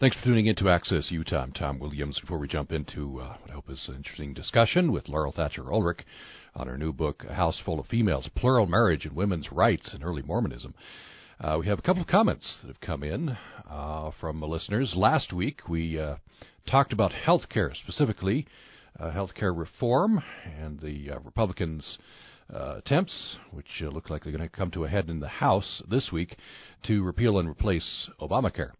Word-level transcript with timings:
Thanks 0.00 0.16
for 0.16 0.24
tuning 0.24 0.46
in 0.46 0.56
to 0.56 0.68
Access 0.68 1.12
Utah. 1.12 1.42
I'm 1.42 1.52
Tom 1.52 1.78
Williams. 1.78 2.18
Before 2.18 2.38
we 2.38 2.48
jump 2.48 2.72
into 2.72 3.20
uh, 3.20 3.36
what 3.40 3.50
I 3.50 3.52
hope 3.52 3.70
is 3.70 3.86
an 3.86 3.94
interesting 3.94 4.34
discussion 4.34 4.90
with 4.90 5.08
Laurel 5.08 5.30
Thatcher 5.30 5.72
Ulrich 5.72 6.00
on 6.56 6.66
her 6.66 6.76
new 6.76 6.92
book, 6.92 7.24
A 7.28 7.34
House 7.34 7.60
Full 7.64 7.78
of 7.78 7.86
Females 7.86 8.28
Plural 8.34 8.66
Marriage 8.66 9.04
and 9.04 9.14
Women's 9.14 9.52
Rights 9.52 9.94
in 9.94 10.02
Early 10.02 10.22
Mormonism, 10.22 10.74
uh, 11.40 11.58
we 11.60 11.68
have 11.68 11.78
a 11.78 11.82
couple 11.82 12.02
of 12.02 12.08
comments 12.08 12.58
that 12.60 12.66
have 12.66 12.80
come 12.80 13.04
in 13.04 13.36
uh, 13.70 14.10
from 14.20 14.42
listeners. 14.42 14.94
Last 14.96 15.32
week 15.32 15.68
we 15.68 15.96
uh, 15.96 16.16
talked 16.68 16.92
about 16.92 17.12
health 17.12 17.48
care, 17.48 17.72
specifically 17.72 18.48
uh, 18.98 19.12
health 19.12 19.34
care 19.34 19.54
reform, 19.54 20.20
and 20.60 20.80
the 20.80 21.12
uh, 21.12 21.20
Republicans' 21.20 21.98
uh, 22.52 22.78
attempts, 22.78 23.36
which 23.52 23.80
look 23.80 24.10
like 24.10 24.24
they're 24.24 24.36
going 24.36 24.42
to 24.42 24.56
come 24.56 24.72
to 24.72 24.86
a 24.86 24.88
head 24.88 25.08
in 25.08 25.20
the 25.20 25.28
House 25.28 25.82
this 25.88 26.10
week, 26.10 26.36
to 26.82 27.04
repeal 27.04 27.38
and 27.38 27.48
replace 27.48 28.10
Obamacare. 28.20 28.72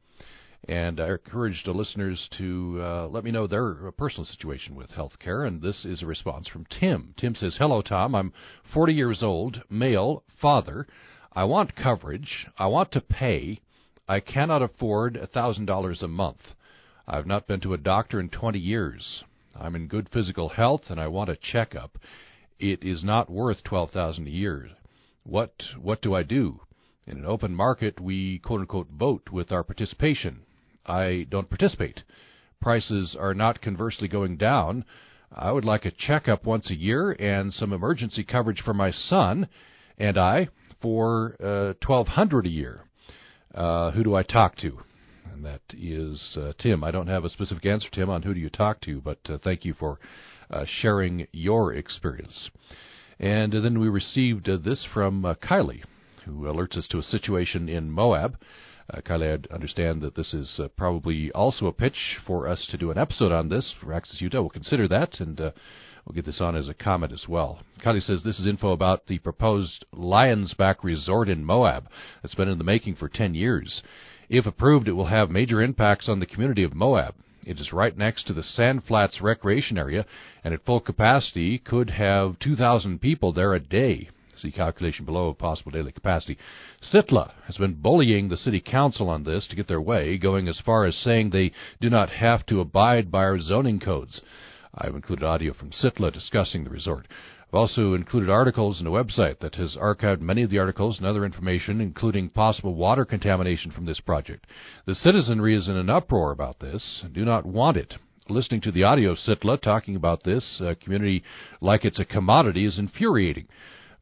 And 0.67 0.99
I 0.99 1.11
encourage 1.11 1.63
the 1.65 1.73
listeners 1.73 2.27
to 2.39 2.79
uh, 2.81 3.07
let 3.09 3.23
me 3.23 3.31
know 3.31 3.47
their 3.47 3.75
personal 3.93 4.25
situation 4.25 4.75
with 4.75 4.91
health 4.91 5.19
care. 5.19 5.45
And 5.45 5.61
this 5.61 5.85
is 5.85 6.03
a 6.03 6.07
response 6.07 6.49
from 6.49 6.67
Tim. 6.71 7.15
Tim 7.19 7.35
says, 7.35 7.57
Hello, 7.59 7.83
Tom. 7.83 8.15
I'm 8.15 8.33
40 8.73 8.95
years 8.95 9.23
old, 9.23 9.63
male, 9.69 10.23
father. 10.41 10.87
I 11.33 11.45
want 11.45 11.77
coverage. 11.77 12.47
I 12.59 12.67
want 12.69 12.93
to 12.93 13.03
pay. 13.03 13.61
I 14.09 14.21
cannot 14.21 14.63
afford 14.63 15.15
$1,000 15.15 16.03
a 16.03 16.09
month. 16.09 16.55
I've 17.07 17.27
not 17.27 17.47
been 17.47 17.61
to 17.61 17.75
a 17.75 17.79
doctor 17.79 18.19
in 18.19 18.31
20 18.31 18.59
years. 18.59 19.25
I'm 19.55 19.75
in 19.75 19.87
good 19.87 20.09
physical 20.09 20.49
health 20.49 20.85
and 20.89 20.99
I 20.99 21.09
want 21.09 21.29
a 21.29 21.37
checkup. 21.37 21.99
It 22.59 22.83
is 22.83 23.05
not 23.05 23.31
worth 23.31 23.63
12,000 23.65 24.27
a 24.27 24.31
year. 24.31 24.71
What 25.25 25.63
what 25.81 26.01
do 26.03 26.15
I 26.15 26.23
do? 26.23 26.61
In 27.07 27.19
an 27.19 27.27
open 27.27 27.55
market, 27.55 28.01
we 28.01 28.39
quote 28.39 28.61
unquote 28.61 28.91
vote 28.91 29.29
with 29.31 29.53
our 29.53 29.63
participation. 29.63 30.43
I 30.87 31.27
don't 31.31 31.49
participate. 31.49 32.03
Prices 32.61 33.17
are 33.19 33.35
not 33.35 33.61
conversely 33.61 34.09
going 34.09 34.37
down. 34.37 34.85
I 35.33 35.51
would 35.51 35.65
like 35.65 35.85
a 35.85 35.91
checkup 35.91 36.45
once 36.45 36.71
a 36.71 36.77
year 36.77 37.13
and 37.13 37.53
some 37.53 37.73
emergency 37.73 38.25
coverage 38.25 38.63
for 38.63 38.75
my 38.75 38.91
son 38.91 39.49
and 39.99 40.17
I 40.17 40.49
for 40.81 41.37
uh, 41.43 41.75
twelve 41.81 42.09
hundred 42.09 42.47
a 42.47 42.51
year. 42.51 42.85
Uh, 43.55 43.91
who 43.93 44.03
do 44.03 44.15
I 44.15 44.23
talk 44.23 44.57
to? 44.59 44.79
And 45.33 45.45
that 45.45 45.63
is 45.73 46.37
uh, 46.41 46.53
Tim. 46.59 46.85
I 46.85 46.91
don't 46.91 47.09
have 47.09 47.25
a 47.25 47.31
specific 47.31 47.67
answer, 47.67 47.89
Tim, 47.93 48.11
on 48.11 48.23
who 48.23 48.35
do 48.35 48.41
you 48.41 48.51
talk 48.51 48.81
to, 48.83 49.01
but 49.01 49.19
uh, 49.29 49.39
thank 49.43 49.65
you 49.65 49.75
for 49.75 49.99
uh, 50.51 50.65
sharing 50.81 51.27
your 51.33 51.73
experience. 51.73 52.51
And 53.19 53.53
then 53.53 53.81
we 53.81 53.89
received 53.89 54.49
uh, 54.49 54.59
this 54.63 54.87
from 54.93 55.23
Kylie, 55.23 55.83
who 56.25 56.43
alerts 56.43 56.77
us 56.77 56.87
to 56.89 56.99
a 56.99 57.03
situation 57.03 57.69
in 57.69 57.91
Moab. 57.91 58.37
Uh, 58.93 59.01
Kylie, 59.01 59.47
I 59.51 59.55
understand 59.55 60.03
that 60.03 60.15
this 60.15 60.35
is 60.35 60.59
uh, 60.59 60.69
probably 60.77 61.33
also 61.33 61.67
a 61.67 61.73
pitch 61.73 62.19
for 62.27 62.47
us 62.47 62.67
to 62.71 62.77
do 62.77 62.91
an 62.91 62.99
episode 62.99 63.33
on 63.33 63.49
this 63.49 63.73
for 63.81 63.95
Access 63.95 64.21
Utah. 64.21 64.41
We'll 64.41 64.51
consider 64.51 64.87
that, 64.89 65.21
and 65.21 65.41
uh, 65.41 65.53
we'll 66.05 66.15
get 66.15 66.27
this 66.27 66.41
on 66.41 66.55
as 66.55 66.69
a 66.69 66.75
comment 66.75 67.13
as 67.13 67.25
well. 67.27 67.61
Kylie 67.83 68.03
says 68.03 68.23
this 68.23 68.39
is 68.39 68.47
info 68.47 68.73
about 68.73 69.07
the 69.07 69.19
proposed 69.21 69.87
Lions 69.93 70.53
Back 70.53 70.85
Resort 70.85 71.31
in 71.31 71.47
Moab 71.47 71.89
that's 72.23 72.35
been 72.35 72.49
in 72.49 72.59
the 72.59 72.65
making 72.65 72.97
for 72.97 73.09
10 73.09 73.35
years. 73.35 73.83
If 74.29 74.45
approved, 74.45 74.87
it 74.87 74.93
will 74.93 75.07
have 75.07 75.31
major 75.31 75.63
impacts 75.63 76.09
on 76.09 76.21
the 76.21 76.27
community 76.27 76.63
of 76.63 76.75
Moab. 76.75 77.15
It 77.47 77.59
is 77.59 77.73
right 77.73 77.97
next 77.97 78.27
to 78.27 78.35
the 78.35 78.43
Sand 78.43 78.85
Flats 78.85 79.21
recreation 79.23 79.79
area, 79.79 80.05
and 80.43 80.53
at 80.53 80.65
full 80.65 80.81
capacity 80.81 81.59
could 81.59 81.91
have 81.91 82.39
2,000 82.39 83.01
people 83.01 83.33
there 83.33 83.55
a 83.55 83.61
day. 83.61 84.11
See 84.45 84.53
calculation 84.53 85.07
below 85.07 85.29
of 85.29 85.39
possible 85.39 85.73
daily 85.73 85.91
capacity. 85.91 86.37
Sitla 86.93 87.33
has 87.47 87.57
been 87.57 87.81
bullying 87.81 88.29
the 88.29 88.37
city 88.37 88.61
council 88.61 89.09
on 89.09 89.25
this 89.25 89.47
to 89.47 89.57
get 89.57 89.69
their 89.69 89.81
way, 89.81 90.19
going 90.19 90.49
as 90.49 90.61
far 90.61 90.85
as 90.85 90.95
saying 90.97 91.31
they 91.31 91.51
do 91.81 91.89
not 91.89 92.11
have 92.11 92.45
to 92.47 92.61
abide 92.61 93.11
by 93.11 93.25
our 93.25 93.39
zoning 93.39 93.81
codes. 93.81 94.21
I've 94.75 94.95
included 94.95 95.25
audio 95.25 95.55
from 95.55 95.71
Sitla 95.71 96.13
discussing 96.13 96.63
the 96.63 96.69
resort. 96.69 97.07
I've 97.49 97.55
also 97.55 97.95
included 97.95 98.29
articles 98.29 98.83
in 98.83 98.87
a 98.87 98.91
website 98.91 99.39
that 99.39 99.55
has 99.55 99.79
archived 99.81 100.21
many 100.21 100.43
of 100.43 100.51
the 100.51 100.59
articles 100.59 100.99
and 100.99 101.07
other 101.07 101.25
information, 101.25 101.81
including 101.81 102.29
possible 102.29 102.75
water 102.75 103.07
contamination 103.07 103.71
from 103.71 103.87
this 103.87 104.01
project. 104.01 104.47
The 104.85 104.95
citizenry 104.95 105.57
is 105.57 105.69
in 105.69 105.77
an 105.77 105.89
uproar 105.89 106.33
about 106.33 106.59
this 106.61 107.01
and 107.03 107.15
do 107.15 107.25
not 107.25 107.47
want 107.47 107.79
it. 107.79 107.95
Listening 108.29 108.61
to 108.61 108.73
the 108.73 108.85
audio 108.85 109.13
of 109.13 109.19
Sitla 109.19 109.59
talking 109.59 109.97
about 109.97 110.23
this 110.23 110.61
uh, 110.61 110.75
community 110.83 111.25
like 111.63 111.87
it's 111.87 111.99
a 111.99 112.05
commodity 112.05 112.67
is 112.67 112.79
infuriating. 112.79 113.47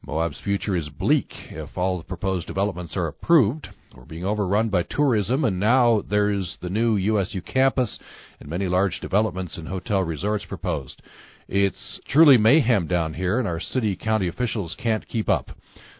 Moab's 0.04 0.40
future 0.40 0.74
is 0.74 0.88
bleak 0.88 1.32
if 1.50 1.78
all 1.78 1.96
the 1.96 2.02
proposed 2.02 2.48
developments 2.48 2.96
are 2.96 3.06
approved. 3.06 3.68
We're 3.94 4.04
being 4.04 4.24
overrun 4.24 4.68
by 4.68 4.82
tourism, 4.82 5.44
and 5.44 5.60
now 5.60 6.02
there's 6.08 6.58
the 6.60 6.70
new 6.70 6.96
USU 6.96 7.40
campus 7.40 8.00
and 8.40 8.48
many 8.48 8.66
large 8.66 8.98
developments 8.98 9.56
and 9.56 9.68
hotel 9.68 10.02
resorts 10.02 10.44
proposed. 10.44 11.02
It's 11.46 12.00
truly 12.08 12.36
mayhem 12.36 12.88
down 12.88 13.14
here, 13.14 13.38
and 13.38 13.46
our 13.46 13.60
city 13.60 13.94
county 13.94 14.26
officials 14.26 14.74
can't 14.76 15.06
keep 15.06 15.28
up. 15.28 15.52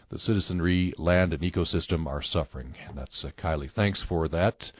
The 0.09 0.19
citizenry, 0.19 0.93
land, 0.97 1.31
and 1.31 1.41
ecosystem 1.41 2.05
are 2.05 2.21
suffering. 2.21 2.75
And 2.87 2.97
that's 2.97 3.23
uh, 3.23 3.29
Kylie. 3.41 3.71
Thanks 3.71 4.03
for 4.07 4.27
that 4.27 4.71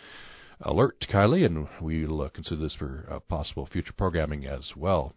alert, 0.59 1.05
Kylie, 1.09 1.45
and 1.45 1.67
we'll 1.79 2.21
uh, 2.23 2.29
consider 2.29 2.61
this 2.61 2.75
for 2.75 3.07
uh, 3.09 3.19
possible 3.19 3.65
future 3.65 3.93
programming 3.93 4.45
as 4.45 4.73
well. 4.75 5.13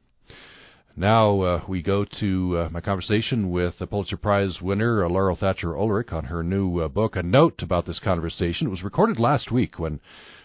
Now 0.98 1.40
uh, 1.42 1.64
we 1.68 1.82
go 1.82 2.06
to 2.20 2.56
uh, 2.56 2.68
my 2.72 2.80
conversation 2.80 3.50
with 3.50 3.78
the 3.78 3.86
Pulitzer 3.86 4.16
Prize 4.16 4.62
winner 4.62 5.04
uh, 5.04 5.10
Laurel 5.10 5.36
Thatcher 5.36 5.76
Ulrich 5.76 6.10
on 6.10 6.24
her 6.24 6.42
new 6.42 6.80
uh, 6.80 6.88
book. 6.88 7.16
A 7.16 7.22
note 7.22 7.60
about 7.60 7.84
this 7.84 7.98
conversation: 7.98 8.66
it 8.66 8.70
was 8.70 8.82
recorded 8.82 9.18
last 9.18 9.52
week 9.52 9.78
when 9.78 10.00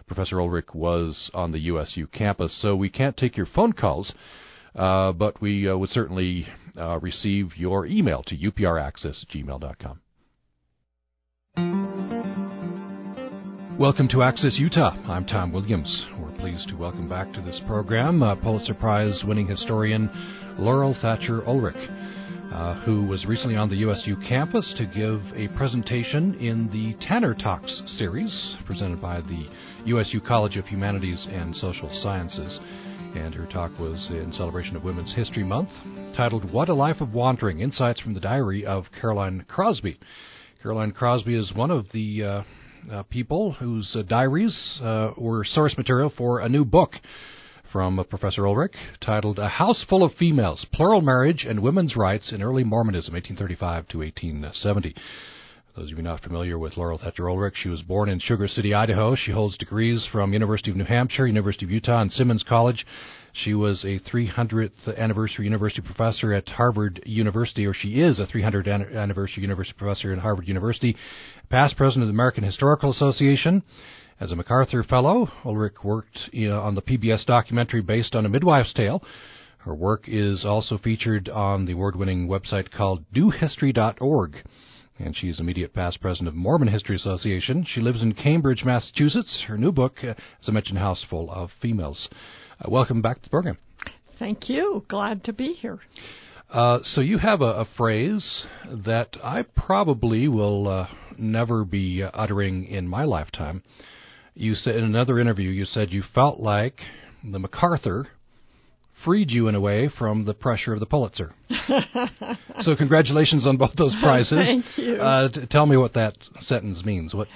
Professor 0.08 0.42
Ulrich 0.42 0.74
was 0.74 1.32
on 1.34 1.54
the 1.54 1.60
USU 1.60 2.06
campus, 2.06 2.54
so 2.62 2.76
we 2.76 2.90
can't 2.90 3.16
take 3.16 3.38
your 3.38 3.46
phone 3.46 3.72
calls, 3.72 4.12
uh, 4.76 5.14
but 5.14 5.42
we 5.42 5.70
uh, 5.70 5.78
would 5.78 5.90
certainly 5.90 6.46
receive 7.00 7.56
your 7.56 7.86
email 7.86 8.22
to 8.24 8.36
upraccess@gmail.com. 8.36 10.02
Welcome 13.80 14.10
to 14.10 14.22
Access 14.22 14.60
Utah. 14.60 14.96
I'm 15.08 15.26
Tom 15.26 15.54
Williams. 15.54 16.06
We're 16.20 16.38
pleased 16.38 16.68
to 16.70 16.76
welcome 16.76 17.08
back 17.08 17.32
to 17.34 17.42
this 17.42 17.62
program 17.68 18.20
Pulitzer 18.44 18.74
Prize 18.74 19.24
winning 19.26 19.48
historian 19.48 20.10
Laurel 20.62 20.96
Thatcher 21.02 21.44
Ulrich, 21.48 21.90
uh, 22.54 22.76
who 22.82 23.04
was 23.08 23.26
recently 23.26 23.56
on 23.56 23.68
the 23.68 23.78
USU 23.78 24.16
campus 24.28 24.72
to 24.78 24.86
give 24.86 25.20
a 25.36 25.48
presentation 25.58 26.36
in 26.36 26.70
the 26.70 26.94
Tanner 27.04 27.34
Talks 27.34 27.82
series 27.98 28.58
presented 28.68 29.02
by 29.02 29.22
the 29.22 29.50
USU 29.86 30.22
College 30.22 30.58
of 30.58 30.68
Humanities 30.68 31.28
and 31.32 31.56
Social 31.56 31.90
Sciences. 32.04 32.60
And 33.16 33.34
her 33.34 33.48
talk 33.48 33.72
was 33.80 34.08
in 34.12 34.32
celebration 34.34 34.76
of 34.76 34.84
Women's 34.84 35.16
History 35.16 35.44
Month, 35.44 35.70
titled 36.16 36.54
What 36.54 36.70
a 36.70 36.76
Life 36.76 37.02
of 37.02 37.12
Wandering 37.12 37.60
Insights 37.60 38.00
from 38.00 38.14
the 38.14 38.20
Diary 38.20 38.64
of 38.64 38.86
Caroline 39.02 39.44
Crosby. 39.48 40.00
Caroline 40.62 40.92
Crosby 40.92 41.34
is 41.34 41.52
one 41.56 41.72
of 41.72 41.88
the 41.92 42.24
uh, 42.24 42.44
uh, 42.92 43.04
people 43.10 43.54
whose 43.54 43.96
uh, 43.96 44.04
diaries 44.04 44.80
uh, 44.84 45.14
were 45.18 45.44
source 45.44 45.76
material 45.76 46.14
for 46.16 46.42
a 46.42 46.50
new 46.50 46.66
book 46.66 46.94
from 47.72 48.04
Professor 48.10 48.46
Ulrich 48.46 48.74
titled 49.00 49.40
A 49.40 49.48
House 49.48 49.86
Full 49.88 50.04
of 50.04 50.14
Females 50.16 50.66
Plural 50.74 51.02
Marriage 51.02 51.46
and 51.48 51.62
Women's 51.62 51.96
Rights 51.96 52.32
in 52.32 52.42
Early 52.42 52.64
Mormonism, 52.64 53.14
1835 53.14 53.88
to 53.90 54.00
1870. 54.00 54.94
For 55.74 55.82
those 55.82 55.92
of 55.92 55.98
you 55.98 56.04
not 56.04 56.22
familiar 56.22 56.60
with 56.60 56.76
Laurel 56.76 56.98
Thatcher 56.98 57.30
Ulrich, 57.30 57.56
she 57.62 57.70
was 57.70 57.82
born 57.82 58.10
in 58.10 58.20
Sugar 58.20 58.48
City, 58.48 58.74
Idaho. 58.74 59.16
She 59.16 59.32
holds 59.32 59.58
degrees 59.58 60.06
from 60.12 60.34
University 60.34 60.70
of 60.72 60.78
New 60.78 60.84
Hampshire, 60.84 61.28
University 61.28 61.66
of 61.66 61.72
Utah, 61.72 62.02
and 62.02 62.12
Simmons 62.12 62.44
College. 62.48 62.86
She 63.34 63.54
was 63.54 63.84
a 63.86 64.00
300th 64.00 64.98
anniversary 64.98 65.46
university 65.46 65.82
professor 65.82 66.34
at 66.34 66.50
Harvard 66.50 67.02
University, 67.06 67.66
or 67.66 67.74
she 67.74 68.02
is 68.02 68.20
a 68.20 68.28
300th 68.28 68.94
anniversary 68.96 69.44
university 69.44 69.78
professor 69.78 70.12
at 70.12 70.20
Harvard 70.20 70.48
University, 70.48 70.98
past 71.50 71.78
president 71.78 72.04
of 72.04 72.10
the 72.10 72.16
American 72.16 72.44
Historical 72.44 72.92
Association, 72.92 73.64
as 74.22 74.32
a 74.32 74.36
MacArthur 74.36 74.84
Fellow, 74.84 75.28
Ulrich 75.44 75.84
worked 75.84 76.30
on 76.36 76.76
the 76.76 76.82
PBS 76.84 77.26
documentary 77.26 77.82
based 77.82 78.14
on 78.14 78.24
A 78.24 78.30
Midwife's 78.30 78.72
Tale. 78.72 79.04
Her 79.58 79.74
work 79.74 80.04
is 80.08 80.46
also 80.46 80.78
featured 80.78 81.28
on 81.28 81.66
the 81.66 81.74
award 81.74 81.96
winning 81.96 82.28
website 82.28 82.70
called 82.72 83.04
dohistory.org. 83.16 84.36
And 85.00 85.18
she 85.18 85.30
is 85.30 85.40
immediate 85.40 85.74
past 85.74 86.02
president 86.02 86.28
of 86.28 86.36
Mormon 86.36 86.68
History 86.68 86.96
Association. 86.96 87.66
She 87.68 87.82
lives 87.82 88.04
in 88.04 88.14
Cambridge, 88.14 88.64
Massachusetts. 88.64 89.46
Her 89.48 89.58
new 89.58 89.72
book, 89.72 89.96
uh, 90.04 90.10
as 90.10 90.48
I 90.48 90.52
mentioned, 90.52 90.78
House 90.78 91.04
Full 91.10 91.32
of 91.32 91.50
Females. 91.60 92.08
Uh, 92.60 92.70
welcome 92.70 93.02
back 93.02 93.18
to 93.18 93.24
the 93.24 93.30
program. 93.30 93.58
Thank 94.20 94.50
you. 94.50 94.86
Glad 94.88 95.24
to 95.24 95.34
be 95.34 95.54
here. 95.54 95.80
Uh, 96.52 96.80
so 96.84 97.02
you 97.02 97.18
have 97.18 97.42
a, 97.42 97.46
a, 97.46 97.68
phrase 97.76 98.46
that 98.70 99.18
I 99.24 99.46
probably 99.56 100.28
will 100.28 100.68
uh, 100.68 100.88
never 101.18 101.66
be 101.66 102.04
uttering 102.04 102.66
in 102.66 102.88
my 102.88 103.04
lifetime 103.06 103.64
you 104.34 104.56
said 104.56 104.76
in 104.76 104.84
another 104.84 105.20
interview 105.20 105.50
you 105.50 105.66
said 105.66 105.92
you 105.92 106.04
felt 106.14 106.40
like 106.40 106.80
the 107.24 107.40
MacArthur 107.40 108.08
freed 109.04 109.32
you 109.32 109.48
in 109.48 109.56
a 109.56 109.60
way 109.60 109.90
from 109.98 110.26
the 110.26 110.34
pressure 110.34 110.74
of 110.74 110.80
the 110.80 110.86
Pulitzer. 110.86 111.34
so 112.62 112.76
congratulations 112.76 113.48
on 113.48 113.58
both 113.58 113.74
those 113.78 113.96
prizes. 114.02 114.38
Thank 114.38 114.66
you. 114.78 114.96
Uh, 114.96 115.30
t- 115.30 115.46
tell 115.50 115.66
me 115.66 115.78
what 115.78 115.94
that 115.94 116.16
sentence 116.42 116.84
means. 116.86 117.14
What 117.14 117.28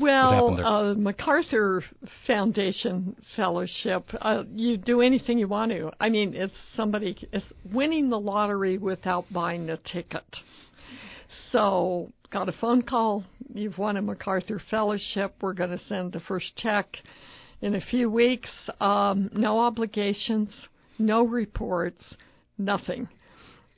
well, 0.00 0.50
what 0.50 0.60
uh, 0.60 0.94
MacArthur 0.94 1.84
Foundation 2.26 3.16
Fellowship. 3.36 4.04
Uh, 4.20 4.44
you 4.54 4.76
do 4.76 5.00
anything 5.00 5.38
you 5.38 5.48
want 5.48 5.70
to. 5.72 5.90
I 6.00 6.08
mean, 6.08 6.34
it's 6.34 6.54
somebody 6.76 7.16
it's 7.32 7.44
winning 7.72 8.10
the 8.10 8.18
lottery 8.18 8.78
without 8.78 9.26
buying 9.32 9.70
a 9.70 9.76
ticket. 9.76 10.24
So 11.50 12.12
got 12.32 12.48
a 12.48 12.52
phone 12.52 12.80
call. 12.80 13.24
You've 13.52 13.76
won 13.76 13.98
a 13.98 14.02
MacArthur 14.02 14.60
Fellowship. 14.70 15.34
We're 15.42 15.52
going 15.52 15.76
to 15.76 15.84
send 15.84 16.12
the 16.12 16.20
first 16.20 16.56
check 16.56 16.96
in 17.60 17.74
a 17.74 17.80
few 17.80 18.10
weeks. 18.10 18.48
Um, 18.80 19.28
no 19.34 19.60
obligations, 19.60 20.50
no 20.98 21.26
reports, 21.26 22.02
nothing. 22.56 23.06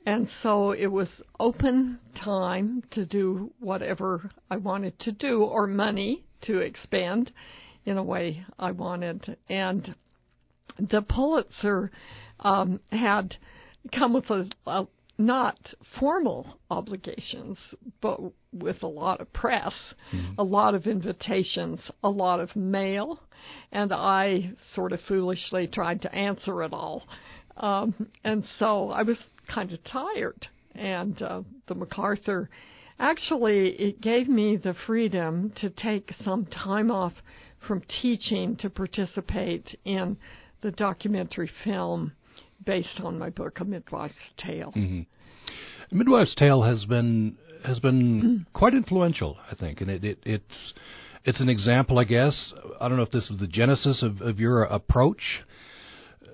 And 0.05 0.29
so 0.41 0.71
it 0.71 0.87
was 0.87 1.09
open 1.37 1.99
time 2.23 2.83
to 2.91 3.05
do 3.05 3.51
whatever 3.59 4.31
I 4.49 4.55
wanted 4.55 4.97
to 4.99 5.11
do, 5.11 5.43
or 5.43 5.67
money 5.67 6.23
to 6.43 6.59
expand 6.59 7.31
in 7.83 7.97
a 7.97 8.03
way 8.03 8.45
I 8.57 8.71
wanted. 8.71 9.37
And 9.49 9.95
the 10.79 11.01
Pulitzer 11.01 11.91
um, 12.39 12.79
had 12.89 13.35
come 13.91 14.13
with 14.13 14.29
a, 14.29 14.49
a 14.65 14.87
not 15.17 15.57
formal 15.99 16.59
obligations, 16.69 17.57
but 18.01 18.19
with 18.51 18.83
a 18.83 18.87
lot 18.87 19.21
of 19.21 19.31
press, 19.33 19.73
mm-hmm. 20.13 20.33
a 20.37 20.43
lot 20.43 20.75
of 20.75 20.87
invitations, 20.87 21.79
a 22.03 22.09
lot 22.09 22.39
of 22.39 22.55
mail, 22.55 23.19
and 23.71 23.93
I 23.93 24.51
sort 24.73 24.91
of 24.91 24.99
foolishly 25.07 25.67
tried 25.67 26.01
to 26.01 26.13
answer 26.13 26.63
it 26.63 26.73
all. 26.73 27.07
Um, 27.57 28.09
and 28.23 28.43
so 28.59 28.89
I 28.89 29.03
was 29.03 29.17
kind 29.53 29.71
of 29.71 29.79
tired. 29.83 30.47
And 30.73 31.21
uh, 31.21 31.43
the 31.67 31.75
MacArthur, 31.75 32.49
actually, 32.99 33.69
it 33.69 34.01
gave 34.01 34.27
me 34.27 34.57
the 34.57 34.75
freedom 34.85 35.53
to 35.61 35.69
take 35.69 36.11
some 36.23 36.45
time 36.45 36.91
off 36.91 37.13
from 37.65 37.81
teaching 38.01 38.57
to 38.57 38.69
participate 38.69 39.79
in 39.85 40.17
the 40.61 40.71
documentary 40.71 41.49
film 41.63 42.11
based 42.63 43.01
on 43.03 43.17
my 43.17 43.29
book, 43.29 43.59
A 43.59 43.65
Midwife's 43.65 44.15
Tale. 44.37 44.73
Mm-hmm. 44.75 45.97
Midwife's 45.97 46.35
Tale 46.35 46.63
has 46.63 46.85
been 46.85 47.37
has 47.65 47.79
been 47.79 48.45
quite 48.53 48.73
influential, 48.73 49.37
I 49.51 49.55
think, 49.55 49.81
and 49.81 49.89
it, 49.89 50.03
it 50.03 50.19
it's 50.25 50.73
it's 51.25 51.41
an 51.41 51.49
example, 51.49 51.99
I 51.99 52.03
guess. 52.03 52.53
I 52.79 52.87
don't 52.87 52.97
know 52.97 53.03
if 53.03 53.11
this 53.11 53.29
is 53.29 53.39
the 53.39 53.47
genesis 53.47 54.03
of, 54.03 54.21
of 54.21 54.39
your 54.39 54.63
approach, 54.63 55.21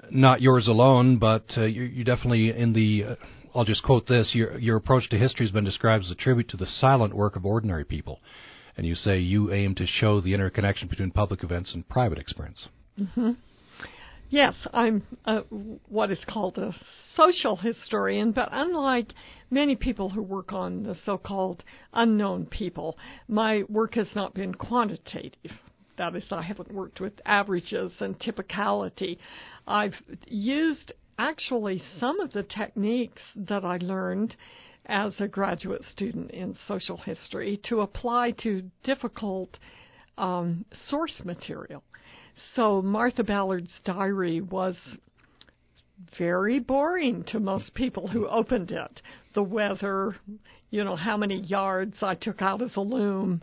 not 0.09 0.41
yours 0.41 0.67
alone, 0.67 1.17
but 1.17 1.45
uh, 1.57 1.61
you're, 1.61 1.85
you're, 1.85 2.03
definitely 2.03 2.49
in 2.55 2.73
the. 2.73 3.11
Uh, 3.11 3.15
I'll 3.55 3.65
just 3.65 3.83
quote 3.83 4.07
this: 4.07 4.31
your 4.33 4.57
your 4.57 4.77
approach 4.77 5.09
to 5.09 5.17
history 5.17 5.45
has 5.45 5.51
been 5.53 5.65
described 5.65 6.05
as 6.05 6.11
a 6.11 6.15
tribute 6.15 6.49
to 6.49 6.57
the 6.57 6.65
silent 6.65 7.13
work 7.13 7.35
of 7.35 7.45
ordinary 7.45 7.85
people, 7.85 8.19
and 8.77 8.85
you 8.85 8.95
say 8.95 9.19
you 9.19 9.51
aim 9.53 9.75
to 9.75 9.87
show 9.87 10.21
the 10.21 10.33
interconnection 10.33 10.87
between 10.87 11.11
public 11.11 11.43
events 11.43 11.73
and 11.73 11.87
private 11.87 12.17
experience. 12.17 12.67
Mm-hmm. 12.99 13.31
Yes, 14.31 14.55
I'm 14.73 15.03
a, 15.25 15.39
what 15.89 16.09
is 16.09 16.23
called 16.25 16.57
a 16.57 16.73
social 17.17 17.57
historian, 17.57 18.31
but 18.31 18.47
unlike 18.53 19.13
many 19.49 19.75
people 19.75 20.09
who 20.09 20.23
work 20.23 20.53
on 20.53 20.83
the 20.83 20.95
so 21.05 21.17
called 21.17 21.65
unknown 21.91 22.45
people, 22.45 22.97
my 23.27 23.63
work 23.67 23.95
has 23.95 24.07
not 24.15 24.33
been 24.33 24.53
quantitative. 24.53 25.51
That 25.97 26.15
is, 26.15 26.23
I 26.31 26.43
haven't 26.43 26.73
worked 26.73 27.01
with 27.01 27.11
averages 27.25 27.91
and 27.99 28.17
typicality. 28.19 29.17
I've 29.67 29.95
used 30.25 30.93
actually 31.19 31.83
some 31.99 32.21
of 32.21 32.31
the 32.31 32.43
techniques 32.43 33.21
that 33.35 33.65
I 33.65 33.79
learned 33.81 34.37
as 34.85 35.13
a 35.19 35.27
graduate 35.27 35.83
student 35.91 36.31
in 36.31 36.55
social 36.69 36.95
history 36.95 37.59
to 37.65 37.81
apply 37.81 38.31
to 38.43 38.63
difficult 38.85 39.59
um, 40.17 40.63
source 40.87 41.21
material. 41.25 41.83
So 42.55 42.81
Martha 42.81 43.23
Ballard's 43.23 43.73
diary 43.85 44.41
was 44.41 44.75
very 46.17 46.59
boring 46.59 47.23
to 47.27 47.39
most 47.39 47.73
people 47.73 48.07
who 48.07 48.27
opened 48.27 48.71
it. 48.71 49.01
The 49.33 49.43
weather, 49.43 50.15
you 50.69 50.83
know, 50.83 50.95
how 50.95 51.17
many 51.17 51.41
yards 51.41 51.97
I 52.01 52.15
took 52.15 52.41
out 52.41 52.61
as 52.61 52.75
a 52.75 52.81
loom, 52.81 53.41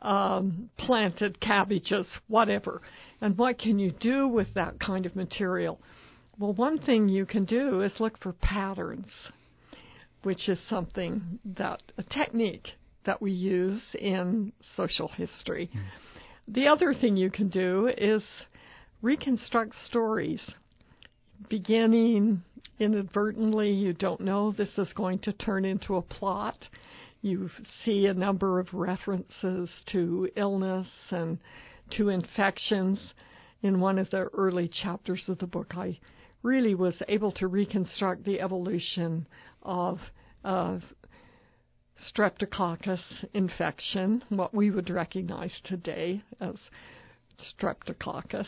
um, 0.00 0.70
planted 0.78 1.40
cabbages, 1.40 2.06
whatever. 2.28 2.80
And 3.20 3.36
what 3.36 3.58
can 3.58 3.78
you 3.78 3.92
do 4.00 4.28
with 4.28 4.48
that 4.54 4.78
kind 4.78 5.06
of 5.06 5.16
material? 5.16 5.80
Well, 6.38 6.52
one 6.52 6.78
thing 6.78 7.08
you 7.08 7.26
can 7.26 7.44
do 7.44 7.80
is 7.80 7.92
look 7.98 8.22
for 8.22 8.34
patterns, 8.34 9.10
which 10.22 10.48
is 10.48 10.58
something 10.68 11.38
that, 11.56 11.82
a 11.98 12.02
technique 12.02 12.68
that 13.04 13.22
we 13.22 13.32
use 13.32 13.82
in 13.98 14.52
social 14.76 15.08
history. 15.08 15.70
Mm. 15.74 15.80
The 16.48 16.68
other 16.68 16.94
thing 16.94 17.16
you 17.16 17.30
can 17.30 17.48
do 17.48 17.88
is 17.88 18.22
reconstruct 19.02 19.74
stories. 19.86 20.40
Beginning 21.48 22.42
inadvertently, 22.78 23.72
you 23.72 23.92
don't 23.92 24.20
know 24.20 24.52
this 24.52 24.78
is 24.78 24.92
going 24.92 25.18
to 25.20 25.32
turn 25.32 25.64
into 25.64 25.96
a 25.96 26.02
plot. 26.02 26.56
You 27.20 27.50
see 27.84 28.06
a 28.06 28.14
number 28.14 28.60
of 28.60 28.72
references 28.72 29.68
to 29.86 30.30
illness 30.36 30.86
and 31.10 31.38
to 31.96 32.10
infections. 32.10 33.00
In 33.62 33.80
one 33.80 33.98
of 33.98 34.08
the 34.10 34.28
early 34.32 34.68
chapters 34.68 35.24
of 35.28 35.38
the 35.38 35.46
book, 35.48 35.76
I 35.76 35.98
really 36.42 36.76
was 36.76 37.02
able 37.08 37.32
to 37.32 37.48
reconstruct 37.48 38.24
the 38.24 38.40
evolution 38.40 39.26
of 39.62 39.98
streptococcus 42.12 43.00
infection, 43.34 44.22
what 44.28 44.54
we 44.54 44.70
would 44.70 44.90
recognize 44.90 45.52
today 45.64 46.22
as 46.40 46.56
streptococcus, 47.60 48.46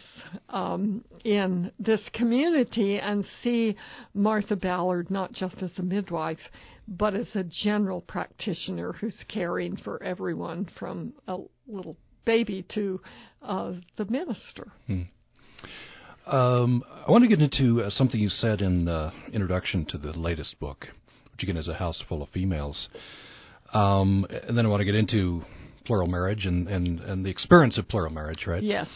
um, 0.48 1.04
in 1.24 1.70
this 1.78 2.00
community 2.14 2.98
and 2.98 3.24
see 3.42 3.76
Martha 4.14 4.56
Ballard 4.56 5.10
not 5.10 5.32
just 5.32 5.62
as 5.62 5.70
a 5.78 5.82
midwife, 5.82 6.38
but 6.86 7.14
as 7.14 7.28
a 7.34 7.44
general 7.44 8.00
practitioner 8.00 8.92
who's 8.92 9.16
caring 9.28 9.76
for 9.76 10.02
everyone 10.02 10.68
from 10.78 11.12
a 11.26 11.38
little 11.66 11.96
baby 12.24 12.64
to 12.74 13.00
uh, 13.42 13.72
the 13.96 14.04
minister. 14.06 14.72
Hmm. 14.86 15.02
Um, 16.26 16.84
I 17.06 17.10
want 17.10 17.24
to 17.24 17.28
get 17.28 17.40
into 17.40 17.82
uh, 17.82 17.90
something 17.90 18.20
you 18.20 18.28
said 18.28 18.60
in 18.60 18.84
the 18.84 19.12
introduction 19.32 19.86
to 19.86 19.98
the 19.98 20.12
latest 20.12 20.60
book, 20.60 20.86
which 21.32 21.42
again 21.42 21.56
is 21.56 21.68
a 21.68 21.74
house 21.74 22.02
full 22.06 22.22
of 22.22 22.28
females. 22.30 22.88
Um, 23.72 24.26
and 24.46 24.56
then 24.56 24.64
I 24.64 24.68
want 24.68 24.80
to 24.80 24.84
get 24.84 24.94
into 24.94 25.42
plural 25.84 26.06
marriage 26.06 26.44
and, 26.46 26.68
and, 26.68 27.00
and 27.00 27.24
the 27.24 27.30
experience 27.30 27.78
of 27.78 27.88
plural 27.88 28.12
marriage, 28.12 28.46
right? 28.46 28.62
Yes. 28.62 28.86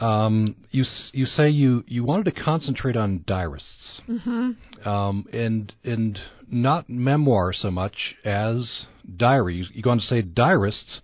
Um, 0.00 0.56
you 0.72 0.84
you 1.12 1.24
say 1.24 1.48
you, 1.48 1.84
you 1.86 2.04
wanted 2.04 2.24
to 2.24 2.42
concentrate 2.42 2.96
on 2.96 3.22
diarists, 3.26 4.00
mm-hmm. 4.08 4.88
um, 4.88 5.26
and 5.32 5.72
and 5.84 6.18
not 6.50 6.90
memoir 6.90 7.52
so 7.52 7.70
much 7.70 8.16
as 8.24 8.86
diary. 9.16 9.56
You, 9.56 9.64
you 9.72 9.82
go 9.82 9.90
on 9.90 9.98
to 9.98 10.04
say 10.04 10.20
diarists 10.20 11.00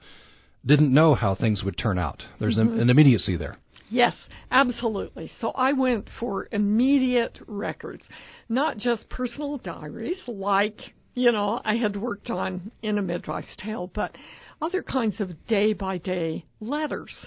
didn't 0.66 0.92
know 0.92 1.14
how 1.14 1.34
things 1.34 1.62
would 1.62 1.78
turn 1.78 1.98
out. 1.98 2.24
There's 2.40 2.58
mm-hmm. 2.58 2.74
an, 2.74 2.80
an 2.80 2.90
immediacy 2.90 3.36
there. 3.36 3.58
Yes, 3.90 4.14
absolutely. 4.50 5.30
So 5.40 5.50
I 5.50 5.72
went 5.72 6.08
for 6.18 6.48
immediate 6.52 7.38
records, 7.46 8.04
not 8.48 8.76
just 8.76 9.08
personal 9.08 9.58
diaries 9.58 10.18
like 10.26 10.94
you 11.14 11.32
know, 11.32 11.60
I 11.64 11.76
had 11.76 11.96
worked 11.96 12.30
on 12.30 12.70
in 12.82 12.98
a 12.98 13.02
midwife's 13.02 13.56
tale, 13.58 13.90
but 13.94 14.16
other 14.62 14.82
kinds 14.82 15.20
of 15.20 15.46
day 15.46 15.72
by 15.72 15.98
day 15.98 16.44
letters. 16.60 17.26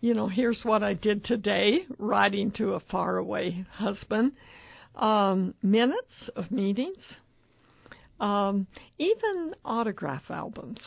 You 0.00 0.14
know, 0.14 0.28
here's 0.28 0.60
what 0.62 0.82
I 0.82 0.94
did 0.94 1.24
today, 1.24 1.80
writing 1.98 2.52
to 2.52 2.70
a 2.70 2.80
faraway 2.80 3.64
husband, 3.70 4.32
um, 4.94 5.54
minutes 5.62 6.30
of 6.36 6.50
meetings, 6.50 7.02
um, 8.18 8.66
even 8.98 9.54
autograph 9.64 10.30
albums, 10.30 10.78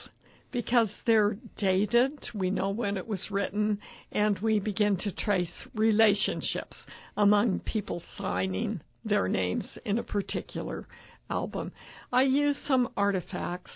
because 0.52 0.90
they're 1.06 1.38
dated, 1.58 2.12
we 2.34 2.50
know 2.50 2.72
when 2.72 2.98
it 2.98 3.08
was 3.08 3.28
written, 3.30 3.80
and 4.12 4.40
we 4.40 4.60
begin 4.60 4.98
to 4.98 5.12
trace 5.12 5.68
relationships 5.76 6.78
among 7.18 7.60
people 7.60 8.02
signing 8.18 8.82
their 9.06 9.28
names 9.28 9.78
in 9.86 9.98
a 9.98 10.04
particular 10.04 10.88
album. 11.30 11.72
I 12.12 12.24
use 12.24 12.58
some 12.68 12.90
artifacts. 12.98 13.72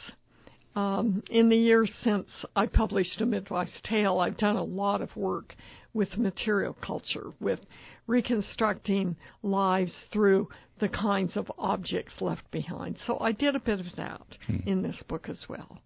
Um, 0.76 1.24
in 1.32 1.50
the 1.50 1.58
years 1.58 1.92
since 2.04 2.28
I 2.56 2.68
published 2.68 3.20
A 3.20 3.26
Midwife's 3.26 3.82
Tale, 3.84 4.20
I've 4.20 4.38
done 4.38 4.58
a 4.58 4.64
lot 4.64 5.02
of 5.02 5.16
work 5.16 5.56
with 5.92 6.20
material 6.20 6.78
culture, 6.86 7.32
with 7.40 7.60
reconstructing 8.06 9.16
lives 9.42 9.94
through 10.14 10.50
the 10.80 10.90
kinds 10.90 11.36
of 11.36 11.52
objects 11.58 12.14
left 12.22 12.50
behind. 12.52 12.98
So 13.08 13.18
I 13.20 13.32
did 13.32 13.56
a 13.56 13.60
bit 13.60 13.80
of 13.80 13.88
that 13.98 14.22
hmm. 14.46 14.58
in 14.68 14.84
this 14.84 15.02
book 15.10 15.28
as 15.28 15.46
well. 15.50 15.80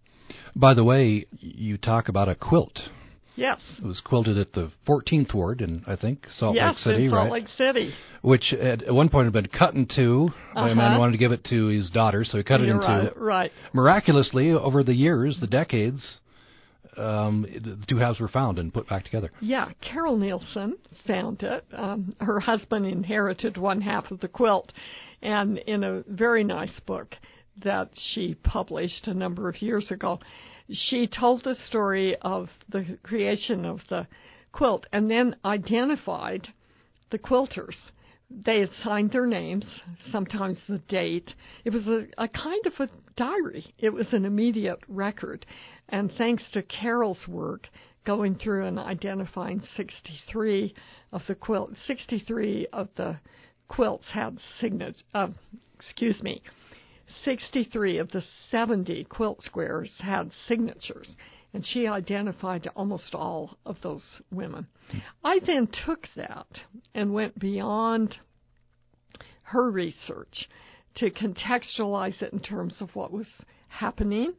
By 0.54 0.74
the 0.74 0.84
way, 0.84 1.24
you 1.38 1.78
talk 1.78 2.08
about 2.08 2.28
a 2.28 2.34
quilt 2.34 2.78
Yes. 3.34 3.58
It 3.78 3.84
was 3.86 4.00
quilted 4.04 4.36
at 4.36 4.52
the 4.52 4.70
14th 4.86 5.32
Ward 5.34 5.62
in, 5.62 5.82
I 5.86 5.96
think, 5.96 6.26
Salt 6.36 6.54
yes, 6.54 6.74
Lake 6.74 6.78
City, 6.78 7.04
in 7.06 7.10
Salt 7.10 7.22
right? 7.24 7.32
Lake 7.32 7.48
City. 7.56 7.94
Which 8.20 8.52
at, 8.52 8.82
at 8.82 8.92
one 8.94 9.08
point 9.08 9.24
had 9.26 9.32
been 9.32 9.46
cut 9.48 9.74
in 9.74 9.86
two 9.86 10.30
by 10.54 10.68
a 10.70 10.74
man 10.74 10.90
Uh-huh. 10.92 10.98
wanted 11.00 11.12
to 11.12 11.18
give 11.18 11.32
it 11.32 11.42
to 11.44 11.66
his 11.68 11.88
daughter, 11.90 12.24
so 12.24 12.36
he 12.38 12.44
cut 12.44 12.60
You're 12.60 12.68
it 12.68 12.72
in 12.72 12.78
right, 12.78 13.14
two. 13.14 13.20
right. 13.20 13.52
Miraculously, 13.72 14.50
over 14.50 14.82
the 14.82 14.94
years, 14.94 15.38
the 15.40 15.46
decades, 15.46 16.18
um, 16.98 17.46
the 17.50 17.78
two 17.88 17.96
halves 17.96 18.20
were 18.20 18.28
found 18.28 18.58
and 18.58 18.72
put 18.72 18.86
back 18.88 19.04
together. 19.04 19.30
Yeah, 19.40 19.70
Carol 19.80 20.18
Nielson 20.18 20.72
found 21.06 21.42
it. 21.42 21.64
Um, 21.72 22.14
her 22.20 22.38
husband 22.38 22.84
inherited 22.86 23.56
one 23.56 23.80
half 23.80 24.10
of 24.10 24.20
the 24.20 24.28
quilt, 24.28 24.72
and 25.22 25.56
in 25.58 25.84
a 25.84 26.02
very 26.06 26.44
nice 26.44 26.78
book 26.86 27.14
that 27.64 27.88
she 28.12 28.34
published 28.44 29.06
a 29.06 29.14
number 29.14 29.48
of 29.48 29.60
years 29.62 29.90
ago, 29.90 30.20
she 30.72 31.06
told 31.06 31.44
the 31.44 31.54
story 31.66 32.16
of 32.22 32.48
the 32.68 32.98
creation 33.02 33.64
of 33.64 33.80
the 33.88 34.06
quilt 34.52 34.86
and 34.92 35.10
then 35.10 35.36
identified 35.44 36.48
the 37.10 37.18
quilters. 37.18 37.76
They 38.30 38.60
had 38.60 38.70
signed 38.82 39.12
their 39.12 39.26
names, 39.26 39.66
sometimes 40.10 40.58
the 40.66 40.78
date. 40.78 41.34
It 41.64 41.70
was 41.70 41.86
a, 41.86 42.06
a 42.16 42.28
kind 42.28 42.64
of 42.66 42.72
a 42.78 42.88
diary. 43.16 43.74
It 43.78 43.90
was 43.90 44.06
an 44.12 44.24
immediate 44.24 44.80
record. 44.88 45.44
And 45.90 46.10
thanks 46.16 46.42
to 46.52 46.62
Carol's 46.62 47.28
work, 47.28 47.68
going 48.04 48.36
through 48.36 48.66
and 48.66 48.78
identifying 48.78 49.62
63 49.76 50.74
of 51.12 51.22
the 51.28 51.34
quilt, 51.34 51.72
63 51.86 52.68
of 52.72 52.88
the 52.96 53.20
quilts 53.68 54.06
had 54.12 54.38
signatures. 54.60 55.02
Uh, 55.14 55.28
excuse 55.78 56.22
me, 56.22 56.42
63 57.24 57.98
of 57.98 58.10
the 58.10 58.22
70 58.50 59.04
quilt 59.04 59.42
squares 59.42 59.90
had 59.98 60.30
signatures, 60.48 61.16
and 61.52 61.64
she 61.64 61.86
identified 61.86 62.68
almost 62.74 63.14
all 63.14 63.58
of 63.66 63.76
those 63.82 64.04
women. 64.30 64.66
I 65.24 65.40
then 65.46 65.68
took 65.86 66.08
that 66.16 66.46
and 66.94 67.12
went 67.12 67.38
beyond 67.38 68.16
her 69.44 69.70
research 69.70 70.48
to 70.96 71.10
contextualize 71.10 72.20
it 72.22 72.32
in 72.32 72.40
terms 72.40 72.76
of 72.80 72.94
what 72.94 73.12
was 73.12 73.26
happening 73.68 74.34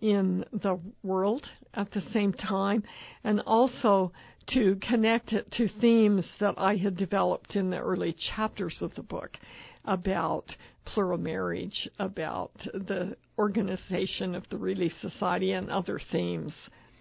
in 0.00 0.44
the 0.52 0.78
world 1.02 1.46
at 1.74 1.90
the 1.92 2.02
same 2.12 2.32
time, 2.32 2.82
and 3.24 3.40
also 3.46 4.12
to 4.48 4.76
connect 4.76 5.32
it 5.32 5.50
to 5.52 5.68
themes 5.80 6.26
that 6.40 6.54
I 6.58 6.76
had 6.76 6.96
developed 6.96 7.54
in 7.54 7.70
the 7.70 7.78
early 7.78 8.14
chapters 8.34 8.78
of 8.80 8.94
the 8.94 9.02
book 9.02 9.38
about 9.84 10.56
plural 10.84 11.18
marriage, 11.18 11.88
about 11.98 12.52
the 12.72 13.16
organization 13.38 14.34
of 14.34 14.44
the 14.50 14.58
Relief 14.58 14.92
Society, 15.00 15.52
and 15.52 15.70
other 15.70 16.00
themes 16.10 16.52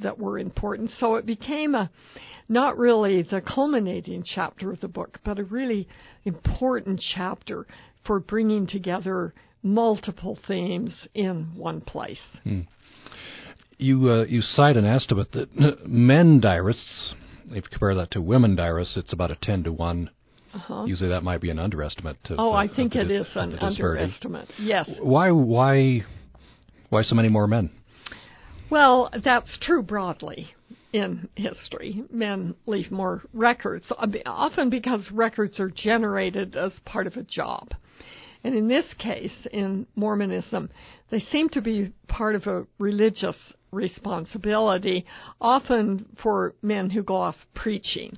that 0.01 0.17
were 0.17 0.39
important. 0.39 0.91
So 0.99 1.15
it 1.15 1.25
became 1.25 1.75
a 1.75 1.89
not 2.49 2.77
really 2.77 3.21
the 3.23 3.41
culminating 3.41 4.23
chapter 4.23 4.71
of 4.71 4.81
the 4.81 4.87
book, 4.87 5.19
but 5.23 5.39
a 5.39 5.43
really 5.43 5.87
important 6.25 7.01
chapter 7.15 7.65
for 8.05 8.19
bringing 8.19 8.67
together 8.67 9.33
multiple 9.63 10.37
themes 10.47 11.07
in 11.13 11.51
one 11.55 11.81
place. 11.81 12.19
You 13.77 14.09
uh, 14.09 14.25
you 14.25 14.41
cite 14.41 14.77
an 14.77 14.85
estimate 14.85 15.31
that 15.31 15.85
men 15.87 16.39
diarists, 16.39 17.13
if 17.47 17.55
you 17.55 17.61
compare 17.69 17.95
that 17.95 18.11
to 18.11 18.21
women 18.21 18.55
diarists, 18.55 18.97
it's 18.97 19.13
about 19.13 19.31
a 19.31 19.37
ten 19.41 19.63
to 19.63 19.71
one. 19.71 20.09
Uh-huh. 20.53 20.83
Usually 20.85 21.09
that 21.09 21.23
might 21.23 21.41
be 21.41 21.49
an 21.49 21.59
underestimate. 21.59 22.17
Oh, 22.37 22.51
I 22.51 22.67
think 22.67 22.95
it 22.95 23.05
dis- 23.05 23.27
is 23.27 23.35
an 23.35 23.57
underestimate. 23.59 24.49
Yes. 24.59 24.89
Why 24.99 25.31
why 25.31 26.05
why 26.89 27.03
so 27.03 27.15
many 27.15 27.29
more 27.29 27.47
men? 27.47 27.71
Well, 28.69 29.09
that's 29.23 29.57
true 29.61 29.83
broadly 29.83 30.49
in 30.93 31.29
history. 31.35 32.03
Men 32.11 32.55
leave 32.65 32.91
more 32.91 33.21
records, 33.33 33.85
uh, 33.91 34.07
often 34.25 34.69
because 34.69 35.09
records 35.11 35.59
are 35.59 35.69
generated 35.69 36.55
as 36.55 36.73
part 36.85 37.07
of 37.07 37.15
a 37.15 37.23
job. 37.23 37.69
And 38.43 38.55
in 38.55 38.67
this 38.67 38.85
case, 38.97 39.47
in 39.51 39.85
Mormonism, 39.95 40.69
they 41.09 41.19
seem 41.19 41.49
to 41.49 41.61
be 41.61 41.93
part 42.07 42.35
of 42.35 42.47
a 42.47 42.65
religious 42.79 43.35
responsibility, 43.71 45.05
often 45.39 46.05
for 46.21 46.55
men 46.61 46.89
who 46.89 47.03
go 47.03 47.15
off 47.15 47.35
preaching, 47.53 48.17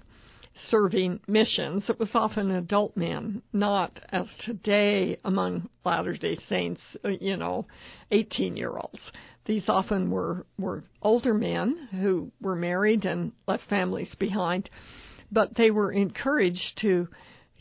serving 0.67 1.19
missions. 1.27 1.89
It 1.89 1.99
was 1.99 2.09
often 2.13 2.51
adult 2.51 2.95
men, 2.95 3.41
not 3.51 3.99
as 4.09 4.27
today 4.45 5.17
among 5.23 5.69
Latter 5.83 6.15
day 6.15 6.37
Saints, 6.47 6.81
uh, 7.03 7.09
you 7.09 7.37
know, 7.37 7.65
18 8.11 8.55
year 8.55 8.71
olds. 8.71 8.99
These 9.45 9.67
often 9.67 10.09
were, 10.09 10.45
were 10.57 10.83
older 11.01 11.33
men 11.33 11.89
who 11.91 12.31
were 12.41 12.55
married 12.55 13.05
and 13.05 13.33
left 13.47 13.63
families 13.69 14.15
behind, 14.19 14.69
but 15.31 15.55
they 15.55 15.71
were 15.71 15.91
encouraged 15.91 16.77
to 16.81 17.07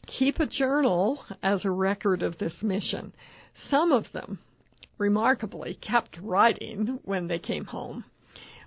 keep 0.06 0.38
a 0.38 0.46
journal 0.46 1.24
as 1.42 1.64
a 1.64 1.70
record 1.70 2.22
of 2.22 2.38
this 2.38 2.62
mission. 2.62 3.12
Some 3.70 3.92
of 3.92 4.04
them, 4.12 4.38
remarkably, 4.98 5.74
kept 5.80 6.18
writing 6.20 7.00
when 7.04 7.26
they 7.26 7.38
came 7.38 7.64
home. 7.64 8.04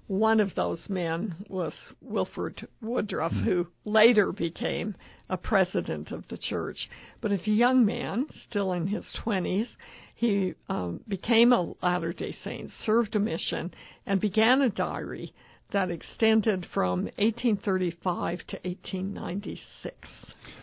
One 0.07 0.39
of 0.39 0.53
those 0.53 0.87
men 0.87 1.35
was 1.49 1.73
Wilford 1.99 2.67
Woodruff, 2.79 3.31
who 3.31 3.67
later 3.85 4.31
became 4.31 4.95
a 5.29 5.37
president 5.37 6.11
of 6.11 6.27
the 6.27 6.37
church. 6.37 6.87
But 7.21 7.31
as 7.31 7.47
a 7.47 7.51
young 7.51 7.83
man, 7.85 8.27
still 8.47 8.71
in 8.71 8.85
his 8.85 9.05
20s, 9.25 9.67
he 10.15 10.53
um, 10.69 11.01
became 11.07 11.51
a 11.51 11.73
Latter 11.81 12.13
day 12.13 12.31
Saint, 12.43 12.71
served 12.83 13.15
a 13.15 13.19
mission, 13.19 13.73
and 14.05 14.21
began 14.21 14.61
a 14.61 14.69
diary 14.69 15.33
that 15.71 15.89
extended 15.89 16.65
from 16.73 17.05
1835 17.17 18.39
to 18.47 18.59
1896. 18.63 19.95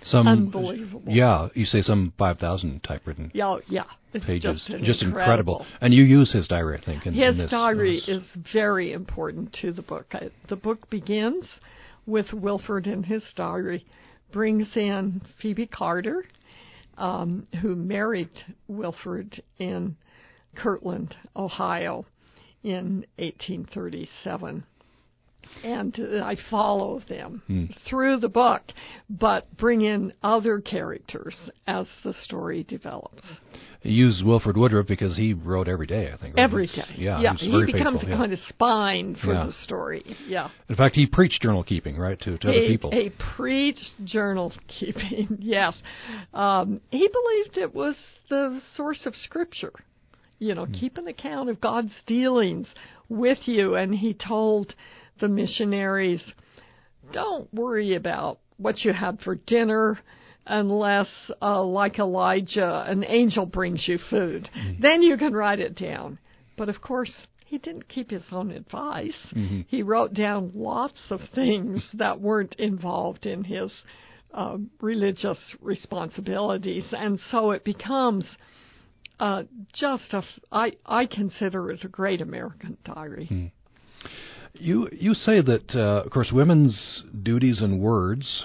Some 0.04 0.26
Unbelievable. 0.26 1.02
Yeah, 1.06 1.48
you 1.54 1.64
say 1.64 1.82
some 1.82 2.12
five 2.18 2.38
thousand 2.38 2.82
typewritten 2.82 3.30
Yeah, 3.34 3.56
yeah, 3.68 3.84
it's 4.12 4.24
pages, 4.24 4.64
just, 4.84 5.02
incredible. 5.02 5.66
And 5.80 5.92
you 5.92 6.04
use 6.04 6.32
his 6.32 6.48
diary, 6.48 6.78
I 6.80 6.84
think. 6.84 7.06
In, 7.06 7.14
His 7.14 7.32
in 7.32 7.38
this, 7.38 7.50
diary 7.50 7.98
is 8.06 8.22
very 8.52 8.92
important 8.92 9.52
to 9.60 9.72
the 9.72 9.82
book. 9.82 10.06
I- 10.12 10.30
The 10.48 10.56
book 10.56 10.88
begins 10.90 11.44
with 12.06 12.32
Wilford 12.32 12.86
in 12.86 13.04
his 13.04 13.22
diary, 13.36 13.84
brings 14.32 14.76
in 14.76 15.20
Phoebe 15.40 15.66
Carter, 15.66 16.24
um, 16.98 17.46
who 17.60 17.76
married 17.76 18.30
Wilford 18.66 19.42
in 19.58 19.96
Kirtland, 20.56 21.16
Ohio, 21.36 22.04
in 22.64 23.04
1837. 23.18 24.64
And 25.64 25.96
uh, 25.98 26.24
I 26.24 26.36
follow 26.50 27.00
them 27.08 27.42
Hmm. 27.46 27.66
through 27.88 28.18
the 28.18 28.28
book, 28.28 28.62
but 29.08 29.46
bring 29.56 29.82
in 29.82 30.12
other 30.22 30.60
characters 30.60 31.36
as 31.66 31.86
the 32.04 32.14
story 32.24 32.64
develops. 32.64 33.22
You 33.82 33.92
use 34.06 34.22
Wilford 34.24 34.56
Woodruff 34.56 34.86
because 34.86 35.16
he 35.16 35.34
wrote 35.34 35.68
every 35.68 35.86
day, 35.86 36.10
I 36.12 36.16
think. 36.16 36.36
Every 36.38 36.64
It's- 36.64 36.88
Yeah, 36.96 37.20
yeah. 37.20 37.34
he 37.34 37.48
becomes 37.64 38.00
faithful, 38.00 38.08
a 38.08 38.10
yeah. 38.10 38.16
kind 38.16 38.32
of 38.32 38.38
spine 38.48 39.14
for 39.16 39.32
Yeah. 39.32 39.46
the 39.46 39.52
story. 39.52 40.16
Yeah. 40.26 40.48
In 40.68 40.76
fact, 40.76 40.94
he 40.96 41.06
preached 41.06 41.42
journal 41.42 41.62
keeping, 41.64 41.96
right, 41.96 42.18
to, 42.20 42.38
to 42.38 42.48
other 42.48 42.66
people. 42.66 42.90
a 42.92 43.10
preached 43.36 43.92
journal 44.04 44.52
keeping, 44.68 45.36
yes. 45.40 45.74
Um, 46.32 46.80
he 46.90 47.08
believed 47.08 47.58
it 47.58 47.74
was 47.74 47.96
the 48.30 48.60
source 48.74 49.04
of 49.06 49.14
Scripture. 49.16 49.72
You 50.38 50.54
Hmm. 50.54 50.58
know, 50.60 50.66
keep 50.72 50.98
an 50.98 51.06
account 51.08 51.50
of 51.50 51.60
God's 51.60 51.92
dealings 52.06 52.66
with 53.08 53.46
you. 53.46 53.74
And 53.76 53.94
he 53.94 54.12
told 54.14 54.74
the 55.20 55.28
missionaries, 55.28 56.22
don't 57.12 57.52
worry 57.52 57.94
about 57.94 58.38
what 58.56 58.84
you 58.84 58.92
had 58.92 59.20
for 59.20 59.34
dinner 59.34 59.98
unless, 60.46 61.08
uh, 61.40 61.62
like 61.62 61.98
Elijah, 61.98 62.84
an 62.86 63.04
angel 63.06 63.46
brings 63.46 63.86
you 63.86 63.98
food. 64.10 64.48
Then 64.80 65.02
you 65.02 65.16
can 65.16 65.32
write 65.32 65.60
it 65.60 65.76
down. 65.76 66.18
But 66.56 66.68
of 66.68 66.80
course, 66.80 67.12
he 67.46 67.58
didn't 67.58 67.88
keep 67.88 68.10
his 68.10 68.24
own 68.32 68.50
advice. 68.50 69.16
He 69.68 69.82
wrote 69.82 70.14
down 70.14 70.52
lots 70.54 70.98
of 71.10 71.20
things 71.34 71.82
that 71.94 72.20
weren't 72.20 72.54
involved 72.54 73.26
in 73.26 73.44
his 73.44 73.70
um, 74.34 74.70
religious 74.80 75.38
responsibilities, 75.60 76.84
and 76.92 77.20
so 77.30 77.50
it 77.50 77.64
becomes 77.64 78.24
uh, 79.20 79.42
just 79.74 80.14
a. 80.14 80.22
I 80.50 80.72
I 80.86 81.06
consider 81.06 81.70
it 81.70 81.84
a 81.84 81.88
great 81.88 82.20
American 82.22 82.78
diary. 82.84 83.52
You 84.54 84.88
you 84.92 85.14
say 85.14 85.40
that, 85.40 85.74
uh, 85.74 86.02
of 86.04 86.10
course, 86.10 86.30
women's 86.32 87.04
duties 87.22 87.60
and 87.60 87.80
words 87.80 88.44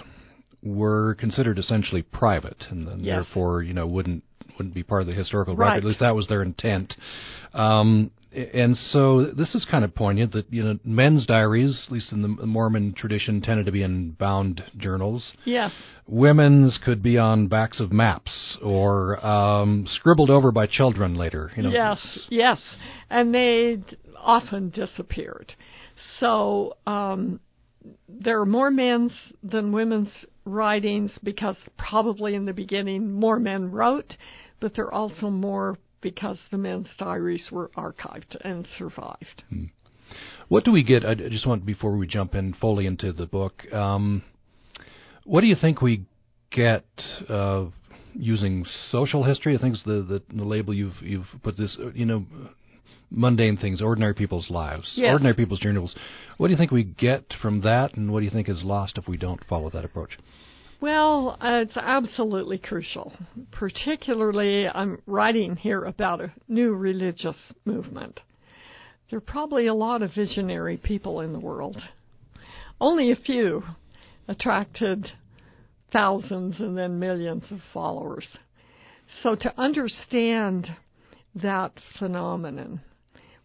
were 0.63 1.15
considered 1.15 1.59
essentially 1.59 2.01
private, 2.01 2.65
and, 2.69 2.87
and 2.87 3.05
Yes. 3.05 3.15
therefore, 3.25 3.61
you 3.63 3.73
know, 3.73 3.85
wouldn't 3.85 4.23
wouldn't 4.57 4.73
be 4.73 4.83
part 4.83 5.01
of 5.01 5.07
the 5.07 5.13
historical 5.13 5.55
Right. 5.55 5.67
record. 5.67 5.83
At 5.83 5.87
least 5.87 5.99
that 5.99 6.15
was 6.15 6.27
their 6.27 6.41
intent. 6.41 6.95
Um, 7.53 8.09
and 8.33 8.75
so 8.77 9.25
this 9.25 9.53
is 9.55 9.65
kind 9.65 9.83
of 9.85 9.93
poignant 9.95 10.31
that 10.33 10.45
you 10.51 10.63
know 10.63 10.79
men's 10.83 11.25
diaries, 11.25 11.85
at 11.87 11.91
least 11.91 12.11
in 12.11 12.21
the 12.21 12.27
Mormon 12.27 12.93
tradition, 12.93 13.41
tended 13.41 13.65
to 13.67 13.71
be 13.71 13.83
in 13.83 14.11
bound 14.11 14.63
journals. 14.77 15.33
Yes. 15.45 15.71
Women's 16.07 16.77
could 16.77 17.03
be 17.03 17.17
on 17.17 17.47
backs 17.47 17.79
of 17.79 17.91
maps 17.91 18.57
or 18.61 19.23
um, 19.25 19.85
scribbled 19.87 20.29
over 20.29 20.51
by 20.51 20.65
children 20.67 21.15
later. 21.15 21.51
You 21.55 21.63
know, 21.63 21.69
Yes, 21.69 22.27
yes, 22.29 22.59
and 23.09 23.33
they 23.33 23.79
often 24.19 24.69
disappeared. 24.69 25.53
So 26.19 26.77
um, 26.85 27.39
there 28.07 28.39
are 28.39 28.45
more 28.45 28.71
men's 28.71 29.13
than 29.43 29.71
women's 29.71 30.09
writings 30.45 31.11
because 31.23 31.57
probably 31.77 32.35
in 32.35 32.45
the 32.45 32.53
beginning 32.53 33.11
more 33.11 33.39
men 33.39 33.71
wrote, 33.71 34.15
but 34.59 34.75
there 34.75 34.85
are 34.85 34.93
also 34.93 35.29
more 35.29 35.77
because 36.01 36.37
the 36.51 36.57
men's 36.57 36.87
diaries 36.97 37.49
were 37.51 37.69
archived 37.75 38.37
and 38.41 38.67
survived. 38.77 39.43
Hmm. 39.49 39.65
What 40.47 40.63
do 40.63 40.71
we 40.71 40.83
get? 40.83 41.05
I 41.05 41.15
just 41.15 41.45
want 41.45 41.65
before 41.65 41.97
we 41.97 42.07
jump 42.07 42.33
in 42.33 42.53
fully 42.53 42.85
into 42.85 43.11
the 43.11 43.25
book. 43.25 43.65
Um, 43.73 44.23
what 45.25 45.41
do 45.41 45.47
you 45.47 45.55
think 45.59 45.81
we 45.81 46.05
get 46.51 46.85
uh, 47.27 47.65
using 48.13 48.63
social 48.89 49.25
history? 49.25 49.57
I 49.57 49.59
think 49.59 49.75
is 49.75 49.83
the, 49.85 50.01
the 50.03 50.21
the 50.33 50.45
label 50.45 50.73
you've 50.73 51.01
you've 51.01 51.27
put 51.43 51.57
this. 51.57 51.77
You 51.93 52.05
know, 52.05 52.25
mundane 53.09 53.57
things, 53.57 53.81
ordinary 53.81 54.13
people's 54.13 54.49
lives, 54.49 54.91
yes. 54.95 55.11
ordinary 55.11 55.35
people's 55.35 55.59
journals. 55.59 55.95
What 56.37 56.47
do 56.47 56.51
you 56.51 56.57
think 56.57 56.71
we 56.71 56.83
get 56.83 57.33
from 57.41 57.61
that, 57.61 57.95
and 57.95 58.11
what 58.11 58.19
do 58.19 58.25
you 58.25 58.31
think 58.31 58.49
is 58.49 58.63
lost 58.63 58.97
if 58.97 59.07
we 59.07 59.17
don't 59.17 59.43
follow 59.45 59.69
that 59.69 59.85
approach? 59.85 60.17
Well, 60.79 61.37
uh, 61.41 61.63
it's 61.63 61.75
absolutely 61.75 62.59
crucial. 62.59 63.11
Particularly, 63.51 64.67
I'm 64.67 65.01
writing 65.07 65.55
here 65.55 65.83
about 65.83 66.21
a 66.21 66.31
new 66.47 66.75
religious 66.75 67.37
movement. 67.65 68.19
There 69.09 69.17
are 69.17 69.21
probably 69.21 69.67
a 69.67 69.73
lot 69.73 70.03
of 70.03 70.13
visionary 70.13 70.77
people 70.77 71.21
in 71.21 71.33
the 71.33 71.39
world. 71.39 71.81
Only 72.79 73.11
a 73.11 73.15
few 73.15 73.63
attracted 74.27 75.07
thousands 75.91 76.59
and 76.59 76.77
then 76.77 76.99
millions 76.99 77.45
of 77.49 77.59
followers. 77.73 78.27
So, 79.23 79.35
to 79.35 79.59
understand 79.59 80.67
that 81.35 81.71
phenomenon, 81.97 82.81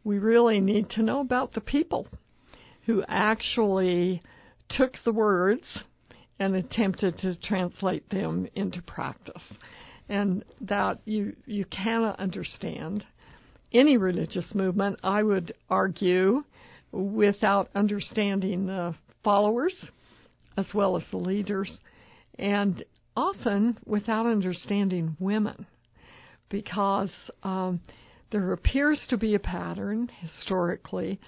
we 0.05 0.19
really 0.19 0.61
need 0.61 0.91
to 0.91 1.03
know 1.03 1.21
about 1.21 1.53
the 1.53 1.61
people 1.61 2.07
who 2.87 3.03
actually 3.09 4.23
took 4.69 4.95
the 5.05 5.13
words 5.13 5.65
and 6.39 6.57
attempted 6.57 7.17
to 7.19 7.37
translate 7.37 8.09
them 8.11 8.49
into 8.55 8.83
practice. 8.83 9.43
And 10.09 10.45
that 10.63 10.99
you, 11.05 11.37
you 11.47 11.65
cannot 11.67 12.19
understand 12.19 13.05
any 13.73 13.97
religious 13.97 14.53
movement, 14.55 14.99
I 15.03 15.23
would 15.23 15.55
argue, 15.71 16.45
without 16.91 17.71
understanding 17.75 18.67
the 18.67 18.95
followers 19.25 19.75
as 20.57 20.67
well 20.75 20.97
as 20.97 21.03
the 21.11 21.17
leaders, 21.17 21.79
and 22.39 22.85
often 23.17 23.79
without 23.87 24.27
understanding 24.27 25.17
women, 25.19 25.67
because 26.51 27.11
um, 27.43 27.81
there 28.33 28.53
appears 28.53 29.01
to 29.11 29.17
be 29.17 29.35
a 29.35 29.39
pattern 29.39 30.11
historically 30.21 31.21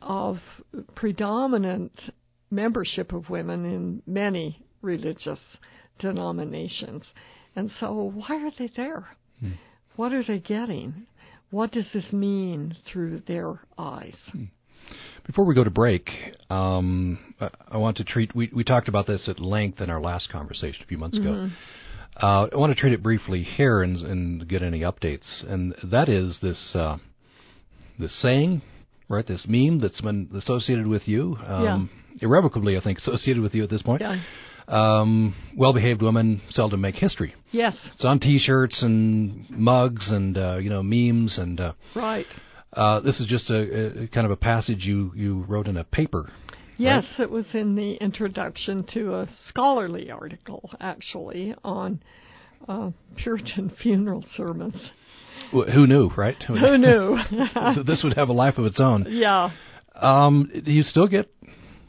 of 0.00 0.38
predominant 0.94 1.92
membership 2.50 3.12
of 3.12 3.28
women 3.28 3.64
in 3.64 4.02
many 4.06 4.64
religious 4.80 5.40
denominations. 5.98 7.02
And 7.54 7.70
so, 7.80 8.12
why 8.14 8.46
are 8.46 8.52
they 8.58 8.70
there? 8.76 9.08
Hmm. 9.40 9.52
What 9.96 10.12
are 10.12 10.22
they 10.22 10.38
getting? 10.38 11.06
What 11.50 11.72
does 11.72 11.86
this 11.92 12.12
mean 12.12 12.76
through 12.90 13.22
their 13.26 13.60
eyes? 13.76 14.16
Hmm. 14.32 14.44
Before 15.26 15.44
we 15.44 15.54
go 15.54 15.64
to 15.64 15.70
break, 15.70 16.08
um, 16.50 17.34
I 17.68 17.76
want 17.76 17.96
to 17.96 18.04
treat. 18.04 18.34
We, 18.36 18.50
we 18.54 18.62
talked 18.62 18.88
about 18.88 19.08
this 19.08 19.28
at 19.28 19.40
length 19.40 19.80
in 19.80 19.90
our 19.90 20.00
last 20.00 20.30
conversation 20.30 20.82
a 20.84 20.86
few 20.86 20.98
months 20.98 21.18
ago. 21.18 21.50
Uh, 22.20 22.48
I 22.50 22.56
want 22.56 22.74
to 22.74 22.80
treat 22.80 22.94
it 22.94 23.02
briefly 23.02 23.42
here 23.42 23.82
and, 23.82 23.98
and, 23.98 24.48
get 24.48 24.62
any 24.62 24.80
updates, 24.80 25.44
and 25.46 25.74
that 25.84 26.08
is 26.08 26.38
this 26.40 26.74
uh, 26.74 26.96
this 27.98 28.18
saying, 28.22 28.62
right? 29.08 29.26
This 29.26 29.44
meme 29.46 29.80
that's 29.80 30.00
been 30.00 30.30
associated 30.34 30.86
with 30.86 31.06
you, 31.06 31.36
um, 31.46 31.90
yeah. 32.18 32.26
irrevocably, 32.26 32.78
I 32.78 32.80
think, 32.80 32.98
associated 33.06 33.42
with 33.42 33.54
you 33.54 33.64
at 33.64 33.70
this 33.70 33.82
point. 33.82 34.00
Yeah. 34.00 34.20
Um, 34.68 35.36
well-behaved 35.56 36.02
women 36.02 36.40
seldom 36.50 36.80
make 36.80 36.96
history. 36.96 37.34
Yes, 37.52 37.76
it's 37.94 38.04
on 38.04 38.18
T-shirts 38.18 38.82
and 38.82 39.48
mugs 39.50 40.10
and 40.10 40.36
uh, 40.38 40.56
you 40.56 40.70
know 40.70 40.82
memes 40.82 41.38
and 41.38 41.60
uh, 41.60 41.72
right. 41.94 42.26
Uh, 42.72 43.00
this 43.00 43.20
is 43.20 43.26
just 43.26 43.48
a, 43.50 44.02
a, 44.04 44.08
kind 44.08 44.24
of 44.24 44.30
a 44.30 44.36
passage 44.36 44.84
you 44.84 45.12
you 45.14 45.44
wrote 45.48 45.68
in 45.68 45.76
a 45.76 45.84
paper 45.84 46.30
Yes, 46.78 47.04
right? 47.18 47.24
it 47.24 47.30
was 47.30 47.46
in 47.54 47.74
the 47.74 47.94
introduction 47.94 48.84
to 48.94 49.14
a 49.14 49.28
scholarly 49.48 50.10
article, 50.10 50.70
actually, 50.80 51.54
on 51.64 52.00
uh, 52.68 52.90
Puritan 53.16 53.72
funeral 53.82 54.24
sermons. 54.36 54.90
Well, 55.52 55.70
who 55.70 55.86
knew, 55.86 56.10
right? 56.16 56.36
Who 56.46 56.78
knew? 56.78 57.18
this 57.86 58.02
would 58.02 58.14
have 58.14 58.28
a 58.28 58.32
life 58.32 58.58
of 58.58 58.64
its 58.64 58.80
own. 58.80 59.06
Yeah. 59.08 59.50
Um, 59.94 60.50
do 60.64 60.72
you 60.72 60.82
still 60.82 61.06
get 61.06 61.30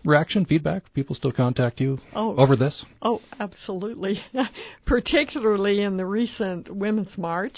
reaction, 0.05 0.45
feedback? 0.45 0.93
People 0.93 1.15
still 1.15 1.31
contact 1.31 1.79
you 1.79 1.99
oh, 2.15 2.35
over 2.35 2.55
this? 2.55 2.85
Oh, 3.01 3.21
absolutely. 3.39 4.21
Particularly 4.85 5.81
in 5.81 5.97
the 5.97 6.05
recent 6.05 6.73
Women's 6.73 7.17
March 7.17 7.57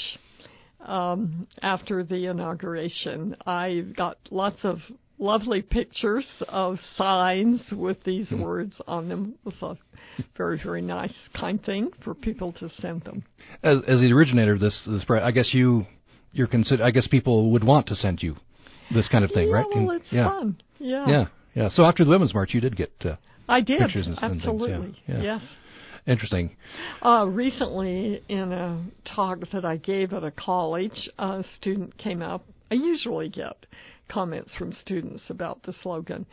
um, 0.86 1.48
after 1.62 2.04
the 2.04 2.28
inauguration, 2.28 3.36
I 3.46 3.86
got 3.96 4.18
lots 4.32 4.60
of 4.64 4.80
lovely 5.20 5.62
pictures 5.62 6.26
of 6.48 6.78
signs 6.96 7.62
with 7.72 8.04
these 8.04 8.30
mm. 8.30 8.42
words 8.42 8.82
on 8.88 9.10
them. 9.10 9.36
It 9.46 9.54
was 9.62 9.78
a 9.78 10.24
very, 10.36 10.60
very 10.64 10.82
nice, 10.82 11.14
kind 11.40 11.62
thing 11.62 11.92
for 12.04 12.16
people 12.16 12.54
to 12.54 12.70
send 12.82 13.04
them. 13.04 13.24
As, 13.64 13.78
as 13.88 14.00
the 14.00 14.12
originator 14.14 14.54
of 14.54 14.60
this, 14.60 14.82
this, 14.88 15.06
I 15.10 15.32
guess 15.32 15.50
you, 15.54 15.86
you're 16.32 16.48
consider. 16.48 16.84
I 16.84 16.92
guess 16.92 17.08
people 17.08 17.52
would 17.52 17.64
want 17.64 17.88
to 17.88 17.96
send 17.96 18.24
you 18.24 18.36
this 18.94 19.08
kind 19.08 19.24
of 19.24 19.32
thing, 19.32 19.50
yeah, 19.50 19.54
right? 19.54 19.66
Well, 19.76 19.92
it's 19.92 20.06
yeah. 20.12 20.30
fun. 20.30 20.58
Yeah. 20.80 21.08
Yeah. 21.08 21.26
Yeah. 21.54 21.70
So 21.70 21.86
after 21.86 22.04
the 22.04 22.10
Women's 22.10 22.34
March, 22.34 22.54
you 22.54 22.62
did 22.62 22.76
get. 22.76 22.92
Uh, 23.04 23.16
I 23.48 23.62
did. 23.62 23.80
Pictures 23.80 24.08
and, 24.08 24.18
Absolutely. 24.22 24.72
And 24.72 24.84
things. 24.84 24.98
Yeah. 25.08 25.16
yeah. 25.16 25.40
Yes. 25.40 25.42
Interesting. 26.08 26.56
Uh, 27.06 27.28
recently, 27.28 28.24
in 28.30 28.52
a 28.52 28.84
talk 29.16 29.40
that 29.52 29.66
I 29.66 29.78
gave 29.78 30.14
at 30.14 30.24
a 30.24 30.32
college, 30.32 31.10
a 31.20 31.44
student 31.58 31.98
came 31.98 32.22
up. 32.22 32.46
I 32.72 32.76
usually 32.76 33.30
get 33.30 33.66
comments 34.10 34.56
from 34.58 34.72
students 34.72 35.24
about 35.30 35.64
the 35.64 35.74
slogan. 35.74 36.26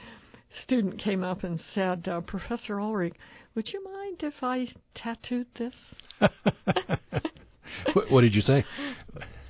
Student 0.63 0.99
came 0.99 1.23
up 1.23 1.45
and 1.45 1.61
said, 1.75 2.09
uh, 2.09 2.21
Professor 2.23 2.81
Ulrich, 2.81 3.15
would 3.55 3.69
you 3.73 3.85
mind 3.85 4.23
if 4.23 4.35
I 4.43 4.69
tattooed 4.95 5.47
this? 5.59 5.75
what, 7.93 8.11
what 8.11 8.21
did 8.23 8.35
you 8.35 8.41
say? 8.41 8.65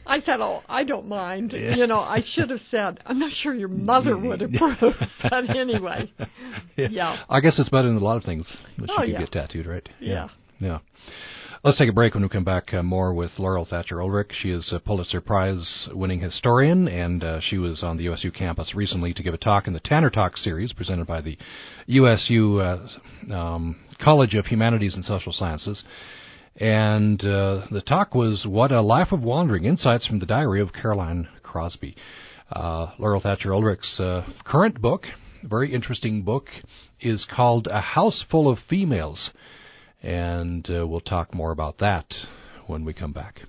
I 0.07 0.21
said, 0.21 0.41
"Oh, 0.41 0.63
I 0.69 0.85
don't 0.85 1.09
mind." 1.09 1.53
Yeah. 1.53 1.75
You 1.75 1.87
know, 1.87 1.99
I 1.99 2.23
should 2.25 2.51
have 2.51 2.61
said, 2.71 3.01
"I'm 3.05 3.19
not 3.19 3.33
sure 3.33 3.55
your 3.55 3.69
mother 3.69 4.17
would 4.19 4.43
approve," 4.43 4.95
but 5.23 5.51
anyway, 5.51 6.13
yeah. 6.77 6.89
yeah. 6.91 7.25
I 7.29 7.41
guess 7.41 7.59
it's 7.59 7.69
better 7.69 7.89
than 7.89 7.97
a 7.97 8.05
lot 8.05 8.17
of 8.17 8.23
things 8.23 8.47
that 8.79 8.89
oh, 8.97 9.03
you 9.03 9.15
yeah. 9.15 9.21
get 9.21 9.33
tattooed, 9.33 9.67
right? 9.67 9.87
Yeah, 10.01 10.29
yeah. 10.61 10.79
Let's 11.67 11.79
take 11.79 11.91
a 11.91 11.93
break 11.93 12.15
when 12.15 12.23
we 12.23 12.29
come 12.29 12.45
back 12.45 12.73
uh, 12.73 12.85
more 12.85 13.13
with 13.13 13.33
Laurel 13.41 13.67
Thatcher 13.69 14.01
Ulrich. 14.01 14.31
She 14.41 14.51
is 14.51 14.73
a 14.73 14.79
Pulitzer 14.79 15.21
Prize 15.21 15.89
winning 15.93 16.21
historian, 16.21 16.87
and 16.87 17.25
uh, 17.25 17.41
she 17.41 17.59
was 17.59 17.83
on 17.83 17.97
the 17.97 18.05
USU 18.05 18.31
campus 18.31 18.73
recently 18.73 19.13
to 19.13 19.21
give 19.21 19.35
a 19.35 19.37
talk 19.37 19.67
in 19.67 19.73
the 19.73 19.81
Tanner 19.81 20.09
Talk 20.09 20.37
series 20.37 20.73
presented 20.73 21.09
by 21.09 21.23
the 21.23 21.37
USU 21.89 22.61
uh, 22.61 22.87
um, 23.33 23.81
College 24.01 24.37
of 24.37 24.47
Humanities 24.47 24.95
and 24.95 25.05
Social 25.05 25.33
Sciences. 25.33 25.83
And 26.55 27.21
uh, 27.23 27.63
the 27.73 27.83
talk 27.85 28.15
was 28.15 28.47
What 28.49 28.71
a 28.71 28.81
Life 28.81 29.11
of 29.11 29.25
Wandering 29.25 29.65
Insights 29.65 30.07
from 30.07 30.21
the 30.21 30.27
Diary 30.27 30.61
of 30.61 30.73
Caroline 30.73 31.27
Crosby. 31.43 31.97
Uh, 32.49 32.93
Laurel 33.01 33.21
Thatcher 33.21 33.53
Ulrich's 33.53 33.99
uh, 33.99 34.25
current 34.45 34.81
book, 34.81 35.03
very 35.43 35.75
interesting 35.75 36.23
book, 36.23 36.47
is 37.01 37.27
called 37.29 37.67
A 37.67 37.81
House 37.81 38.25
Full 38.31 38.49
of 38.49 38.61
Females 38.71 39.33
and 40.07 40.71
uh, 40.71 40.87
we'll 40.87 41.01
talk 41.01 41.35
more 41.35 41.51
about 41.51 41.79
that 41.79 42.07
when 42.69 42.85
we 42.85 42.95
come 42.95 43.13
back. 43.13 43.43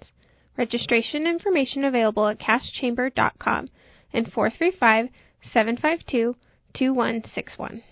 Registration 0.57 1.27
information 1.27 1.83
available 1.83 2.27
at 2.27 2.39
cachechamber.com 2.39 3.67
and 4.13 4.31
435 4.31 5.09
752 5.53 6.35
2161. 6.73 7.83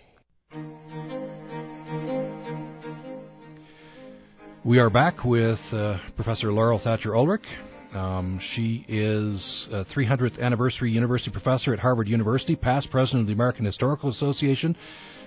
We 4.63 4.79
are 4.79 4.89
back 4.89 5.23
with 5.23 5.59
uh, 5.71 5.99
Professor 6.15 6.51
Laurel 6.51 6.81
Thatcher 6.83 7.15
Ulrich. 7.15 7.45
Um, 7.93 8.41
she 8.55 8.83
is 8.89 9.67
a 9.71 9.85
300th 9.85 10.39
anniversary 10.41 10.91
university 10.91 11.29
professor 11.31 11.71
at 11.71 11.79
Harvard 11.79 12.07
University, 12.07 12.55
past 12.55 12.89
president 12.89 13.21
of 13.21 13.27
the 13.27 13.33
American 13.33 13.63
Historical 13.63 14.09
Association. 14.09 14.75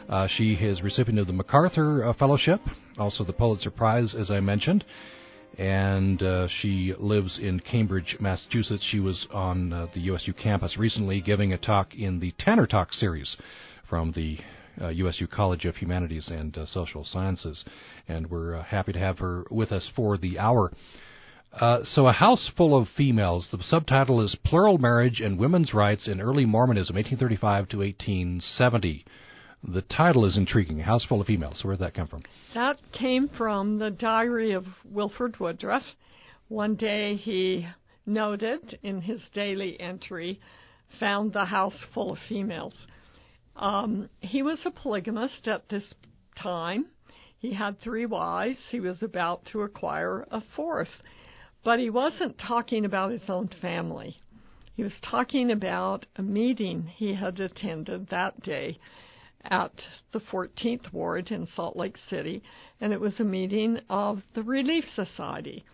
Uh, 0.09 0.27
she 0.27 0.55
is 0.55 0.83
recipient 0.83 1.19
of 1.19 1.27
the 1.27 1.33
MacArthur 1.33 2.05
uh, 2.05 2.13
Fellowship, 2.15 2.61
also 2.97 3.25
the 3.25 3.33
Pulitzer 3.33 3.71
Prize, 3.71 4.15
as 4.19 4.31
I 4.31 4.41
mentioned. 4.41 4.85
And 5.59 6.23
uh, 6.23 6.49
she 6.61 6.95
lives 6.99 7.39
in 7.43 7.61
Cambridge, 7.61 8.17
Massachusetts. 8.19 8.87
She 8.91 9.01
was 9.01 9.27
on 9.33 9.73
uh, 9.73 9.87
the 9.93 10.01
USU 10.01 10.33
campus 10.33 10.79
recently 10.79 11.21
giving 11.21 11.53
a 11.53 11.59
talk 11.59 11.95
in 11.95 12.21
the 12.21 12.33
Tanner 12.39 12.67
Talk 12.67 12.93
series 12.95 13.37
from 13.89 14.13
the 14.13 14.39
uh, 14.81 14.89
USU 14.89 15.27
College 15.27 15.65
of 15.65 15.77
Humanities 15.77 16.29
and 16.29 16.57
uh, 16.57 16.65
Social 16.67 17.05
Sciences, 17.05 17.65
and 18.07 18.31
we're 18.31 18.57
uh, 18.57 18.63
happy 18.63 18.93
to 18.93 18.99
have 18.99 19.19
her 19.19 19.45
with 19.51 19.73
us 19.73 19.91
for 19.95 20.17
the 20.17 20.39
hour. 20.39 20.73
Uh, 21.53 21.81
so, 21.83 22.07
A 22.07 22.13
House 22.13 22.51
Full 22.57 22.77
of 22.77 22.89
Females. 22.97 23.49
The 23.51 23.59
subtitle 23.63 24.21
is 24.21 24.37
Plural 24.45 24.79
Marriage 24.79 25.21
and 25.21 25.39
Women's 25.39 25.75
Rights 25.75 26.07
in 26.07 26.21
Early 26.21 26.45
Mormonism, 26.45 26.95
1835 26.95 27.69
to 27.71 27.79
1870. 27.79 29.05
The 29.67 29.83
title 29.83 30.25
is 30.25 30.37
intriguing. 30.37 30.79
House 30.79 31.05
Full 31.05 31.21
of 31.21 31.27
Females. 31.27 31.65
Where 31.65 31.75
did 31.75 31.83
that 31.83 31.95
come 31.95 32.07
from? 32.07 32.23
That 32.55 32.79
came 32.93 33.29
from 33.29 33.79
the 33.79 33.91
diary 33.91 34.53
of 34.53 34.65
Wilford 34.85 35.41
Woodruff. 35.41 35.83
One 36.47 36.77
day 36.77 37.17
he 37.17 37.67
noted 38.07 38.79
in 38.83 39.03
his 39.03 39.21
daily 39.35 39.79
entry, 39.81 40.41
found 41.01 41.33
the 41.33 41.45
house 41.45 41.85
full 41.93 42.13
of 42.13 42.19
females. 42.29 42.75
Um, 43.57 44.09
he 44.21 44.43
was 44.43 44.61
a 44.65 44.71
polygamist 44.71 45.49
at 45.49 45.69
this 45.69 45.93
time. 46.41 46.87
He 47.39 47.53
had 47.53 47.81
three 47.81 48.07
wives. 48.07 48.59
He 48.71 48.81
was 48.81 49.03
about 49.03 49.45
to 49.47 49.63
acquire 49.63 50.27
a 50.31 50.41
fourth. 50.55 51.03
But 51.65 51.81
he 51.81 51.91
wasn't 51.91 52.39
talking 52.39 52.85
about 52.85 53.11
his 53.11 53.29
own 53.29 53.49
family. 53.61 54.17
He 54.75 54.85
was 54.85 54.95
talking 55.11 55.51
about 55.51 56.07
a 56.17 56.23
meeting 56.23 56.87
he 56.87 57.15
had 57.15 57.41
attended 57.41 58.09
that 58.09 58.41
day 58.43 58.79
at 59.45 59.73
the 60.13 60.21
14th 60.21 60.93
Ward 60.93 61.31
in 61.31 61.47
Salt 61.47 61.77
Lake 61.77 61.97
City, 62.09 62.43
and 62.81 62.93
it 62.93 63.01
was 63.01 63.19
a 63.21 63.25
meeting 63.25 63.81
of 63.89 64.23
the 64.35 64.43
Relief 64.43 64.85
Society. 64.95 65.65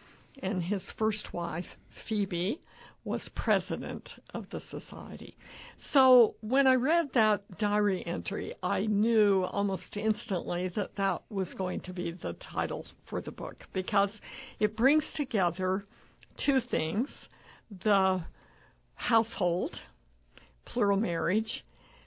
And 0.42 0.62
his 0.62 0.82
first 0.98 1.32
wife, 1.32 1.66
Phoebe, 2.08 2.60
was 3.04 3.28
president 3.36 4.08
of 4.32 4.48
the 4.50 4.60
society. 4.70 5.36
So 5.92 6.36
when 6.40 6.66
I 6.66 6.74
read 6.74 7.10
that 7.12 7.42
diary 7.58 8.04
entry, 8.06 8.54
I 8.62 8.86
knew 8.86 9.44
almost 9.44 9.96
instantly 9.96 10.70
that 10.74 10.96
that 10.96 11.22
was 11.28 11.52
going 11.54 11.80
to 11.80 11.92
be 11.92 12.12
the 12.12 12.34
title 12.52 12.86
for 13.08 13.20
the 13.20 13.30
book 13.30 13.64
because 13.74 14.10
it 14.58 14.76
brings 14.76 15.04
together 15.14 15.84
two 16.44 16.60
things 16.70 17.08
the 17.82 18.24
household, 18.94 19.74
plural 20.64 20.98
marriage, 20.98 21.64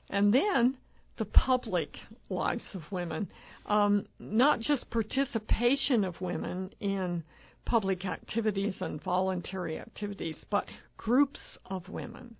and 0.10 0.34
then 0.34 0.78
the 1.18 1.26
public 1.26 1.98
lives 2.30 2.64
of 2.74 2.82
women. 2.92 3.30
Um, 3.66 4.06
not 4.20 4.60
just 4.60 4.90
participation 4.90 6.04
of 6.04 6.20
women 6.22 6.72
in 6.80 7.24
public 7.66 8.06
activities 8.06 8.76
and 8.80 9.04
voluntary 9.04 9.78
activities, 9.80 10.46
but 10.50 10.66
groups 10.96 11.40
of 11.66 11.90
women. 11.90 12.36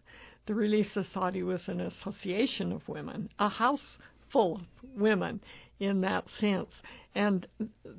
The 0.46 0.56
Relief 0.56 0.88
Society 0.94 1.44
was 1.44 1.62
an 1.68 1.82
association 1.82 2.72
of 2.72 2.88
women, 2.88 3.30
a 3.38 3.50
house 3.50 3.98
full 4.32 4.58
of 4.58 4.62
women 4.96 5.42
in 5.80 6.02
that 6.02 6.24
sense. 6.40 6.70
And 7.14 7.46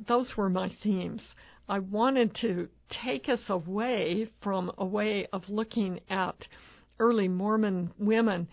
those 0.07 0.33
were 0.37 0.49
my 0.49 0.71
themes. 0.83 1.23
I 1.69 1.81
wanted 1.81 2.35
to 2.41 2.69
take 3.05 3.29
us 3.29 3.43
away 3.49 4.31
from 4.43 4.73
a 4.79 4.87
way 4.87 5.27
of 5.33 5.43
looking 5.49 6.01
at 6.09 6.47
early 6.99 7.29
Mormon 7.29 7.93
women 7.99 8.49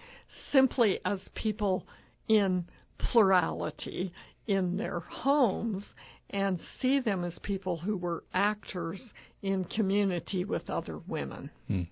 simply 0.52 1.00
as 1.06 1.20
people 1.34 1.86
in 2.28 2.66
plurality 2.98 4.12
in 4.48 4.78
their 4.78 5.00
homes 5.00 5.84
and 6.30 6.60
see 6.82 7.00
them 7.00 7.24
as 7.24 7.38
people 7.44 7.78
who 7.78 7.98
were 7.98 8.24
actors 8.34 9.02
in 9.42 9.64
community 9.66 10.44
with 10.44 10.70
other 10.70 11.00
women. 11.08 11.50
Hmm. 11.68 11.84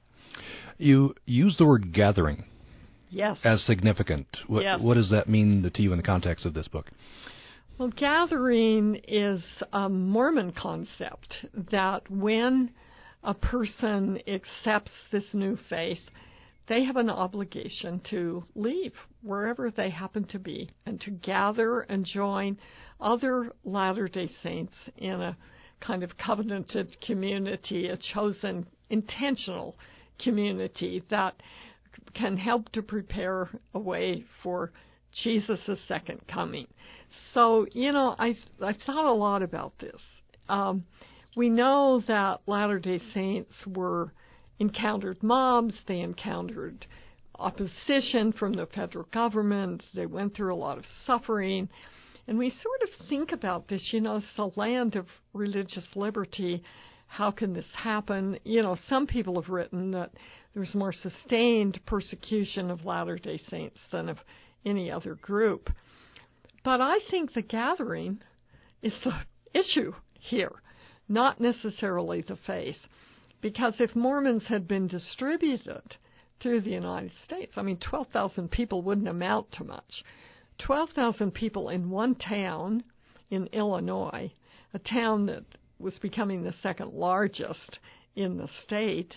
You 0.78 1.15
use 1.26 1.56
the 1.58 1.65
word 1.65 1.93
gathering. 1.93 2.46
Yes. 3.10 3.38
As 3.43 3.63
significant. 3.63 4.26
What, 4.48 4.63
yes. 4.63 4.82
what 4.82 4.96
does 4.96 5.12
that 5.12 5.30
mean 5.30 5.69
to 5.72 5.82
you 5.82 5.91
in 5.91 5.98
the 5.98 6.04
context 6.04 6.48
of 6.48 6.56
this 6.56 6.67
book? 6.67 6.89
Well, 7.78 7.89
gathering 7.89 9.02
is 9.08 9.43
a 9.72 9.88
Mormon 9.88 10.52
concept 10.52 11.46
that 11.72 12.10
when 12.10 12.72
a 13.24 13.34
person 13.34 14.19
accepts 14.28 14.91
this 15.12 15.24
new 15.34 15.58
faith, 15.69 16.00
they 16.67 16.84
have 16.86 16.95
an 16.95 17.10
obligation 17.10 18.02
to 18.10 18.43
leave 18.56 18.93
wherever 19.21 19.69
they 19.69 19.89
happen 19.89 20.23
to 20.26 20.39
be 20.39 20.69
and 20.86 20.99
to 21.02 21.12
gather 21.12 21.82
and 21.82 22.06
join 22.06 22.58
other 23.02 23.52
Latter 23.65 24.08
day 24.08 24.30
Saints 24.41 24.73
in 24.97 25.21
a 25.21 25.38
kind 25.82 26.04
of 26.04 26.17
covenanted 26.17 26.95
community, 27.02 27.88
a 27.88 27.97
chosen 28.13 28.65
intentional 28.89 29.76
community 30.23 31.04
that 31.10 31.36
can 32.13 32.38
help 32.38 32.71
to 32.71 32.82
prepare 32.82 33.49
a 33.73 33.80
way 33.80 34.23
for 34.41 34.71
Jesus' 35.23 35.80
second 35.88 36.21
coming. 36.28 36.67
So, 37.34 37.67
you 37.73 37.91
know, 37.91 38.15
I 38.17 38.38
I 38.62 38.73
thought 38.86 39.06
a 39.06 39.13
lot 39.13 39.43
about 39.43 39.78
this. 39.80 40.02
Um, 40.49 40.86
we 41.36 41.49
know 41.49 42.02
that 42.08 42.41
Latter 42.47 42.80
day 42.80 42.99
Saints 43.13 43.54
were 43.67 44.13
encountered 44.63 45.21
mobs, 45.21 45.73
they 45.89 45.99
encountered 45.99 46.86
opposition 47.38 48.32
from 48.32 48.54
the 48.54 48.65
federal 48.67 49.06
government, 49.12 49.84
they 49.93 50.06
went 50.06 50.34
through 50.34 50.54
a 50.54 50.56
lot 50.56 50.78
of 50.78 50.86
suffering. 51.06 51.67
And 52.28 52.38
we 52.38 52.49
sort 52.49 52.82
of 52.84 53.08
think 53.10 53.34
about 53.34 53.67
this, 53.67 53.89
you 53.91 53.99
know, 53.99 54.17
it's 54.17 54.38
a 54.38 54.58
land 54.58 54.95
of 54.95 55.06
religious 55.34 55.86
liberty. 55.95 56.63
How 57.08 57.30
can 57.30 57.54
this 57.54 57.65
happen? 57.76 58.39
You 58.45 58.62
know, 58.62 58.78
some 58.88 59.06
people 59.06 59.41
have 59.41 59.49
written 59.49 59.91
that 59.91 60.12
there's 60.54 60.73
more 60.73 60.93
sustained 60.93 61.82
persecution 61.86 62.71
of 62.71 62.86
Latter 62.86 63.17
day 63.17 63.41
Saints 63.49 63.80
than 63.91 64.08
of 64.08 64.17
any 64.65 64.89
other 64.89 65.15
group. 65.15 65.69
But 66.63 66.80
I 66.80 66.99
think 67.12 67.34
the 67.34 67.41
gathering 67.41 68.19
is 68.82 68.93
the 69.04 69.60
issue 69.60 69.91
here, 70.13 70.54
not 71.10 71.41
necessarily 71.41 72.21
the 72.21 72.38
faith. 72.47 72.78
Because 73.43 73.73
if 73.82 73.93
Mormons 73.93 74.45
had 74.45 74.69
been 74.69 74.88
distributed 74.88 75.97
through 76.39 76.62
the 76.62 76.71
United 76.71 77.12
States, 77.25 77.51
I 77.58 77.62
mean, 77.62 77.77
12,000 77.77 78.49
people 78.49 78.82
wouldn't 78.82 79.10
amount 79.10 79.51
to 79.51 79.65
much. 79.65 80.01
12,000 80.60 81.34
people 81.34 81.67
in 81.67 81.89
one 81.89 82.15
town 82.15 82.86
in 83.29 83.47
Illinois, 83.47 84.32
a 84.73 84.79
town 84.79 85.25
that 85.25 85.43
was 85.77 85.99
becoming 85.99 86.41
the 86.41 86.53
second 86.63 86.93
largest 86.93 87.79
in 88.15 88.38
the 88.38 88.47
state 88.63 89.13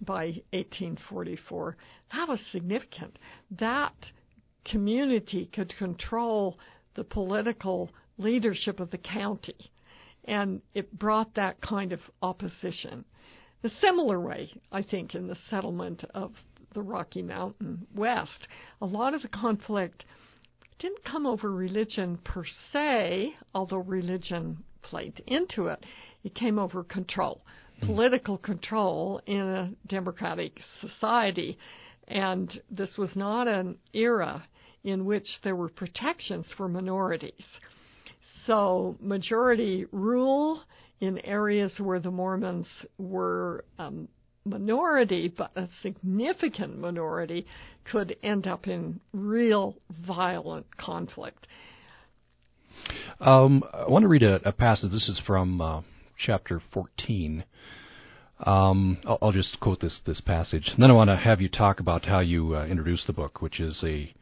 by 0.00 0.42
1844, 0.54 1.76
that 2.12 2.28
was 2.30 2.40
significant. 2.50 3.18
That 3.50 3.92
community 4.64 5.50
could 5.52 5.76
control 5.76 6.58
the 6.94 7.04
political 7.04 7.90
leadership 8.16 8.80
of 8.80 8.90
the 8.90 8.96
county, 8.96 9.70
and 10.24 10.62
it 10.72 10.98
brought 10.98 11.34
that 11.34 11.60
kind 11.60 11.92
of 11.92 12.00
opposition. 12.22 13.04
A 13.64 13.70
similar 13.80 14.20
way, 14.20 14.52
I 14.70 14.82
think, 14.82 15.14
in 15.14 15.26
the 15.26 15.36
settlement 15.50 16.04
of 16.14 16.32
the 16.74 16.82
Rocky 16.82 17.22
Mountain 17.22 17.86
West, 17.94 18.46
a 18.80 18.86
lot 18.86 19.14
of 19.14 19.22
the 19.22 19.28
conflict 19.28 20.04
didn't 20.78 21.04
come 21.04 21.26
over 21.26 21.50
religion 21.50 22.18
per 22.18 22.44
se, 22.72 23.34
although 23.54 23.78
religion 23.78 24.62
played 24.82 25.22
into 25.26 25.66
it. 25.66 25.82
It 26.22 26.34
came 26.34 26.58
over 26.58 26.84
control, 26.84 27.40
mm. 27.82 27.86
political 27.86 28.38
control 28.38 29.20
in 29.26 29.40
a 29.40 29.72
democratic 29.86 30.60
society. 30.80 31.58
And 32.08 32.60
this 32.70 32.96
was 32.98 33.10
not 33.16 33.48
an 33.48 33.78
era 33.94 34.46
in 34.84 35.04
which 35.04 35.26
there 35.42 35.56
were 35.56 35.68
protections 35.68 36.46
for 36.56 36.68
minorities. 36.68 37.44
So, 38.46 38.96
majority 39.00 39.86
rule 39.90 40.62
in 41.00 41.18
areas 41.18 41.72
where 41.78 42.00
the 42.00 42.10
Mormons 42.10 42.66
were 42.98 43.64
um, 43.78 44.08
minority, 44.44 45.32
but 45.36 45.50
a 45.56 45.68
significant 45.82 46.78
minority, 46.78 47.46
could 47.90 48.16
end 48.22 48.46
up 48.46 48.66
in 48.66 49.00
real 49.12 49.76
violent 50.06 50.76
conflict. 50.76 51.46
Um, 53.20 53.64
I 53.72 53.88
want 53.88 54.02
to 54.02 54.08
read 54.08 54.22
a, 54.22 54.46
a 54.48 54.52
passage. 54.52 54.92
This 54.92 55.08
is 55.08 55.20
from 55.26 55.60
uh, 55.60 55.82
chapter 56.18 56.60
14. 56.72 57.44
Um, 58.44 58.98
I'll, 59.06 59.18
I'll, 59.22 59.32
just 59.32 59.58
quote 59.60 59.80
this 59.80 60.00
this 60.04 60.20
passage, 60.20 60.68
and 60.74 60.82
then 60.82 60.90
I 60.90 60.94
want 60.94 61.08
to 61.08 61.16
have 61.16 61.40
you 61.40 61.48
talk 61.48 61.80
about 61.80 62.04
how 62.04 62.20
you 62.20 62.54
uh, 62.54 62.66
introduced 62.66 63.06
the 63.06 63.14
book, 63.14 63.40
which 63.40 63.60
is 63.60 63.82
a 63.82 64.12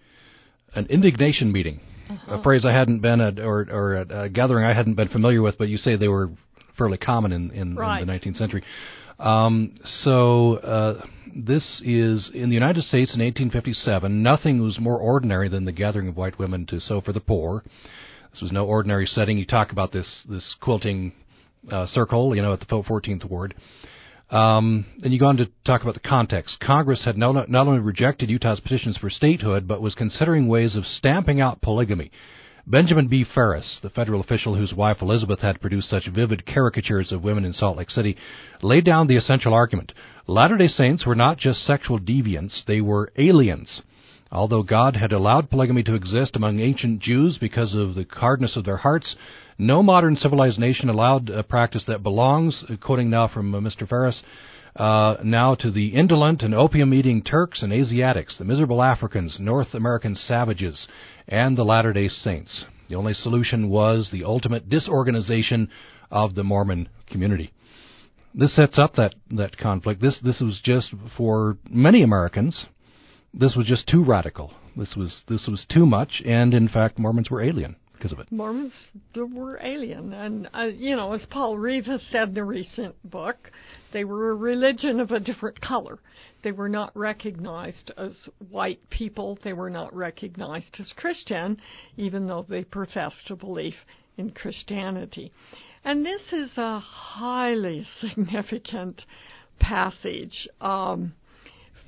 an 0.77 0.87
indignation 0.87 1.51
meeting, 1.51 1.81
uh-huh. 2.09 2.39
a 2.39 2.43
phrase 2.45 2.65
I 2.65 2.73
hadn't 2.73 3.01
been 3.01 3.21
at, 3.21 3.41
or 3.41 3.67
or 3.69 3.97
a, 3.97 4.23
a 4.23 4.29
gathering 4.29 4.65
I 4.65 4.73
hadn't 4.73 4.95
been 4.95 5.09
familiar 5.09 5.43
with, 5.43 5.59
but 5.59 5.69
you 5.69 5.79
say 5.79 5.97
they 5.97 6.07
were 6.07 6.31
fairly 6.77 6.99
common 6.99 7.33
in 7.33 7.51
in, 7.51 7.77
right. 7.77 8.01
in 8.01 8.07
the 8.07 8.13
19th 8.13 8.37
century. 8.37 8.63
Um, 9.19 9.75
so 9.85 10.55
uh, 10.57 11.07
this 11.35 11.81
is 11.85 12.31
in 12.35 12.49
the 12.49 12.55
United 12.55 12.83
States 12.83 13.15
in 13.15 13.21
1857. 13.21 14.23
Nothing 14.23 14.61
was 14.61 14.79
more 14.81 14.99
ordinary 14.99 15.49
than 15.49 15.65
the 15.65 15.73
gathering 15.73 16.09
of 16.09 16.17
white 16.17 16.39
women 16.39 16.67
to 16.67 16.81
sew 16.81 17.01
for 17.01 17.13
the 17.13 17.21
poor. 17.21 17.63
This 18.33 18.43
was 18.43 18.53
no 18.53 18.67
ordinary 18.67 19.07
setting. 19.07 19.39
You 19.39 19.47
talk 19.47 19.71
about 19.71 19.93
this 19.93 20.25
this 20.29 20.57
quilting 20.61 21.13
uh, 21.71 21.87
circle, 21.87 22.35
you 22.35 22.43
know, 22.43 22.53
at 22.53 22.61
the 22.61 22.67
14th 22.67 23.29
ward. 23.31 23.55
Um, 24.31 24.87
and 25.03 25.13
you 25.13 25.21
go 25.21 25.27
on 25.27 25.37
to 25.37 25.49
talk 25.65 25.83
about 25.83 25.95
the 25.95 26.01
context. 26.01 26.59
Congress 26.61 27.05
had 27.05 27.17
not, 27.17 27.49
not 27.49 27.67
only 27.67 27.79
rejected 27.79 28.31
Utah's 28.31 28.59
petitions 28.61 28.97
for 28.97 29.11
statehood, 29.11 29.69
but 29.69 29.83
was 29.83 29.95
considering 29.95 30.49
ways 30.49 30.75
of 30.75 30.85
stamping 30.85 31.41
out 31.41 31.61
polygamy. 31.61 32.11
Benjamin 32.67 33.09
B. 33.09 33.25
Ferris, 33.25 33.79
the 33.83 33.91
federal 33.91 34.23
official 34.23 34.55
whose 34.55 34.73
wife 34.73 35.03
Elizabeth 35.03 35.41
had 35.41 35.61
produced 35.61 35.91
such 35.91 36.09
vivid 36.09 36.47
caricatures 36.47 37.13
of 37.13 37.23
women 37.23 37.45
in 37.45 37.53
Salt 37.53 37.77
Lake 37.77 37.91
City, 37.91 38.17
laid 38.63 38.87
down 38.87 39.07
the 39.07 39.17
essential 39.17 39.53
argument. 39.53 39.93
Latter 40.27 40.57
day 40.57 40.69
Saints 40.69 41.05
were 41.05 41.15
not 41.15 41.37
just 41.37 41.65
sexual 41.67 41.99
deviants, 41.99 42.65
they 42.65 42.81
were 42.81 43.13
aliens. 43.19 43.83
Although 44.33 44.63
God 44.63 44.97
had 44.97 45.13
allowed 45.13 45.51
polygamy 45.51 45.83
to 45.83 45.95
exist 45.95 46.37
among 46.37 46.59
ancient 46.59 47.01
Jews 47.01 47.37
because 47.39 47.75
of 47.75 47.95
the 47.95 48.07
hardness 48.11 48.57
of 48.57 48.65
their 48.65 48.79
hearts, 48.79 49.15
no 49.59 49.83
modern 49.83 50.17
civilized 50.17 50.59
nation 50.59 50.89
allowed 50.89 51.29
a 51.29 51.43
practice 51.43 51.85
that 51.87 52.03
belongs, 52.03 52.65
quoting 52.81 53.11
now 53.11 53.29
from 53.29 53.55
uh, 53.55 53.61
Mr. 53.61 53.87
Ferris, 53.87 54.23
uh, 54.77 55.17
now 55.23 55.55
to 55.55 55.71
the 55.71 55.89
indolent 55.89 56.43
and 56.43 56.53
opium 56.53 56.93
eating 56.93 57.23
Turks 57.23 57.63
and 57.63 57.73
Asiatics, 57.73 58.37
the 58.39 58.45
miserable 58.45 58.83
Africans, 58.83 59.37
North 59.39 59.73
American 59.75 60.17
savages, 60.17 60.89
and 61.29 61.57
the 61.57 61.65
Latter 61.65 61.93
day 61.93 62.09
Saints. 62.09 62.65
The 62.89 62.97
only 62.97 63.15
solution 63.15 63.71
was 63.71 64.11
the 64.13 64.25
ultimate 64.25 64.69
disorganization 64.69 65.71
of 66.11 66.35
the 66.35 66.45
Mormon 66.45 66.89
community. 67.07 67.53
This 68.35 68.55
sets 68.55 68.79
up 68.79 68.95
that, 68.97 69.15
that 69.31 69.57
conflict. 69.57 70.01
This, 70.01 70.19
this 70.23 70.41
was 70.41 70.61
just 70.63 70.93
for 71.17 71.57
many 71.71 72.03
Americans 72.03 72.67
this 73.37 73.57
was 73.57 73.67
just 73.67 73.89
too 73.89 74.05
radical. 74.05 74.53
This 74.77 74.95
was 74.97 75.23
this 75.29 75.47
was 75.49 75.67
too 75.69 75.87
much, 75.87 76.23
and 76.25 76.55
in 76.55 76.69
fact, 76.69 76.99
Mormons 76.99 77.31
were 77.31 77.43
alien 77.43 77.77
because 77.95 78.13
of 78.13 78.19
it. 78.19 78.31
Mormons 78.31 78.73
were 79.15 79.59
alien, 79.63 80.13
and 80.13 80.49
uh, 80.53 80.65
you 80.65 80.97
know, 80.97 81.13
as 81.13 81.25
Paul 81.31 81.59
Reeve 81.59 81.87
has 81.87 82.03
said 82.11 82.31
in 82.31 82.39
a 82.39 82.45
recent 82.45 82.95
book, 83.11 83.37
they 83.93 84.05
were 84.05 84.31
a 84.31 84.35
religion 84.35 85.01
of 85.01 85.11
a 85.11 85.21
different 85.21 85.61
color. 85.61 85.99
They 86.43 86.53
were 86.53 86.69
not 86.69 86.95
recognized 86.97 87.93
as 87.97 88.29
white 88.51 88.81
people. 88.91 89.39
They 89.43 89.53
were 89.53 89.71
not 89.71 89.95
recognized 89.95 90.77
as 90.79 90.93
Christian, 90.97 91.59
even 91.97 92.27
though 92.27 92.45
they 92.49 92.65
professed 92.65 93.31
a 93.31 93.37
belief 93.37 93.75
in 94.17 94.31
Christianity. 94.31 95.33
And 95.85 96.05
this 96.05 96.23
is 96.33 96.51
a 96.57 96.79
highly 96.81 97.87
significant 98.01 99.03
passage 99.61 100.49
um, 100.61 101.15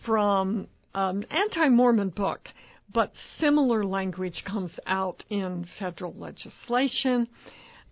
from 0.05 0.69
an 0.95 1.25
anti-Mormon 1.31 2.11
book, 2.11 2.49
but 2.97 3.13
similar 3.39 3.85
language 3.85 4.43
comes 4.47 4.73
out 4.87 5.23
in 5.29 5.67
federal 5.79 6.15
legislation. 6.15 7.29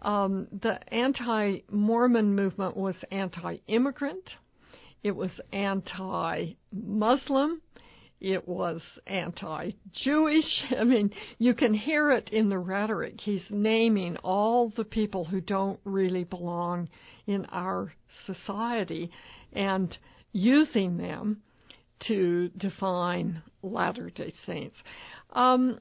Um, 0.01 0.49
the 0.63 0.79
anti-Mormon 0.95 2.35
movement 2.35 2.75
was 2.75 2.95
anti-immigrant. 3.13 4.25
It 5.03 5.15
was 5.15 5.31
anti-Muslim. 5.53 7.61
It 8.19 8.49
was 8.49 8.81
anti-Jewish. 9.07 10.63
I 10.79 10.85
mean, 10.85 11.11
you 11.37 11.53
can 11.53 11.75
hear 11.75 12.11
it 12.11 12.31
in 12.31 12.49
the 12.49 12.59
rhetoric. 12.59 13.21
He's 13.21 13.45
naming 13.51 14.17
all 14.25 14.73
the 14.75 14.87
people 14.87 15.27
who 15.27 15.43
don't 15.43 15.81
really 15.85 16.25
belong 16.25 16.89
in 17.27 17.45
our 17.53 17.93
society 18.25 19.11
and 19.53 19.95
using 20.33 20.97
them 20.97 21.43
to 22.01 22.49
define 22.51 23.43
Latter 23.63 24.11
day 24.11 24.33
Saints. 24.47 24.77
Um, 25.33 25.79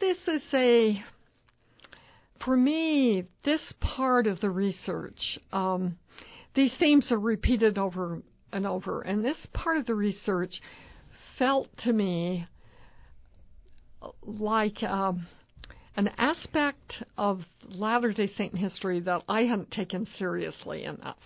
this 0.00 0.18
is 0.26 0.42
a, 0.52 1.02
for 2.44 2.56
me, 2.56 3.24
this 3.44 3.60
part 3.80 4.26
of 4.26 4.40
the 4.40 4.50
research, 4.50 5.38
um, 5.52 5.96
these 6.54 6.72
themes 6.78 7.10
are 7.10 7.18
repeated 7.18 7.78
over 7.78 8.22
and 8.52 8.66
over, 8.66 9.02
and 9.02 9.24
this 9.24 9.36
part 9.52 9.76
of 9.76 9.86
the 9.86 9.94
research 9.94 10.54
felt 11.38 11.68
to 11.78 11.92
me 11.92 12.46
like 14.22 14.82
um, 14.82 15.26
an 15.96 16.08
aspect 16.18 17.02
of 17.16 17.40
Latter 17.68 18.12
day 18.12 18.28
Saint 18.36 18.56
history 18.56 19.00
that 19.00 19.22
I 19.28 19.42
hadn't 19.42 19.70
taken 19.70 20.06
seriously 20.18 20.84
enough. 20.84 21.16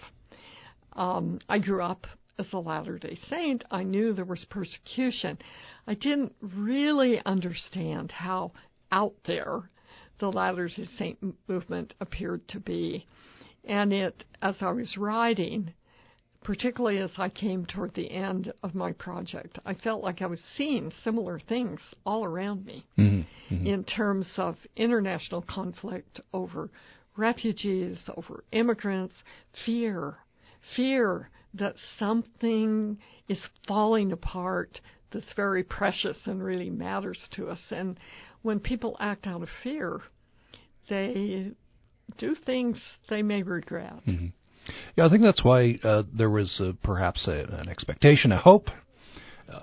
Um, 0.95 1.39
I 1.49 1.59
grew 1.59 1.83
up 1.83 2.07
as 2.39 2.47
a 2.53 2.59
Latter 2.59 2.99
day 2.99 3.19
Saint, 3.29 3.65
I 3.71 3.83
knew 3.83 4.13
there 4.13 4.25
was 4.25 4.45
persecution. 4.49 5.39
I 5.87 5.95
didn't 5.95 6.35
really 6.41 7.21
understand 7.25 8.13
how 8.13 8.53
out 8.93 9.15
there 9.27 9.71
the 10.21 10.31
Latter 10.31 10.69
day 10.69 10.89
Saint 10.99 11.19
movement 11.49 11.95
appeared 12.01 12.47
to 12.49 12.61
be. 12.61 13.07
And 13.65 13.93
it, 13.93 14.25
as 14.41 14.55
I 14.61 14.71
was 14.71 14.97
writing, 14.97 15.73
particularly 16.45 16.99
as 16.99 17.11
I 17.19 17.29
came 17.29 17.67
toward 17.67 17.95
the 17.95 18.11
end 18.11 18.53
of 18.63 18.75
my 18.75 18.93
project, 18.93 19.59
I 19.67 19.75
felt 19.75 20.03
like 20.03 20.23
I 20.23 20.27
was 20.27 20.41
seeing 20.57 20.93
similar 21.05 21.41
things 21.41 21.81
all 22.07 22.25
around 22.25 22.65
me 22.65 22.85
mm-hmm, 22.97 23.55
mm-hmm. 23.55 23.67
in 23.67 23.85
terms 23.85 24.27
of 24.37 24.57
international 24.77 25.43
conflict 25.43 26.21
over 26.33 26.71
refugees, 27.17 27.99
over 28.17 28.45
immigrants, 28.53 29.15
fear, 29.67 30.19
fear 30.77 31.29
that 31.59 31.75
something 31.99 32.99
is 33.29 33.39
falling 33.67 34.13
apart 34.13 34.81
that's 35.11 35.33
very 35.37 35.63
precious 35.63 36.17
and 36.27 36.43
really 36.43 36.71
matters 36.71 37.23
to 37.33 37.49
us. 37.49 37.61
And 37.71 37.99
when 38.43 38.61
people 38.61 38.97
act 39.01 39.27
out 39.27 39.43
of 39.43 39.49
fear, 39.63 40.01
they 40.89 41.53
do 42.19 42.35
things 42.35 42.79
they 43.09 43.23
may 43.23 43.43
regret. 43.43 43.95
Mm-hmm. 44.07 44.27
Yeah, 44.97 45.07
I 45.07 45.09
think 45.09 45.23
that's 45.23 45.43
why 45.43 45.79
uh, 45.83 46.03
there 46.13 46.31
was 46.31 46.61
uh, 46.63 46.73
perhaps 46.83 47.27
a, 47.27 47.45
an 47.61 47.69
expectation, 47.69 48.33
a 48.33 48.39
hope 48.39 48.69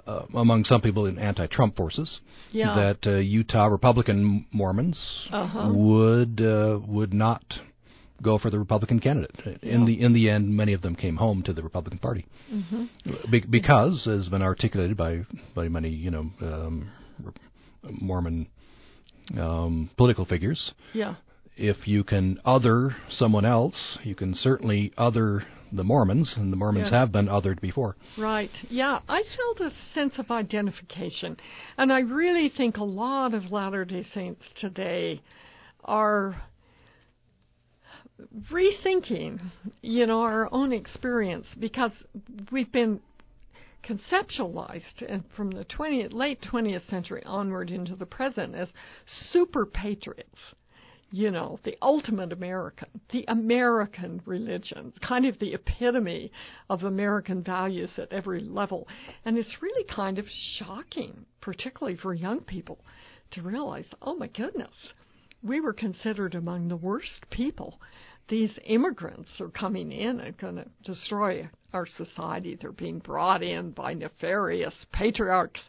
uh, 0.07 0.23
among 0.35 0.63
some 0.63 0.81
people 0.81 1.05
in 1.05 1.19
anti-Trump 1.19 1.75
forces 1.75 2.19
yeah. 2.51 2.73
that 2.75 2.97
uh, 3.07 3.17
Utah 3.17 3.65
Republican 3.65 4.47
Mormons 4.51 4.99
uh-huh. 5.31 5.71
would 5.73 6.41
uh, 6.41 6.79
would 6.87 7.13
not 7.13 7.43
go 8.21 8.37
for 8.37 8.49
the 8.49 8.59
Republican 8.59 8.99
candidate. 8.99 9.59
In 9.61 9.81
yeah. 9.81 9.85
the 9.85 10.01
in 10.01 10.13
the 10.13 10.29
end, 10.29 10.55
many 10.55 10.73
of 10.73 10.81
them 10.81 10.95
came 10.95 11.17
home 11.17 11.43
to 11.43 11.53
the 11.53 11.63
Republican 11.63 11.99
Party 11.99 12.25
mm-hmm. 12.51 13.31
Be- 13.31 13.45
because, 13.49 14.07
as 14.07 14.23
has 14.23 14.29
been 14.29 14.41
articulated 14.41 14.97
by 14.97 15.25
by 15.53 15.67
many 15.67 15.89
you 15.89 16.11
know 16.11 16.31
um, 16.41 16.89
Mormon 17.83 18.47
um, 19.37 19.89
political 19.97 20.25
figures. 20.25 20.71
Yeah. 20.93 21.15
If 21.57 21.87
you 21.87 22.03
can 22.03 22.39
other 22.43 22.95
someone 23.09 23.45
else, 23.45 23.97
you 24.03 24.13
can 24.13 24.35
certainly 24.35 24.91
other 24.97 25.43
the 25.71 25.83
Mormons, 25.83 26.33
and 26.37 26.51
the 26.51 26.57
Mormons 26.57 26.89
yeah. 26.91 26.99
have 26.99 27.11
been 27.11 27.27
othered 27.27 27.59
before. 27.59 27.95
Right. 28.17 28.51
Yeah, 28.69 28.99
I 29.07 29.23
felt 29.35 29.71
a 29.71 29.75
sense 29.93 30.13
of 30.17 30.31
identification, 30.31 31.37
and 31.77 31.91
I 31.91 31.99
really 31.99 32.51
think 32.55 32.77
a 32.77 32.83
lot 32.83 33.33
of 33.33 33.51
Latter 33.51 33.85
Day 33.85 34.05
Saints 34.13 34.41
today 34.59 35.21
are 35.83 36.41
rethinking, 38.51 39.39
you 39.81 40.05
know, 40.05 40.21
our 40.21 40.49
own 40.51 40.71
experience 40.71 41.47
because 41.59 41.91
we've 42.51 42.71
been 42.71 42.99
conceptualized 43.83 45.03
and 45.07 45.23
from 45.35 45.51
the 45.51 45.65
20th, 45.65 46.13
late 46.13 46.41
20th 46.41 46.89
century 46.89 47.23
onward 47.25 47.69
into 47.69 47.95
the 47.95 48.05
present 48.05 48.55
as 48.55 48.67
super 49.31 49.65
patriots. 49.65 50.39
You 51.11 51.31
know, 51.31 51.59
the 51.63 51.77
ultimate 51.81 52.33
American, 52.33 52.89
the 53.11 53.25
American 53.27 54.21
religion, 54.25 54.91
kind 55.07 55.25
of 55.25 55.37
the 55.39 55.53
epitome 55.53 56.31
of 56.69 56.83
American 56.83 57.43
values 57.43 57.91
at 57.97 58.11
every 58.11 58.41
level. 58.41 58.87
And 59.23 59.37
it's 59.37 59.61
really 59.61 59.85
kind 59.85 60.17
of 60.17 60.25
shocking, 60.57 61.25
particularly 61.41 61.97
for 61.97 62.13
young 62.13 62.41
people, 62.41 62.79
to 63.31 63.43
realize, 63.43 63.85
oh 64.01 64.15
my 64.15 64.27
goodness, 64.27 64.75
we 65.45 65.61
were 65.61 65.73
considered 65.73 66.35
among 66.35 66.67
the 66.67 66.75
worst 66.75 67.29
people 67.29 67.79
these 68.27 68.57
immigrants 68.65 69.29
are 69.39 69.49
coming 69.49 69.91
in 69.91 70.19
and 70.19 70.37
going 70.37 70.55
to 70.55 70.65
destroy 70.83 71.47
our 71.73 71.85
society. 71.85 72.57
They're 72.59 72.71
being 72.71 72.99
brought 72.99 73.43
in 73.43 73.71
by 73.71 73.93
nefarious 73.93 74.73
patriarchs, 74.91 75.61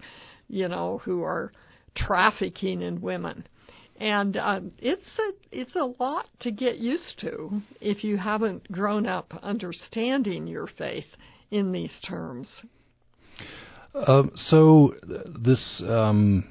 you 0.48 0.68
know, 0.68 0.98
who 1.04 1.22
are 1.22 1.52
trafficking 1.94 2.82
in 2.82 3.00
women. 3.00 3.46
And 3.98 4.36
um, 4.36 4.72
it's 4.78 5.06
a 5.18 5.58
it's 5.58 5.74
a 5.74 6.02
lot 6.02 6.26
to 6.40 6.50
get 6.50 6.76
used 6.76 7.18
to 7.20 7.62
if 7.80 8.04
you 8.04 8.18
haven't 8.18 8.70
grown 8.70 9.06
up 9.06 9.32
understanding 9.42 10.46
your 10.46 10.68
faith 10.78 11.06
in 11.50 11.72
these 11.72 11.92
terms. 12.06 12.48
Uh, 13.94 14.24
so 14.34 14.94
this 15.42 15.82
um, 15.88 16.44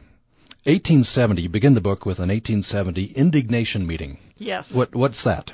1870, 0.66 1.44
you 1.44 1.50
begin 1.50 1.76
the 1.76 1.82
book 1.82 2.08
with 2.08 2.18
an 2.18 2.30
1870 2.30 3.14
indignation 3.16 3.86
meeting. 3.86 4.18
Yes. 4.38 4.66
What 4.74 4.96
what's 4.96 5.24
that? 5.24 5.52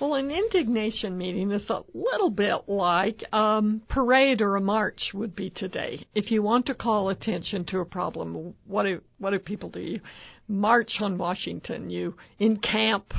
Well, 0.00 0.14
an 0.14 0.30
indignation 0.30 1.16
meeting 1.16 1.52
is 1.52 1.68
a 1.70 1.82
little 1.94 2.30
bit 2.30 2.68
like 2.68 3.22
um, 3.32 3.82
parade 3.88 4.40
or 4.40 4.56
a 4.56 4.60
march 4.60 5.10
would 5.14 5.36
be 5.36 5.50
today. 5.50 6.06
If 6.14 6.32
you 6.32 6.42
want 6.42 6.66
to 6.66 6.74
call 6.74 7.08
attention 7.08 7.64
to 7.66 7.78
a 7.78 7.84
problem, 7.84 8.54
what 8.66 8.82
do 8.82 9.00
what 9.18 9.30
do 9.30 9.38
people 9.38 9.70
do? 9.70 9.80
You 9.80 10.00
march 10.48 10.90
on 11.00 11.18
Washington. 11.18 11.88
You 11.88 12.16
encamp, 12.40 13.12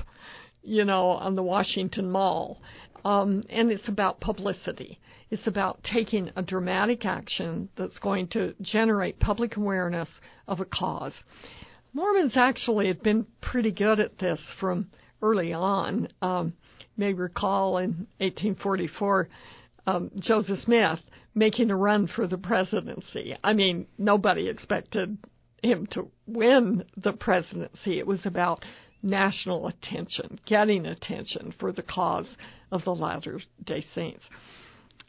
you 0.61 0.83
know, 0.83 1.07
on 1.07 1.35
the 1.35 1.43
Washington 1.43 2.11
Mall, 2.11 2.61
um, 3.05 3.43
and 3.49 3.71
it's 3.71 3.87
about 3.87 4.19
publicity. 4.19 4.99
It's 5.29 5.47
about 5.47 5.83
taking 5.83 6.31
a 6.35 6.41
dramatic 6.41 7.05
action 7.05 7.69
that's 7.77 7.99
going 7.99 8.27
to 8.29 8.55
generate 8.61 9.19
public 9.19 9.57
awareness 9.57 10.09
of 10.47 10.59
a 10.59 10.65
cause. 10.65 11.13
Mormons 11.93 12.33
actually 12.35 12.87
had 12.87 13.01
been 13.01 13.25
pretty 13.41 13.71
good 13.71 13.99
at 13.99 14.19
this 14.19 14.39
from 14.59 14.89
early 15.21 15.53
on. 15.53 16.07
Um, 16.21 16.53
may 16.97 17.13
recall 17.13 17.77
in 17.77 18.07
1844 18.19 19.29
um, 19.87 20.11
Joseph 20.19 20.59
Smith 20.59 20.99
making 21.33 21.71
a 21.71 21.75
run 21.75 22.07
for 22.07 22.27
the 22.27 22.37
presidency. 22.37 23.35
I 23.43 23.53
mean, 23.53 23.87
nobody 23.97 24.47
expected 24.49 25.17
him 25.63 25.87
to 25.91 26.09
win 26.27 26.83
the 26.97 27.13
presidency. 27.13 27.99
It 27.99 28.07
was 28.07 28.25
about 28.25 28.63
national 29.01 29.67
attention, 29.67 30.39
getting 30.45 30.85
attention 30.85 31.53
for 31.59 31.71
the 31.71 31.83
cause 31.83 32.27
of 32.71 32.83
the 32.83 32.93
Latter 32.93 33.39
day 33.63 33.83
Saints. 33.93 34.23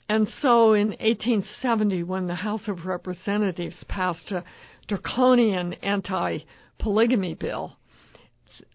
And 0.09 0.29
so 0.43 0.73
in 0.73 0.89
1870, 0.89 2.03
when 2.03 2.27
the 2.27 2.35
House 2.35 2.67
of 2.67 2.85
Representatives 2.85 3.85
passed 3.89 4.33
a 4.33 4.43
draconian 4.89 5.75
anti 5.75 6.39
polygamy 6.79 7.35
bill, 7.35 7.77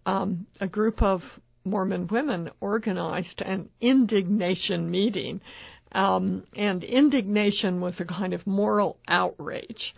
um, 0.06 0.48
a 0.62 0.68
group 0.68 1.02
of 1.02 1.22
Mormon 1.66 2.08
women 2.08 2.52
organized 2.62 3.42
an 3.42 3.70
indignation 3.82 4.90
meeting. 4.90 5.42
Um, 5.92 6.46
and 6.56 6.84
indignation 6.84 7.82
was 7.82 8.00
a 8.00 8.06
kind 8.06 8.34
of 8.34 8.46
moral 8.46 8.98
outrage, 9.08 9.94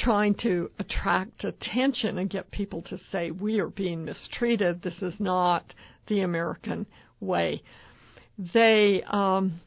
trying 0.00 0.34
to 0.34 0.70
attract 0.78 1.44
attention 1.44 2.18
and 2.18 2.28
get 2.30 2.50
people 2.50 2.82
to 2.82 2.98
say, 3.12 3.30
We 3.30 3.60
are 3.60 3.68
being 3.68 4.04
mistreated. 4.04 4.82
This 4.82 5.00
is 5.02 5.14
not 5.18 5.72
the 6.08 6.20
American 6.20 6.86
way. 7.20 7.62
They 8.54 9.02
um, 9.06 9.60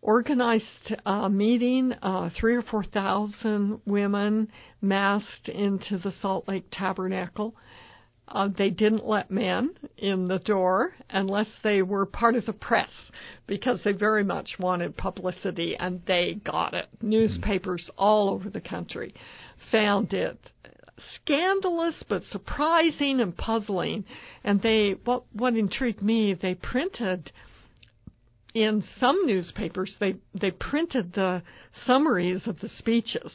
organized 0.00 0.94
a 1.04 1.28
meeting, 1.28 1.92
uh, 2.02 2.30
three 2.38 2.56
or 2.56 2.62
four 2.62 2.84
thousand 2.84 3.80
women 3.86 4.48
massed 4.80 5.48
into 5.48 5.98
the 5.98 6.12
Salt 6.22 6.48
Lake 6.48 6.66
Tabernacle 6.70 7.54
uh, 8.28 8.48
they 8.48 8.70
didn't 8.70 9.06
let 9.06 9.30
men 9.30 9.70
in 9.98 10.28
the 10.28 10.38
door 10.40 10.92
unless 11.10 11.48
they 11.62 11.82
were 11.82 12.04
part 12.04 12.34
of 12.34 12.44
the 12.46 12.52
press 12.52 12.90
because 13.46 13.80
they 13.84 13.92
very 13.92 14.24
much 14.24 14.58
wanted 14.58 14.96
publicity 14.96 15.76
and 15.76 16.02
they 16.06 16.34
got 16.44 16.74
it. 16.74 16.86
Newspapers 17.00 17.88
all 17.96 18.30
over 18.30 18.50
the 18.50 18.60
country 18.60 19.14
found 19.70 20.12
it 20.12 20.38
scandalous 21.14 22.02
but 22.08 22.22
surprising 22.30 23.20
and 23.20 23.36
puzzling. 23.36 24.04
And 24.42 24.60
they 24.60 24.96
what 25.04 25.24
what 25.32 25.54
intrigued 25.54 26.02
me 26.02 26.34
they 26.34 26.54
printed 26.54 27.30
in 28.54 28.82
some 28.98 29.26
newspapers 29.26 29.96
they 30.00 30.16
they 30.34 30.50
printed 30.50 31.12
the 31.12 31.42
summaries 31.86 32.46
of 32.46 32.58
the 32.60 32.68
speeches. 32.68 33.32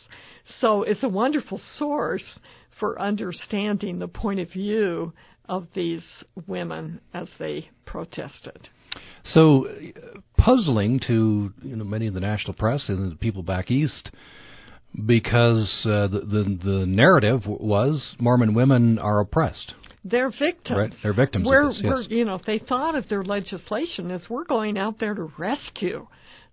So 0.60 0.84
it's 0.84 1.04
a 1.04 1.10
wonderful 1.10 1.62
source 1.78 2.40
for 2.80 3.00
understanding 3.00 4.00
the 4.00 4.08
point 4.08 4.40
of 4.40 4.50
view 4.50 5.14
of 5.46 5.68
these 5.76 6.04
women 6.48 7.02
as 7.14 7.28
they 7.40 7.70
protested. 7.86 8.70
So 9.24 9.68
uh, 9.68 10.20
puzzling 10.38 11.00
to 11.08 11.54
you 11.62 11.76
know 11.76 11.84
many 11.84 12.08
of 12.08 12.14
the 12.14 12.20
national 12.20 12.54
press 12.54 12.86
and 12.90 13.12
the 13.12 13.16
people 13.16 13.44
back 13.44 13.72
east 13.72 14.12
because 15.06 15.86
uh, 15.86 16.08
the, 16.08 16.20
the 16.22 16.60
the 16.64 16.86
narrative 16.86 17.42
was 17.46 18.16
Mormon 18.20 18.54
women 18.54 19.00
are 19.00 19.20
oppressed. 19.20 19.74
They're 20.04 20.32
victims. 20.32 20.78
Right, 20.78 20.94
they're 21.04 21.14
victims. 21.14 21.46
We're, 21.46 21.68
of 21.68 21.70
this, 21.70 21.82
yes. 21.84 22.08
we're, 22.10 22.18
you 22.18 22.26
know, 22.26 22.40
they 22.46 22.58
thought 22.58 22.96
of 22.96 23.08
their 23.08 23.24
legislation 23.24 24.10
as 24.10 24.26
we're 24.30 24.46
going 24.46 24.78
out 24.78 25.00
there 25.00 25.14
to 25.14 25.32
rescue 25.38 26.08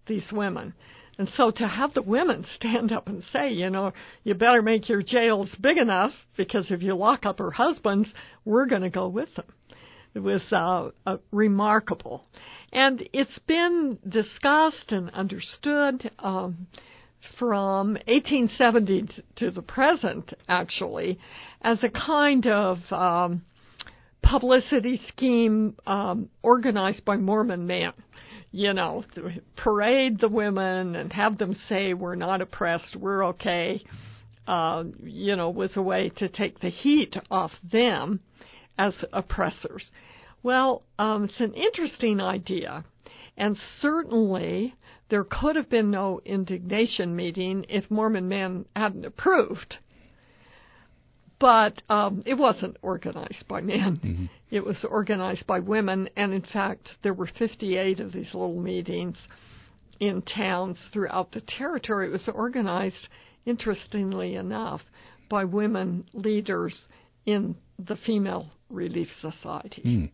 these 0.06 0.30
women. 0.32 0.74
And 1.18 1.28
so 1.36 1.50
to 1.50 1.66
have 1.66 1.94
the 1.94 2.02
women 2.02 2.46
stand 2.54 2.92
up 2.92 3.08
and 3.08 3.24
say, 3.32 3.50
you 3.52 3.70
know, 3.70 3.92
you 4.22 4.34
better 4.34 4.62
make 4.62 4.88
your 4.88 5.02
jails 5.02 5.54
big 5.60 5.76
enough 5.76 6.12
because 6.36 6.70
if 6.70 6.80
you 6.80 6.94
lock 6.94 7.26
up 7.26 7.40
her 7.40 7.50
husbands, 7.50 8.08
we're 8.44 8.66
going 8.66 8.82
to 8.82 8.90
go 8.90 9.08
with 9.08 9.34
them. 9.34 9.46
It 10.14 10.20
was 10.20 10.42
uh, 10.52 10.90
uh, 11.04 11.18
remarkable. 11.32 12.24
And 12.72 13.08
it's 13.12 13.38
been 13.46 13.98
discussed 14.08 14.90
and 14.90 15.10
understood 15.10 16.10
um, 16.20 16.68
from 17.38 17.94
1870 18.06 19.08
to 19.36 19.50
the 19.50 19.62
present, 19.62 20.32
actually, 20.48 21.18
as 21.62 21.82
a 21.82 21.88
kind 21.88 22.46
of 22.46 22.78
um, 22.90 23.42
publicity 24.22 25.00
scheme 25.08 25.76
um, 25.86 26.30
organized 26.42 27.04
by 27.04 27.16
Mormon 27.16 27.66
men 27.66 27.92
you 28.50 28.72
know, 28.72 29.04
parade 29.56 30.20
the 30.20 30.28
women 30.28 30.96
and 30.96 31.12
have 31.12 31.38
them 31.38 31.56
say 31.68 31.92
we're 31.94 32.14
not 32.14 32.40
oppressed, 32.40 32.96
we're 32.96 33.26
okay, 33.26 33.82
uh, 34.46 34.84
you 35.02 35.36
know, 35.36 35.50
was 35.50 35.76
a 35.76 35.82
way 35.82 36.10
to 36.16 36.28
take 36.28 36.60
the 36.60 36.70
heat 36.70 37.16
off 37.30 37.52
them 37.70 38.20
as 38.78 38.94
oppressors. 39.12 39.90
Well, 40.42 40.82
um, 40.98 41.24
it's 41.24 41.40
an 41.40 41.52
interesting 41.52 42.20
idea, 42.20 42.84
and 43.36 43.58
certainly 43.80 44.74
there 45.10 45.24
could 45.24 45.56
have 45.56 45.68
been 45.68 45.90
no 45.90 46.20
indignation 46.24 47.14
meeting 47.14 47.66
if 47.68 47.90
Mormon 47.90 48.28
men 48.28 48.64
hadn't 48.74 49.04
approved 49.04 49.76
but 51.40 51.82
um, 51.88 52.22
it 52.26 52.34
wasn't 52.34 52.76
organized 52.82 53.46
by 53.48 53.60
men. 53.60 54.00
Mm-hmm. 54.02 54.26
It 54.50 54.64
was 54.64 54.84
organized 54.88 55.46
by 55.46 55.60
women, 55.60 56.08
and 56.16 56.32
in 56.32 56.42
fact, 56.42 56.90
there 57.02 57.14
were 57.14 57.30
58 57.38 58.00
of 58.00 58.12
these 58.12 58.32
little 58.32 58.60
meetings 58.60 59.16
in 60.00 60.22
towns 60.22 60.78
throughout 60.92 61.32
the 61.32 61.42
territory. 61.46 62.08
It 62.08 62.12
was 62.12 62.28
organized, 62.32 63.08
interestingly 63.46 64.34
enough, 64.34 64.80
by 65.28 65.44
women 65.44 66.06
leaders 66.12 66.82
in 67.26 67.56
the 67.78 67.96
Female 67.96 68.48
Relief 68.70 69.08
Society. 69.20 69.82
Mm. 69.84 70.10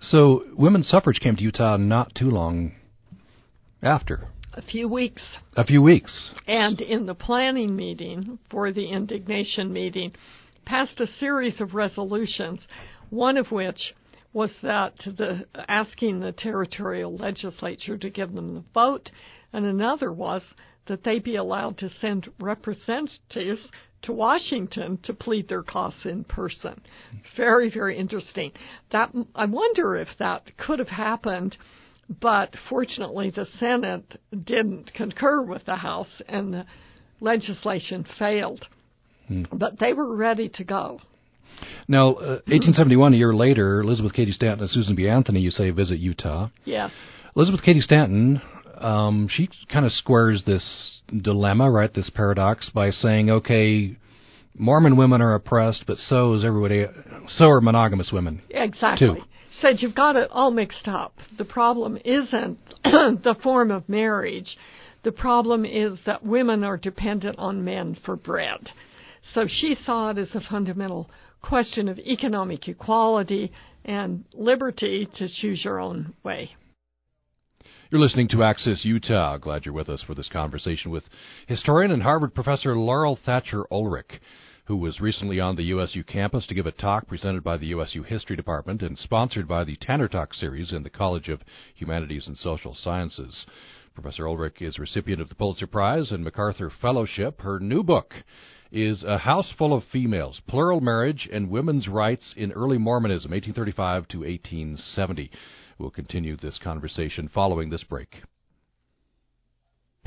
So, 0.00 0.44
women's 0.56 0.88
suffrage 0.88 1.20
came 1.20 1.36
to 1.36 1.42
Utah 1.42 1.76
not 1.76 2.14
too 2.14 2.30
long 2.30 2.72
after. 3.82 4.28
A 4.54 4.62
few 4.62 4.88
weeks. 4.88 5.22
A 5.56 5.64
few 5.64 5.80
weeks. 5.80 6.32
And 6.46 6.80
in 6.80 7.06
the 7.06 7.14
planning 7.14 7.76
meeting 7.76 8.38
for 8.50 8.72
the 8.72 8.88
indignation 8.88 9.72
meeting, 9.72 10.12
passed 10.64 11.00
a 11.00 11.06
series 11.06 11.60
of 11.60 11.74
resolutions, 11.74 12.66
one 13.10 13.36
of 13.36 13.52
which 13.52 13.94
was 14.32 14.50
that 14.62 14.94
the 15.04 15.46
asking 15.68 16.20
the 16.20 16.32
territorial 16.32 17.16
legislature 17.16 17.96
to 17.98 18.10
give 18.10 18.32
them 18.32 18.54
the 18.54 18.64
vote, 18.74 19.10
and 19.52 19.64
another 19.64 20.12
was 20.12 20.42
that 20.86 21.04
they 21.04 21.18
be 21.18 21.36
allowed 21.36 21.78
to 21.78 21.88
send 21.88 22.28
representatives 22.40 23.68
to 24.02 24.12
Washington 24.12 24.98
to 25.04 25.12
plead 25.12 25.48
their 25.48 25.62
cause 25.62 25.94
in 26.04 26.24
person. 26.24 26.80
Very, 27.36 27.70
very 27.70 27.96
interesting. 27.96 28.52
That 28.90 29.12
I 29.34 29.46
wonder 29.46 29.96
if 29.96 30.08
that 30.18 30.56
could 30.56 30.78
have 30.78 30.88
happened, 30.88 31.56
but 32.20 32.54
fortunately 32.68 33.30
the 33.30 33.46
Senate 33.58 34.20
didn't 34.44 34.92
concur 34.94 35.42
with 35.42 35.64
the 35.64 35.76
House, 35.76 36.22
and 36.28 36.52
the 36.52 36.66
legislation 37.20 38.04
failed. 38.18 38.66
Mm. 39.30 39.46
But 39.52 39.78
they 39.78 39.92
were 39.92 40.16
ready 40.16 40.48
to 40.54 40.64
go. 40.64 41.00
Now, 41.86 42.14
uh, 42.14 42.40
1871, 42.48 43.14
a 43.14 43.16
year 43.16 43.34
later, 43.34 43.80
Elizabeth 43.80 44.12
Cady 44.12 44.32
Stanton 44.32 44.60
and 44.60 44.70
Susan 44.70 44.94
B. 44.94 45.08
Anthony, 45.08 45.40
you 45.40 45.50
say, 45.50 45.70
visit 45.70 45.98
Utah. 45.98 46.48
Yes. 46.64 46.90
Elizabeth 47.36 47.62
Cady 47.62 47.80
Stanton, 47.80 48.40
um, 48.78 49.28
she 49.30 49.48
kind 49.70 49.84
of 49.84 49.92
squares 49.92 50.42
this 50.46 51.02
dilemma, 51.22 51.70
right, 51.70 51.92
this 51.92 52.10
paradox, 52.10 52.70
by 52.70 52.90
saying, 52.90 53.30
okay, 53.30 53.96
Mormon 54.58 54.96
women 54.96 55.20
are 55.20 55.34
oppressed, 55.34 55.84
but 55.86 55.98
so 55.98 56.34
is 56.34 56.44
everybody, 56.44 56.86
so 57.28 57.48
are 57.48 57.60
monogamous 57.60 58.10
women. 58.12 58.42
Exactly. 58.50 59.08
Too. 59.08 59.22
Said 59.60 59.80
you've 59.80 59.94
got 59.94 60.16
it 60.16 60.30
all 60.30 60.50
mixed 60.50 60.88
up. 60.88 61.14
The 61.38 61.44
problem 61.44 61.98
isn't 62.04 62.58
the 62.84 63.36
form 63.42 63.70
of 63.70 63.88
marriage. 63.88 64.56
The 65.02 65.12
problem 65.12 65.64
is 65.64 65.98
that 66.06 66.24
women 66.24 66.64
are 66.64 66.76
dependent 66.76 67.38
on 67.38 67.64
men 67.64 67.96
for 68.04 68.16
bread. 68.16 68.70
So 69.34 69.46
she 69.46 69.76
saw 69.84 70.10
it 70.10 70.18
as 70.18 70.34
a 70.34 70.40
fundamental 70.40 71.10
question 71.42 71.88
of 71.88 71.98
economic 71.98 72.68
equality 72.68 73.52
and 73.84 74.24
liberty 74.34 75.08
to 75.16 75.28
choose 75.40 75.64
your 75.64 75.78
own 75.78 76.14
way. 76.22 76.50
You're 77.90 78.00
listening 78.00 78.28
to 78.28 78.44
Access 78.44 78.84
Utah. 78.84 79.36
Glad 79.38 79.64
you're 79.64 79.74
with 79.74 79.88
us 79.88 80.02
for 80.06 80.14
this 80.14 80.28
conversation 80.28 80.90
with 80.90 81.04
historian 81.48 81.90
and 81.90 82.02
Harvard 82.02 82.34
professor 82.34 82.76
Laurel 82.76 83.18
Thatcher 83.24 83.64
Ulrich, 83.70 84.20
who 84.70 84.76
was 84.76 85.00
recently 85.00 85.40
on 85.40 85.56
the 85.56 85.64
USU 85.64 86.04
campus 86.04 86.46
to 86.46 86.54
give 86.54 86.64
a 86.64 86.70
talk 86.70 87.08
presented 87.08 87.42
by 87.42 87.56
the 87.56 87.66
USU 87.66 88.04
History 88.04 88.36
Department 88.36 88.82
and 88.82 88.96
sponsored 88.96 89.48
by 89.48 89.64
the 89.64 89.74
Tanner 89.74 90.06
Talk 90.06 90.32
series 90.32 90.70
in 90.70 90.84
the 90.84 90.88
College 90.88 91.28
of 91.28 91.40
Humanities 91.74 92.28
and 92.28 92.38
Social 92.38 92.72
Sciences. 92.72 93.46
Professor 93.94 94.28
Ulrich 94.28 94.62
is 94.62 94.78
recipient 94.78 95.20
of 95.20 95.28
the 95.28 95.34
Pulitzer 95.34 95.66
Prize 95.66 96.12
and 96.12 96.22
MacArthur 96.22 96.70
Fellowship. 96.80 97.40
Her 97.40 97.58
new 97.58 97.82
book 97.82 98.14
is 98.70 99.02
A 99.02 99.18
House 99.18 99.52
Full 99.58 99.74
of 99.74 99.82
Females 99.90 100.40
Plural 100.46 100.80
Marriage 100.80 101.28
and 101.32 101.50
Women's 101.50 101.88
Rights 101.88 102.32
in 102.36 102.52
Early 102.52 102.78
Mormonism, 102.78 103.32
1835 103.32 104.06
to 104.06 104.18
1870. 104.18 105.32
We'll 105.78 105.90
continue 105.90 106.36
this 106.36 106.60
conversation 106.62 107.28
following 107.34 107.70
this 107.70 107.82
break. 107.82 108.22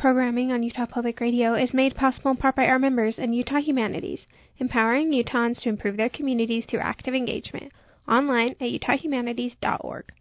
Programming 0.03 0.51
on 0.51 0.63
Utah 0.63 0.85
Public 0.85 1.21
Radio 1.21 1.53
is 1.53 1.73
made 1.73 1.95
possible 1.95 2.31
in 2.31 2.35
part 2.35 2.57
by 2.57 2.65
our 2.65 2.77
members 2.77 3.15
and 3.17 3.33
Utah 3.33 3.61
Humanities, 3.61 4.19
empowering 4.57 5.13
Utahns 5.13 5.61
to 5.61 5.69
improve 5.69 5.95
their 5.95 6.09
communities 6.09 6.65
through 6.67 6.81
active 6.81 7.13
engagement. 7.13 7.71
Online 8.05 8.49
at 8.59 8.67
utahhumanities.org. 8.67 10.11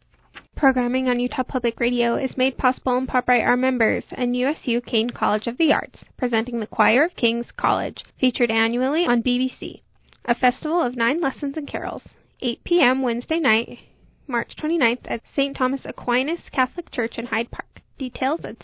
Programming 0.54 1.08
on 1.08 1.18
Utah 1.18 1.42
Public 1.42 1.80
Radio 1.80 2.14
is 2.14 2.36
made 2.36 2.56
possible 2.56 2.96
in 2.96 3.08
part 3.08 3.26
by 3.26 3.40
our 3.40 3.56
members 3.56 4.04
and 4.12 4.36
USU 4.36 4.80
Caine 4.82 5.10
College 5.10 5.48
of 5.48 5.58
the 5.58 5.72
Arts, 5.72 6.04
presenting 6.16 6.60
the 6.60 6.68
Choir 6.68 7.06
of 7.06 7.16
Kings 7.16 7.46
College, 7.56 8.04
featured 8.20 8.52
annually 8.52 9.04
on 9.04 9.20
BBC. 9.20 9.82
A 10.26 10.36
festival 10.36 10.80
of 10.80 10.94
nine 10.94 11.20
lessons 11.20 11.56
and 11.56 11.66
carols, 11.66 12.04
8 12.40 12.62
p.m. 12.62 13.02
Wednesday 13.02 13.40
night, 13.40 13.80
March 14.28 14.54
29th 14.56 15.06
at 15.06 15.22
St. 15.34 15.56
Thomas 15.56 15.80
Aquinas 15.84 16.42
Catholic 16.52 16.92
Church 16.92 17.18
in 17.18 17.26
Hyde 17.26 17.50
Park. 17.50 17.82
Details 17.98 18.44
at 18.44 18.62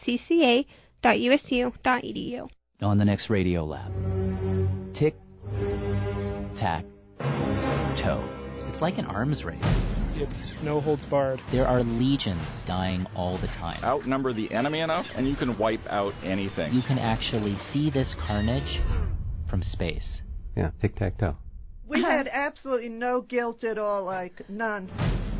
cca.usu.edu. 1.05 2.49
On 2.81 2.99
the 2.99 3.05
next 3.05 3.29
Radiolab. 3.29 4.95
Tick, 4.95 5.17
tack, 6.59 6.85
toe. 7.19 8.25
It's 8.69 8.81
like 8.81 8.99
an 8.99 9.07
arms 9.07 9.45
race. 9.45 9.59
It's 10.15 10.53
no 10.63 10.81
holds 10.81 11.05
barred. 11.05 11.41
There 11.53 11.67
are 11.67 11.83
legions 11.83 12.47
dying 12.67 13.07
all 13.15 13.41
the 13.41 13.47
time. 13.47 13.83
Outnumber 13.85 14.33
the 14.33 14.53
enemy 14.53 14.81
enough, 14.81 15.07
and 15.15 15.29
you 15.29 15.37
can 15.37 15.57
wipe 15.59 15.87
out 15.89 16.13
anything. 16.25 16.75
You 16.75 16.83
can 16.83 16.99
actually 16.99 17.57
see 17.73 17.91
this 17.91 18.15
carnage 18.27 18.81
from 19.49 19.63
space. 19.63 20.23
Yeah, 20.57 20.71
tic 20.81 20.97
tac 20.97 21.19
toe. 21.19 21.37
We 21.87 22.03
had 22.03 22.29
absolutely 22.29 22.91
no 22.91 23.23
guilt 23.23 23.65
at 23.65 23.79
all, 23.79 24.05
like 24.05 24.49
none. 24.49 24.91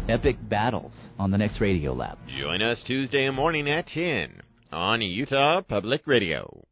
Epic 0.09 0.37
battles 0.49 0.93
on 1.19 1.31
the 1.31 1.39
next 1.39 1.59
Radiolab. 1.59 2.17
Join 2.41 2.63
us 2.63 2.79
Tuesday 2.87 3.29
morning 3.31 3.69
at 3.69 3.87
10 3.89 4.43
on 4.73 5.01
Utah 5.01 5.63
Public 5.63 6.07
Radio. 6.07 6.65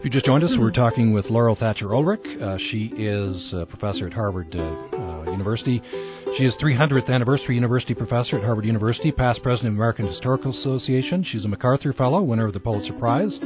If 0.00 0.04
you 0.04 0.10
just 0.10 0.24
joined 0.24 0.44
us, 0.44 0.56
we're 0.58 0.72
talking 0.72 1.12
with 1.12 1.26
Laurel 1.26 1.56
Thatcher 1.56 1.94
Ulrich. 1.94 2.24
Uh, 2.40 2.56
she 2.70 2.86
is 2.96 3.52
a 3.52 3.66
professor 3.66 4.06
at 4.06 4.14
Harvard 4.14 4.54
uh, 4.54 4.58
uh, 4.96 5.30
University. 5.30 5.82
She 6.38 6.44
is 6.44 6.56
300th 6.62 7.10
anniversary 7.10 7.54
university 7.54 7.94
professor 7.94 8.38
at 8.38 8.44
Harvard 8.44 8.64
University, 8.64 9.12
past 9.12 9.42
president 9.42 9.72
of 9.72 9.74
the 9.74 9.80
American 9.80 10.06
Historical 10.06 10.52
Association. 10.52 11.22
She's 11.22 11.44
a 11.44 11.48
MacArthur 11.48 11.92
Fellow, 11.92 12.22
winner 12.22 12.46
of 12.46 12.54
the 12.54 12.60
Pulitzer 12.60 12.94
Prize, 12.94 13.38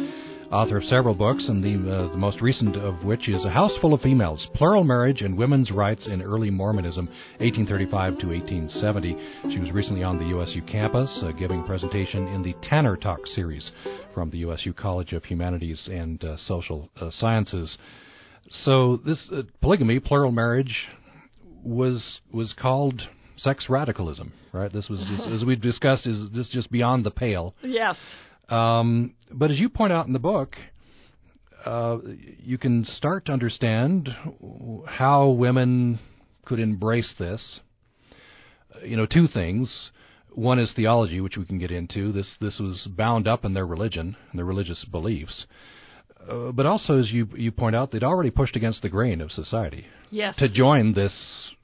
author 0.54 0.76
of 0.76 0.84
several 0.84 1.14
books, 1.16 1.48
and 1.48 1.62
the, 1.64 1.92
uh, 1.92 2.12
the 2.12 2.16
most 2.16 2.40
recent 2.40 2.76
of 2.76 3.04
which 3.04 3.28
is 3.28 3.44
A 3.44 3.50
House 3.50 3.72
Full 3.80 3.92
of 3.92 4.00
Females 4.00 4.46
Plural 4.54 4.84
Marriage 4.84 5.20
and 5.20 5.36
Women's 5.36 5.72
Rights 5.72 6.06
in 6.06 6.22
Early 6.22 6.48
Mormonism, 6.48 7.06
1835 7.38 8.18
to 8.18 8.26
1870. 8.28 9.16
She 9.52 9.58
was 9.58 9.72
recently 9.72 10.04
on 10.04 10.16
the 10.16 10.26
USU 10.26 10.62
campus 10.62 11.10
uh, 11.24 11.32
giving 11.32 11.60
a 11.60 11.66
presentation 11.66 12.28
in 12.28 12.42
the 12.42 12.54
Tanner 12.62 12.96
Talk 12.96 13.26
series 13.26 13.72
from 14.14 14.30
the 14.30 14.38
USU 14.38 14.72
College 14.72 15.12
of 15.12 15.24
Humanities 15.24 15.88
and 15.90 16.22
uh, 16.22 16.36
Social 16.36 16.88
uh, 17.00 17.10
Sciences. 17.10 17.76
So, 18.62 18.98
this 18.98 19.28
uh, 19.32 19.42
polygamy, 19.60 19.98
plural 19.98 20.30
marriage, 20.30 20.86
was 21.64 22.20
was 22.32 22.54
called 22.56 23.02
sex 23.36 23.66
radicalism, 23.68 24.32
right? 24.52 24.72
This 24.72 24.88
was, 24.88 25.04
just, 25.10 25.26
as 25.26 25.44
we've 25.44 25.60
discussed, 25.60 26.06
is 26.06 26.30
this 26.32 26.48
just 26.50 26.70
beyond 26.70 27.04
the 27.04 27.10
pale? 27.10 27.54
Yes. 27.62 27.96
Um, 28.48 29.14
but 29.30 29.50
as 29.50 29.58
you 29.58 29.68
point 29.68 29.92
out 29.92 30.06
in 30.06 30.12
the 30.12 30.18
book, 30.18 30.56
uh, 31.64 31.98
you 32.38 32.58
can 32.58 32.84
start 32.84 33.26
to 33.26 33.32
understand 33.32 34.08
how 34.86 35.28
women 35.28 35.98
could 36.44 36.60
embrace 36.60 37.14
this. 37.18 37.60
Uh, 38.74 38.84
you 38.84 38.96
know, 38.96 39.06
two 39.06 39.26
things. 39.26 39.90
One 40.32 40.58
is 40.58 40.72
theology, 40.74 41.20
which 41.20 41.36
we 41.36 41.44
can 41.44 41.58
get 41.58 41.70
into. 41.70 42.12
This 42.12 42.36
this 42.40 42.58
was 42.58 42.88
bound 42.96 43.28
up 43.28 43.44
in 43.44 43.54
their 43.54 43.66
religion 43.66 44.16
and 44.30 44.38
their 44.38 44.44
religious 44.44 44.84
beliefs. 44.84 45.46
Uh, 46.28 46.52
but 46.52 46.66
also, 46.66 46.98
as 46.98 47.12
you 47.12 47.28
you 47.36 47.52
point 47.52 47.76
out, 47.76 47.92
they'd 47.92 48.04
already 48.04 48.30
pushed 48.30 48.56
against 48.56 48.82
the 48.82 48.88
grain 48.88 49.20
of 49.20 49.30
society. 49.30 49.86
Yes. 50.10 50.34
To 50.38 50.48
join 50.48 50.92
this 50.92 51.12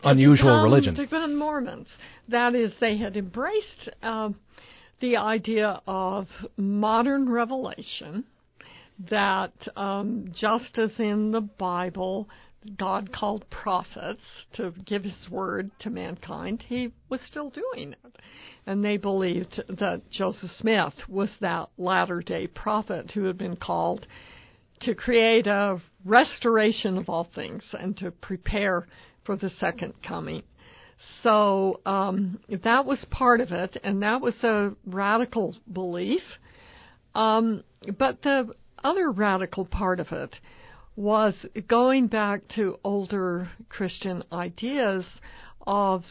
to 0.03 0.11
unusual 0.11 0.51
become, 0.51 0.63
religion. 0.63 0.95
To 0.95 1.03
become 1.03 1.37
Mormons. 1.37 1.89
That 2.29 2.55
is, 2.55 2.73
they 2.81 2.97
had 2.97 3.17
embraced 3.17 3.91
um, 4.03 4.37
the 5.01 5.17
idea 5.17 5.81
of 5.87 6.27
modern 6.57 7.29
revelation. 7.29 8.25
That 9.09 9.55
um, 9.77 10.31
just 10.39 10.77
as 10.77 10.91
in 10.99 11.31
the 11.33 11.41
Bible, 11.41 12.29
God 12.77 13.11
called 13.13 13.49
prophets 13.49 14.21
to 14.55 14.75
give 14.85 15.05
his 15.05 15.29
word 15.31 15.71
to 15.81 15.91
mankind, 15.91 16.65
he 16.69 16.93
was 17.09 17.21
still 17.23 17.51
doing 17.51 17.93
it. 17.93 18.19
And 18.67 18.85
they 18.85 18.99
believed 18.99 19.63
that 19.69 20.03
Joseph 20.11 20.51
Smith 20.59 20.93
was 21.09 21.31
that 21.41 21.71
latter 21.79 22.21
day 22.21 22.47
prophet 22.47 23.13
who 23.13 23.25
had 23.25 23.39
been 23.39 23.57
called 23.57 24.07
to 24.81 24.95
create 24.95 25.47
a 25.47 25.81
restoration 26.05 26.99
of 26.99 27.09
all 27.09 27.29
things 27.35 27.63
and 27.73 27.97
to 27.99 28.11
prepare 28.11 28.87
for 29.25 29.37
the 29.37 29.51
second 29.51 29.95
coming. 30.07 30.43
So 31.23 31.81
um, 31.87 32.41
that 32.49 32.85
was 32.85 33.05
part 33.11 33.41
of 33.41 33.53
it, 33.53 33.77
and 33.83 34.03
that 34.03 34.21
was 34.21 34.35
a 34.43 34.73
radical 34.87 35.57
belief. 35.73 36.23
Um, 37.15 37.65
but 37.99 38.23
the 38.23 38.55
other 38.85 39.11
radical 39.11 39.67
part 39.67 40.01
of 40.01 40.09
it 40.13 40.37
was 40.97 41.35
going 41.69 42.07
back 42.09 42.43
to 42.57 42.79
older 42.85 43.49
Christian 43.69 44.23
ideas 44.33 45.07
of 45.67 46.05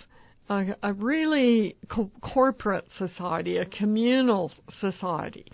a, 0.49 0.75
a 0.81 0.93
really 0.93 1.75
co- 1.89 2.11
corporate 2.21 2.87
society, 2.97 3.57
a 3.57 3.65
communal 3.65 4.51
society 4.79 5.45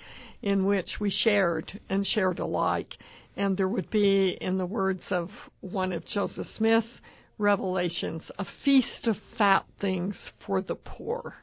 in 0.42 0.66
which 0.66 1.00
we 1.00 1.10
shared 1.10 1.80
and 1.90 2.06
shared 2.06 2.40
alike. 2.40 2.96
And 3.36 3.58
there 3.58 3.68
would 3.68 3.90
be, 3.90 4.38
in 4.40 4.58
the 4.58 4.66
words 4.66 5.04
of 5.10 5.30
one 5.60 5.92
of 5.92 6.06
Joseph 6.06 6.48
Smith's 6.56 6.88
revelations, 7.38 8.24
a 8.40 8.46
feast 8.64 9.08
of 9.08 9.16
fat 9.38 9.66
things 9.80 10.16
for 10.46 10.62
the 10.62 10.76
poor. 10.76 11.36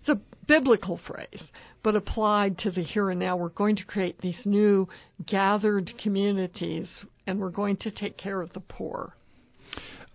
It's 0.00 0.08
a 0.08 0.20
biblical 0.46 1.00
phrase, 1.06 1.42
but 1.82 1.94
applied 1.94 2.58
to 2.58 2.70
the 2.70 2.82
here 2.82 3.10
and 3.10 3.20
now. 3.20 3.36
We're 3.36 3.50
going 3.50 3.76
to 3.76 3.84
create 3.84 4.20
these 4.20 4.40
new 4.44 4.88
gathered 5.26 5.92
communities, 6.02 6.88
and 7.26 7.38
we're 7.38 7.50
going 7.50 7.76
to 7.78 7.90
take 7.90 8.16
care 8.16 8.40
of 8.40 8.52
the 8.52 8.60
poor. 8.60 9.14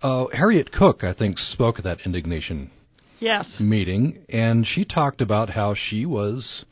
Uh, 0.02 0.26
Harriet 0.34 0.72
Cook, 0.72 1.04
I 1.04 1.14
think, 1.14 1.38
spoke 1.38 1.78
at 1.78 1.84
that 1.84 2.00
indignation 2.06 2.72
yes. 3.20 3.46
meeting, 3.60 4.26
and 4.30 4.66
she 4.68 4.86
talked 4.86 5.22
about 5.22 5.52
how 5.52 5.76
she 5.76 6.06
was 6.06 6.66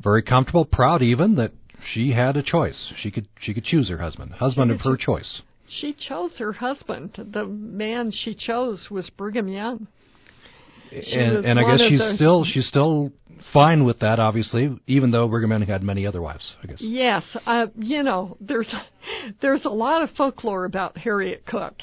very 0.00 0.22
comfortable, 0.22 0.64
proud 0.64 1.02
even 1.02 1.36
that 1.36 1.52
she 1.92 2.12
had 2.12 2.36
a 2.36 2.42
choice. 2.42 2.92
She 2.98 3.10
could 3.10 3.28
she 3.40 3.54
could 3.54 3.64
choose 3.64 3.88
her 3.88 3.98
husband, 3.98 4.32
husband 4.32 4.70
of 4.70 4.80
her 4.82 4.96
choice. 4.96 5.42
She 5.80 5.94
chose 5.94 6.32
her 6.38 6.52
husband. 6.52 7.12
The 7.16 7.46
man 7.46 8.10
she 8.10 8.34
chose 8.34 8.88
was 8.90 9.08
Brigham 9.10 9.48
Young. 9.48 9.86
She 10.90 11.14
and 11.14 11.44
and 11.44 11.58
I 11.58 11.62
guess 11.62 11.88
she's 11.88 12.00
the, 12.00 12.12
still 12.16 12.44
she's 12.44 12.66
still 12.66 13.12
fine 13.52 13.84
with 13.84 14.00
that, 14.00 14.18
obviously, 14.18 14.78
even 14.86 15.10
though 15.10 15.26
Brigham 15.28 15.50
Young 15.50 15.62
had 15.62 15.82
many 15.82 16.06
other 16.06 16.20
wives. 16.20 16.54
I 16.62 16.66
guess. 16.66 16.78
Yes, 16.80 17.22
uh, 17.46 17.66
you 17.76 18.02
know, 18.02 18.36
there's 18.40 18.72
there's 19.40 19.64
a 19.64 19.70
lot 19.70 20.02
of 20.02 20.10
folklore 20.16 20.64
about 20.64 20.98
Harriet 20.98 21.46
Cook. 21.46 21.74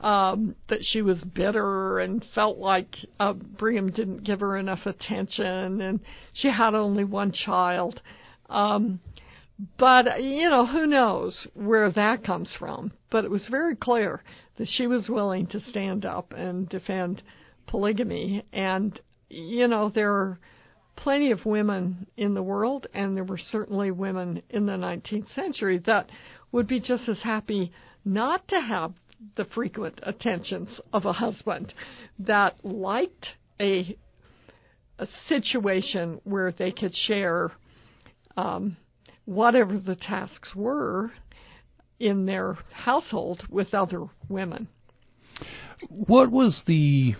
Um, 0.00 0.54
that 0.68 0.80
she 0.82 1.00
was 1.00 1.18
bitter 1.34 2.00
and 2.00 2.22
felt 2.34 2.58
like 2.58 2.94
uh, 3.20 3.32
Brigham 3.32 3.90
didn't 3.90 4.22
give 4.22 4.40
her 4.40 4.58
enough 4.58 4.80
attention, 4.84 5.80
and 5.80 6.00
she 6.34 6.48
had 6.48 6.74
only 6.74 7.04
one 7.04 7.32
child. 7.32 8.02
Um, 8.50 9.00
But, 9.78 10.22
you 10.22 10.50
know, 10.50 10.66
who 10.66 10.86
knows 10.86 11.46
where 11.54 11.90
that 11.90 12.24
comes 12.24 12.54
from. 12.58 12.92
But 13.10 13.24
it 13.24 13.30
was 13.30 13.46
very 13.50 13.76
clear 13.76 14.22
that 14.56 14.68
she 14.68 14.86
was 14.86 15.08
willing 15.08 15.46
to 15.48 15.60
stand 15.60 16.04
up 16.04 16.32
and 16.32 16.68
defend 16.68 17.22
polygamy. 17.66 18.44
And, 18.52 18.98
you 19.28 19.68
know, 19.68 19.90
there 19.90 20.12
are 20.12 20.38
plenty 20.96 21.30
of 21.30 21.44
women 21.44 22.06
in 22.16 22.34
the 22.34 22.42
world, 22.42 22.86
and 22.94 23.16
there 23.16 23.24
were 23.24 23.38
certainly 23.38 23.90
women 23.90 24.42
in 24.50 24.66
the 24.66 24.72
19th 24.72 25.32
century 25.34 25.78
that 25.86 26.08
would 26.52 26.66
be 26.66 26.80
just 26.80 27.08
as 27.08 27.20
happy 27.22 27.72
not 28.04 28.46
to 28.48 28.60
have 28.60 28.92
the 29.36 29.44
frequent 29.44 29.98
attentions 30.02 30.68
of 30.92 31.04
a 31.04 31.12
husband 31.12 31.72
that 32.18 32.64
liked 32.64 33.26
a 33.60 33.96
a 34.96 35.08
situation 35.28 36.20
where 36.22 36.52
they 36.52 36.70
could 36.70 36.94
share 36.94 37.50
um, 38.36 38.76
whatever 39.24 39.78
the 39.78 39.96
tasks 39.96 40.54
were 40.54 41.12
in 41.98 42.26
their 42.26 42.58
household 42.72 43.42
with 43.48 43.72
other 43.74 44.06
women. 44.28 44.68
What 45.88 46.30
was 46.30 46.62
the 46.66 47.14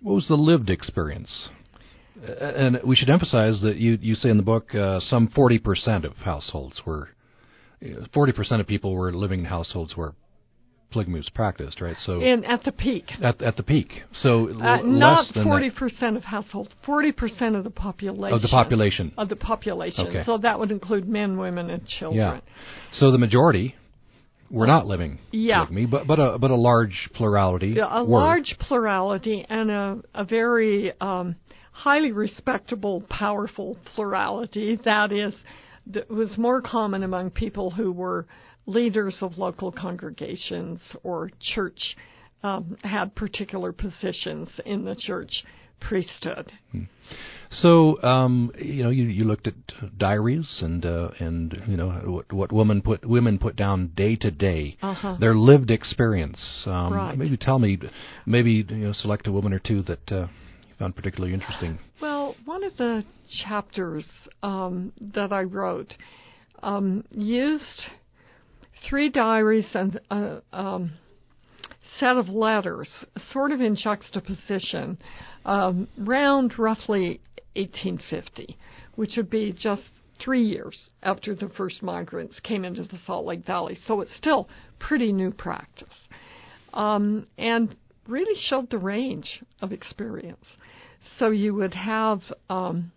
what 0.00 0.14
was 0.14 0.28
the 0.28 0.34
lived 0.34 0.68
experience? 0.68 1.48
And 2.40 2.80
we 2.84 2.96
should 2.96 3.10
emphasize 3.10 3.60
that 3.62 3.76
you 3.76 3.98
you 4.00 4.14
say 4.14 4.30
in 4.30 4.36
the 4.36 4.42
book 4.42 4.74
uh, 4.74 5.00
some 5.00 5.28
forty 5.28 5.58
percent 5.58 6.04
of 6.04 6.16
households 6.16 6.82
were 6.84 7.10
forty 8.12 8.32
percent 8.32 8.60
of 8.60 8.66
people 8.66 8.92
were 8.94 9.12
living 9.12 9.40
in 9.40 9.46
households 9.46 9.96
where 9.96 10.12
polygamy 10.92 11.18
was 11.18 11.28
practiced, 11.30 11.80
right? 11.80 11.96
So 11.98 12.20
in 12.20 12.44
at 12.44 12.62
the 12.64 12.72
peak. 12.72 13.06
At 13.22 13.42
at 13.42 13.56
the 13.56 13.62
peak. 13.62 14.02
So 14.14 14.48
uh, 14.60 14.78
l- 14.78 14.84
not 14.84 15.26
forty 15.34 15.70
percent 15.70 16.16
of 16.16 16.24
households, 16.24 16.70
forty 16.84 17.12
percent 17.12 17.56
of 17.56 17.64
the 17.64 17.70
population. 17.70 18.34
Of 18.34 18.42
the 18.42 18.48
population. 18.48 19.12
Of 19.16 19.28
the 19.28 19.36
population. 19.36 20.06
Okay. 20.06 20.22
So 20.24 20.38
that 20.38 20.58
would 20.58 20.70
include 20.70 21.08
men, 21.08 21.38
women, 21.38 21.70
and 21.70 21.86
children. 21.86 22.42
Yeah. 22.44 22.52
So 22.92 23.10
the 23.10 23.18
majority 23.18 23.74
were 24.50 24.66
not 24.66 24.86
living 24.86 25.18
yeah. 25.30 25.64
polygamy, 25.64 25.86
but 25.86 26.06
but 26.06 26.18
a 26.18 26.38
but 26.38 26.50
a 26.50 26.56
large 26.56 27.08
plurality. 27.14 27.74
Yeah, 27.76 27.88
a 27.90 28.04
were. 28.04 28.20
large 28.20 28.54
plurality 28.60 29.44
and 29.48 29.70
a 29.70 30.02
a 30.14 30.24
very 30.24 30.92
um, 31.00 31.36
highly 31.72 32.12
respectable, 32.12 33.04
powerful 33.08 33.78
plurality. 33.94 34.78
That 34.84 35.10
is, 35.10 35.34
that 35.86 36.08
was 36.10 36.36
more 36.38 36.60
common 36.60 37.02
among 37.02 37.30
people 37.30 37.70
who 37.70 37.90
were 37.92 38.26
leaders 38.66 39.18
of 39.20 39.38
local 39.38 39.72
congregations 39.72 40.80
or 41.02 41.30
church 41.54 41.96
um, 42.42 42.76
had 42.82 43.14
particular 43.14 43.72
positions 43.72 44.48
in 44.64 44.84
the 44.84 44.96
church 44.96 45.44
priesthood. 45.80 46.52
Hmm. 46.70 46.82
So 47.50 48.02
um, 48.02 48.52
you 48.58 48.82
know, 48.84 48.90
you, 48.90 49.04
you 49.04 49.24
looked 49.24 49.46
at 49.46 49.54
diaries 49.98 50.60
and 50.62 50.84
uh, 50.86 51.10
and 51.18 51.62
you 51.66 51.76
know 51.76 51.90
what, 52.06 52.32
what 52.32 52.52
women 52.52 52.80
put 52.80 53.04
women 53.04 53.38
put 53.38 53.56
down 53.56 53.92
day 53.94 54.16
to 54.16 54.30
day, 54.30 54.78
uh-huh. 54.80 55.16
their 55.20 55.34
lived 55.34 55.70
experience. 55.70 56.40
Um, 56.66 56.92
right. 56.92 57.18
Maybe 57.18 57.36
tell 57.36 57.58
me, 57.58 57.78
maybe 58.24 58.64
you 58.68 58.76
know, 58.76 58.92
select 58.92 59.26
a 59.26 59.32
woman 59.32 59.52
or 59.52 59.58
two 59.58 59.82
that 59.82 60.10
uh, 60.10 60.28
you 60.68 60.74
found 60.78 60.96
particularly 60.96 61.34
interesting. 61.34 61.78
Well, 62.00 62.36
one 62.44 62.64
of 62.64 62.76
the 62.76 63.04
chapters 63.44 64.06
um, 64.42 64.92
that 65.14 65.32
I 65.32 65.42
wrote 65.42 65.92
um, 66.62 67.04
used 67.10 67.82
three 68.88 69.08
diaries 69.08 69.66
and 69.74 70.00
a 70.10 70.42
um, 70.52 70.92
set 71.98 72.16
of 72.16 72.28
letters, 72.28 72.88
sort 73.30 73.52
of 73.52 73.60
in 73.60 73.76
juxtaposition, 73.76 74.98
um, 75.44 75.88
round 75.98 76.58
roughly 76.58 77.20
1850, 77.54 78.56
which 78.96 79.12
would 79.16 79.30
be 79.30 79.52
just 79.52 79.82
three 80.22 80.42
years 80.42 80.90
after 81.02 81.34
the 81.34 81.48
first 81.56 81.82
migrants 81.82 82.38
came 82.40 82.64
into 82.64 82.84
the 82.84 82.98
Salt 83.06 83.26
Lake 83.26 83.44
Valley. 83.44 83.78
So 83.86 84.00
it's 84.00 84.14
still 84.16 84.48
pretty 84.78 85.12
new 85.12 85.32
practice. 85.32 85.88
Um, 86.72 87.26
and 87.36 87.76
really 88.08 88.40
showed 88.48 88.70
the 88.70 88.78
range 88.78 89.42
of 89.60 89.72
experience. 89.72 90.46
So 91.18 91.30
you 91.30 91.54
would 91.54 91.74
have 91.74 92.20
um, 92.48 92.92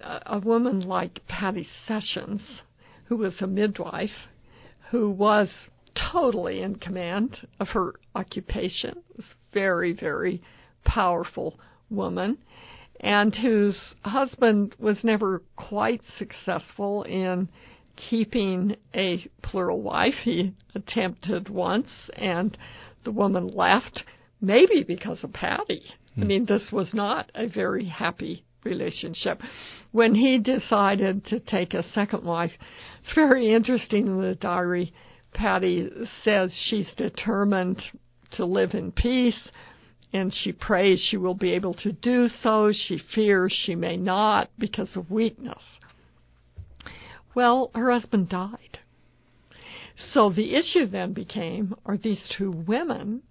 a 0.00 0.40
woman 0.40 0.80
like 0.80 1.20
Patty 1.28 1.66
Sessions, 1.86 2.42
who 3.08 3.16
was 3.16 3.40
a 3.40 3.46
midwife, 3.46 4.28
who 4.90 5.10
was 5.10 5.48
totally 6.12 6.62
in 6.62 6.76
command 6.76 7.36
of 7.58 7.68
her 7.68 7.94
occupation, 8.14 9.02
was 9.16 9.26
very, 9.52 9.92
very 9.92 10.42
powerful 10.84 11.58
woman, 11.90 12.36
and 13.00 13.34
whose 13.34 13.94
husband 14.02 14.74
was 14.78 15.02
never 15.02 15.42
quite 15.56 16.02
successful 16.18 17.02
in 17.04 17.48
keeping 17.96 18.76
a 18.94 19.26
plural 19.42 19.80
wife. 19.82 20.14
He 20.22 20.54
attempted 20.74 21.48
once, 21.48 21.88
and 22.14 22.56
the 23.04 23.12
woman 23.12 23.48
left, 23.48 24.04
maybe 24.40 24.84
because 24.86 25.24
of 25.24 25.32
Patty. 25.32 25.82
I 26.16 26.20
hmm. 26.20 26.26
mean, 26.26 26.44
this 26.46 26.70
was 26.70 26.92
not 26.92 27.30
a 27.34 27.46
very 27.46 27.86
happy 27.86 28.44
relationship. 28.64 29.40
When 29.92 30.14
he 30.14 30.38
decided 30.38 31.24
to 31.26 31.40
take 31.40 31.74
a 31.74 31.82
second 31.82 32.24
wife, 32.24 32.52
it's 33.02 33.14
very 33.14 33.52
interesting 33.52 34.06
in 34.06 34.20
the 34.20 34.34
diary. 34.34 34.92
Patty 35.34 35.88
says 36.24 36.52
she's 36.68 36.88
determined 36.96 37.82
to 38.32 38.44
live 38.44 38.74
in 38.74 38.92
peace 38.92 39.48
and 40.12 40.32
she 40.32 40.52
prays 40.52 41.06
she 41.10 41.16
will 41.16 41.34
be 41.34 41.50
able 41.50 41.74
to 41.74 41.92
do 41.92 42.28
so. 42.42 42.72
She 42.72 42.98
fears 43.14 43.52
she 43.52 43.74
may 43.74 43.96
not 43.96 44.50
because 44.58 44.96
of 44.96 45.10
weakness. 45.10 45.62
Well, 47.34 47.70
her 47.74 47.92
husband 47.92 48.30
died. 48.30 48.78
So 50.12 50.30
the 50.30 50.54
issue 50.54 50.86
then 50.86 51.12
became 51.12 51.74
are 51.84 51.96
these 51.96 52.22
two 52.36 52.50
women, 52.66 53.22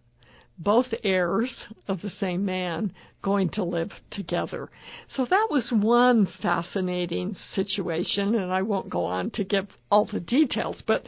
both 0.57 0.87
heirs 1.03 1.65
of 1.87 2.01
the 2.01 2.09
same 2.09 2.45
man, 2.45 2.91
going 3.21 3.49
to 3.49 3.63
live 3.63 3.91
together? 4.11 4.69
So 5.15 5.25
that 5.25 5.47
was 5.49 5.71
one 5.71 6.27
fascinating 6.41 7.35
situation, 7.53 8.35
and 8.35 8.51
I 8.51 8.61
won't 8.61 8.89
go 8.89 9.05
on 9.05 9.31
to 9.31 9.43
give 9.43 9.67
all 9.91 10.05
the 10.05 10.19
details, 10.19 10.81
but 10.85 11.05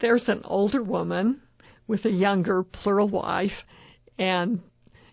there's 0.00 0.28
an 0.28 0.42
older 0.44 0.82
woman 0.82 1.40
with 1.86 2.04
a 2.04 2.10
younger 2.10 2.62
plural 2.62 3.08
wife, 3.08 3.64
and 4.18 4.60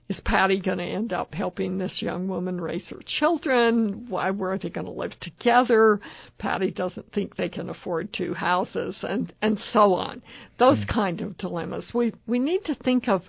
is 0.09 0.19
Patty 0.25 0.59
going 0.59 0.79
to 0.79 0.83
end 0.83 1.13
up 1.13 1.35
helping 1.35 1.77
this 1.77 2.01
young 2.01 2.27
woman 2.27 2.59
raise 2.59 2.87
her 2.89 2.99
children? 3.19 4.07
Why 4.09 4.31
were 4.31 4.57
they 4.57 4.69
going 4.69 4.87
to 4.87 4.91
live 4.91 5.13
together? 5.21 6.01
Patty 6.39 6.71
doesn't 6.71 7.13
think 7.13 7.35
they 7.35 7.47
can 7.47 7.69
afford 7.69 8.11
two 8.11 8.33
houses, 8.33 8.95
and 9.03 9.31
and 9.41 9.59
so 9.71 9.93
on. 9.93 10.23
Those 10.57 10.79
mm. 10.79 10.93
kind 10.93 11.21
of 11.21 11.37
dilemmas. 11.37 11.91
We 11.93 12.13
we 12.25 12.39
need 12.39 12.65
to 12.65 12.75
think 12.75 13.07
of 13.07 13.21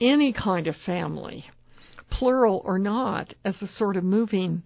any 0.00 0.34
kind 0.34 0.66
of 0.66 0.76
family, 0.84 1.46
plural 2.10 2.62
or 2.64 2.78
not, 2.78 3.32
as 3.44 3.54
a 3.62 3.66
sort 3.66 3.96
of 3.96 4.04
moving 4.04 4.62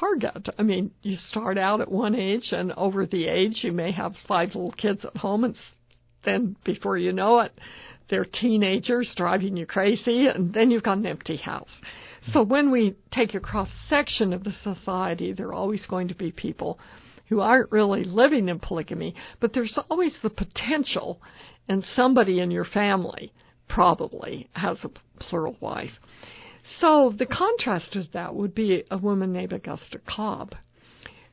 target. 0.00 0.48
I 0.58 0.62
mean, 0.62 0.90
you 1.00 1.16
start 1.16 1.56
out 1.56 1.80
at 1.80 1.90
one 1.90 2.14
age, 2.14 2.48
and 2.52 2.72
over 2.72 3.06
the 3.06 3.26
age, 3.26 3.60
you 3.62 3.72
may 3.72 3.90
have 3.92 4.12
five 4.28 4.48
little 4.48 4.72
kids 4.72 5.02
at 5.02 5.16
home, 5.16 5.44
and 5.44 5.56
then 6.24 6.56
before 6.62 6.98
you 6.98 7.12
know 7.12 7.40
it, 7.40 7.52
they're 8.12 8.26
teenagers 8.26 9.10
driving 9.16 9.56
you 9.56 9.64
crazy, 9.64 10.26
and 10.26 10.52
then 10.52 10.70
you've 10.70 10.82
got 10.82 10.98
an 10.98 11.06
empty 11.06 11.38
house. 11.38 11.70
So 12.34 12.42
when 12.42 12.70
we 12.70 12.94
take 13.10 13.34
a 13.34 13.40
cross 13.40 13.70
section 13.88 14.34
of 14.34 14.44
the 14.44 14.52
society, 14.62 15.32
there 15.32 15.48
are 15.48 15.54
always 15.54 15.86
going 15.86 16.08
to 16.08 16.14
be 16.14 16.30
people 16.30 16.78
who 17.30 17.40
aren't 17.40 17.72
really 17.72 18.04
living 18.04 18.50
in 18.50 18.58
polygamy, 18.58 19.14
but 19.40 19.54
there's 19.54 19.78
always 19.88 20.14
the 20.22 20.28
potential, 20.28 21.22
and 21.70 21.82
somebody 21.96 22.40
in 22.40 22.50
your 22.50 22.66
family 22.66 23.32
probably 23.66 24.46
has 24.52 24.76
a 24.84 24.90
plural 25.18 25.56
wife. 25.62 25.92
So 26.82 27.14
the 27.18 27.24
contrast 27.24 27.94
to 27.94 28.04
that 28.12 28.34
would 28.34 28.54
be 28.54 28.84
a 28.90 28.98
woman 28.98 29.32
named 29.32 29.54
Augusta 29.54 30.00
Cobb, 30.06 30.54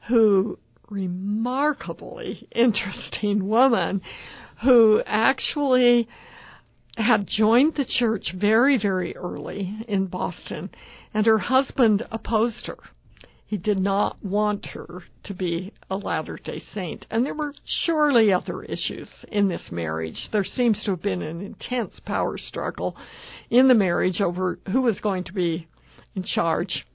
who 0.07 0.57
remarkably 0.89 2.47
interesting 2.53 3.49
woman 3.49 4.01
who 4.63 5.01
actually 5.05 6.07
had 6.99 7.27
joined 7.27 7.75
the 7.75 7.85
church 7.85 8.33
very, 8.35 8.77
very 8.77 9.15
early 9.15 9.85
in 9.87 10.07
Boston, 10.07 10.69
and 11.13 11.25
her 11.25 11.37
husband 11.37 12.05
opposed 12.11 12.67
her. 12.67 12.77
He 13.49 13.57
did 13.57 13.79
not 13.79 14.23
want 14.23 14.67
her 14.67 15.01
to 15.23 15.33
be 15.33 15.73
a 15.89 15.97
Latter 15.97 16.37
day 16.37 16.61
Saint. 16.71 17.07
And 17.09 17.25
there 17.25 17.33
were 17.33 17.55
surely 17.83 18.31
other 18.31 18.61
issues 18.61 19.09
in 19.31 19.47
this 19.47 19.71
marriage. 19.71 20.29
There 20.31 20.43
seems 20.43 20.83
to 20.83 20.91
have 20.91 21.01
been 21.01 21.23
an 21.23 21.41
intense 21.41 21.99
power 22.05 22.37
struggle 22.37 22.95
in 23.49 23.67
the 23.67 23.73
marriage 23.73 24.21
over 24.21 24.59
who 24.71 24.81
was 24.81 24.99
going 24.99 25.23
to 25.23 25.33
be 25.33 25.67
in 26.15 26.21
charge. 26.21 26.85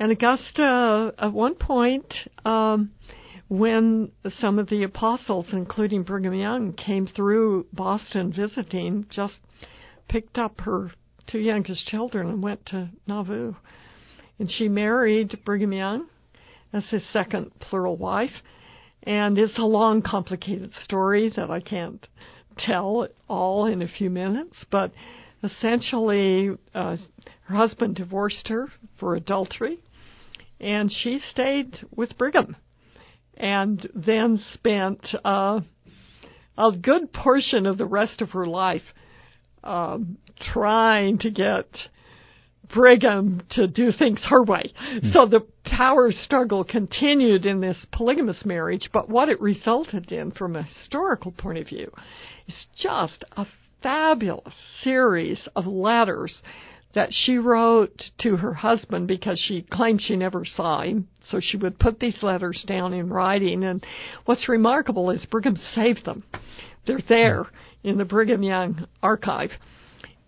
And 0.00 0.10
Augusta, 0.10 1.14
at 1.16 1.32
one 1.32 1.54
point, 1.54 2.12
um, 2.44 2.90
when 3.52 4.10
some 4.40 4.58
of 4.58 4.70
the 4.70 4.82
apostles, 4.82 5.44
including 5.52 6.04
Brigham 6.04 6.32
Young, 6.32 6.72
came 6.72 7.06
through 7.06 7.66
Boston 7.70 8.32
visiting, 8.32 9.04
just 9.10 9.34
picked 10.08 10.38
up 10.38 10.58
her 10.62 10.90
two 11.26 11.38
youngest 11.38 11.86
children 11.86 12.30
and 12.30 12.42
went 12.42 12.64
to 12.64 12.88
Nauvoo. 13.06 13.52
And 14.38 14.50
she 14.50 14.70
married 14.70 15.38
Brigham 15.44 15.74
Young, 15.74 16.06
as 16.72 16.84
his 16.88 17.02
second 17.12 17.50
plural 17.60 17.98
wife. 17.98 18.30
And 19.02 19.36
it's 19.36 19.58
a 19.58 19.66
long, 19.66 20.00
complicated 20.00 20.72
story 20.82 21.30
that 21.36 21.50
I 21.50 21.60
can't 21.60 22.06
tell 22.56 23.06
all 23.28 23.66
in 23.66 23.82
a 23.82 23.88
few 23.98 24.08
minutes, 24.08 24.64
but 24.70 24.92
essentially, 25.42 26.56
uh, 26.74 26.96
her 27.42 27.54
husband 27.54 27.96
divorced 27.96 28.48
her 28.48 28.70
for 28.98 29.14
adultery, 29.14 29.78
and 30.58 30.90
she 30.90 31.20
stayed 31.30 31.80
with 31.94 32.16
Brigham, 32.16 32.56
and 33.36 33.88
then 33.94 34.42
spent 34.52 35.06
uh, 35.24 35.60
a 36.58 36.72
good 36.72 37.12
portion 37.12 37.66
of 37.66 37.78
the 37.78 37.86
rest 37.86 38.20
of 38.20 38.30
her 38.30 38.46
life 38.46 38.82
um, 39.64 40.18
trying 40.52 41.18
to 41.18 41.30
get 41.30 41.66
Brigham 42.72 43.42
to 43.50 43.66
do 43.66 43.92
things 43.92 44.20
her 44.28 44.42
way. 44.42 44.72
Mm. 44.94 45.12
So 45.12 45.26
the 45.26 45.46
power 45.64 46.10
struggle 46.10 46.64
continued 46.64 47.44
in 47.46 47.60
this 47.60 47.84
polygamous 47.92 48.44
marriage, 48.44 48.88
but 48.92 49.08
what 49.08 49.28
it 49.28 49.40
resulted 49.40 50.10
in 50.10 50.30
from 50.32 50.56
a 50.56 50.62
historical 50.62 51.32
point 51.32 51.58
of 51.58 51.68
view 51.68 51.92
is 52.48 52.66
just 52.80 53.24
a 53.36 53.46
fabulous 53.82 54.54
series 54.82 55.48
of 55.54 55.66
letters 55.66 56.40
that 56.94 57.10
she 57.12 57.36
wrote 57.38 58.10
to 58.18 58.36
her 58.36 58.54
husband 58.54 59.08
because 59.08 59.38
she 59.38 59.62
claimed 59.62 60.02
she 60.02 60.16
never 60.16 60.44
saw 60.44 60.82
him. 60.82 61.08
So 61.24 61.40
she 61.40 61.56
would 61.56 61.78
put 61.78 62.00
these 62.00 62.22
letters 62.22 62.64
down 62.66 62.92
in 62.92 63.08
writing. 63.08 63.64
And 63.64 63.84
what's 64.24 64.48
remarkable 64.48 65.10
is 65.10 65.24
Brigham 65.26 65.56
saved 65.74 66.04
them. 66.04 66.24
They're 66.86 67.00
there 67.08 67.46
in 67.82 67.98
the 67.98 68.04
Brigham 68.04 68.42
Young 68.42 68.86
archive. 69.02 69.50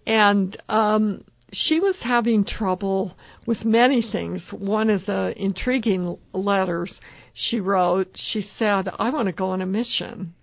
And 0.07 0.57
um, 0.69 1.25
she 1.53 1.81
was 1.81 1.97
having 2.03 2.45
trouble 2.45 3.17
with 3.47 3.65
many 3.65 4.03
things. 4.03 4.43
One 4.51 4.91
of 4.91 5.05
the 5.07 5.35
intriguing 5.37 6.19
letters 6.33 6.99
she 7.35 7.61
wrote, 7.61 8.09
she 8.15 8.47
said, 8.59 8.89
I 8.99 9.11
want 9.11 9.27
to 9.27 9.33
go 9.33 9.51
on 9.51 9.61
a 9.61 9.67
mission. 9.67 10.35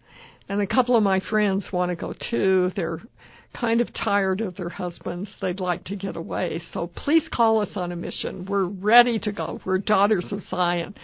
And 0.50 0.62
a 0.62 0.68
couple 0.68 0.96
of 0.96 1.04
my 1.04 1.20
friends 1.20 1.66
want 1.72 1.90
to 1.90 1.96
go 1.96 2.14
too. 2.30 2.72
They're 2.76 3.00
kind 3.60 3.82
of 3.82 3.93
tired 3.93 4.41
of 4.41 4.56
their 4.56 4.70
husbands. 4.70 5.30
They'd 5.41 5.60
like 5.60 5.84
to 5.86 5.95
get 5.95 6.16
away. 6.16 6.62
So 6.74 6.88
please 6.88 7.28
call 7.32 7.62
us 7.62 7.72
on 7.76 7.91
a 7.91 7.95
mission. 7.95 8.45
We're 8.45 8.66
ready 8.66 9.20
to 9.20 9.32
go. 9.32 9.60
We're 9.66 9.78
daughters 9.78 10.28
of 10.32 10.41
Zion. 10.49 10.95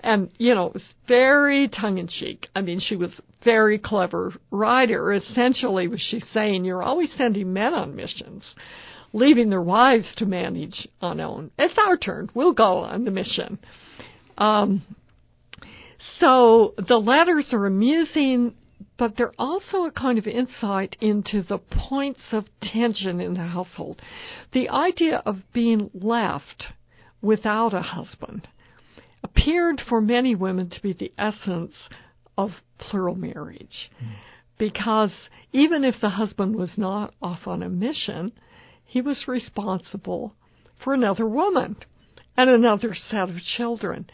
And, 0.00 0.30
you 0.38 0.54
know, 0.54 0.66
it 0.66 0.74
was 0.74 0.94
very 1.08 1.68
tongue 1.68 1.98
in 1.98 2.06
cheek. 2.06 2.48
I 2.54 2.60
mean, 2.60 2.80
she 2.80 2.94
was 2.94 3.10
very 3.44 3.78
clever 3.78 4.32
writer. 4.50 5.12
Essentially, 5.12 5.88
was 5.88 6.00
she 6.00 6.20
saying, 6.32 6.64
You're 6.64 6.82
always 6.82 7.12
sending 7.16 7.52
men 7.52 7.74
on 7.74 7.96
missions, 7.96 8.44
leaving 9.12 9.50
their 9.50 9.62
wives 9.62 10.06
to 10.18 10.26
manage 10.26 10.86
on 11.00 11.20
own. 11.20 11.50
It's 11.58 11.78
our 11.78 11.96
turn. 11.96 12.30
We'll 12.32 12.52
go 12.52 12.78
on 12.78 13.04
the 13.04 13.10
mission. 13.10 13.58
Um, 14.36 14.82
so 16.20 16.74
the 16.76 16.96
letters 16.96 17.48
are 17.52 17.66
amusing 17.66 18.54
but 18.98 19.16
they're 19.16 19.32
also 19.38 19.84
a 19.84 19.92
kind 19.92 20.18
of 20.18 20.26
insight 20.26 20.96
into 21.00 21.42
the 21.42 21.58
points 21.58 22.20
of 22.32 22.46
tension 22.60 23.20
in 23.20 23.34
the 23.34 23.44
household. 23.44 24.02
The 24.52 24.68
idea 24.68 25.22
of 25.24 25.36
being 25.52 25.90
left 25.94 26.64
without 27.22 27.72
a 27.72 27.80
husband 27.82 28.48
appeared 29.22 29.80
for 29.88 30.00
many 30.00 30.34
women 30.34 30.68
to 30.70 30.82
be 30.82 30.92
the 30.92 31.12
essence 31.16 31.74
of 32.36 32.50
plural 32.78 33.14
marriage. 33.14 33.90
Mm. 34.02 34.10
Because 34.58 35.12
even 35.52 35.84
if 35.84 35.96
the 36.00 36.10
husband 36.10 36.56
was 36.56 36.72
not 36.76 37.14
off 37.22 37.46
on 37.46 37.62
a 37.62 37.68
mission, 37.68 38.32
he 38.84 39.00
was 39.00 39.28
responsible 39.28 40.34
for 40.82 40.94
another 40.94 41.26
woman 41.26 41.76
and 42.36 42.50
another 42.50 42.94
set 42.94 43.28
of 43.28 43.36
children. 43.56 44.08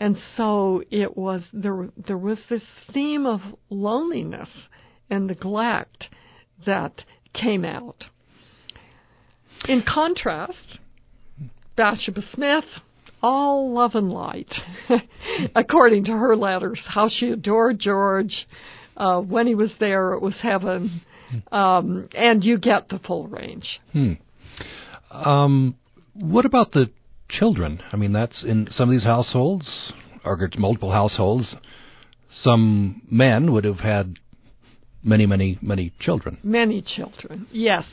And 0.00 0.16
so 0.36 0.82
it 0.90 1.16
was 1.16 1.42
there 1.52 1.90
there 1.96 2.18
was 2.18 2.38
this 2.48 2.62
theme 2.92 3.26
of 3.26 3.40
loneliness 3.68 4.48
and 5.10 5.26
neglect 5.26 6.06
that 6.64 7.02
came 7.34 7.66
out. 7.66 8.04
In 9.68 9.82
contrast, 9.86 10.78
Bathsheba 11.76 12.22
Smith, 12.32 12.64
all 13.22 13.74
love 13.74 13.94
and 13.94 14.10
light, 14.10 14.52
according 15.54 16.04
to 16.06 16.12
her 16.12 16.34
letters, 16.34 16.80
how 16.88 17.10
she 17.10 17.28
adored 17.28 17.78
George. 17.78 18.46
Uh, 18.96 19.20
when 19.20 19.46
he 19.46 19.54
was 19.54 19.72
there, 19.80 20.14
it 20.14 20.22
was 20.22 20.34
heaven. 20.42 21.02
Um, 21.52 22.08
and 22.14 22.42
you 22.42 22.58
get 22.58 22.88
the 22.88 22.98
full 22.98 23.28
range. 23.28 23.80
Hmm. 23.92 24.14
Um, 25.10 25.76
what 26.14 26.44
about 26.44 26.72
the 26.72 26.90
children. 27.30 27.82
I 27.92 27.96
mean, 27.96 28.12
that's 28.12 28.44
in 28.44 28.68
some 28.70 28.88
of 28.88 28.92
these 28.92 29.04
households, 29.04 29.92
or 30.24 30.38
multiple 30.58 30.92
households. 30.92 31.54
Some 32.34 33.02
men 33.10 33.52
would 33.52 33.64
have 33.64 33.80
had 33.80 34.16
many, 35.02 35.26
many, 35.26 35.58
many 35.60 35.92
children. 36.00 36.38
Many 36.42 36.82
children, 36.82 37.46
yes. 37.50 37.84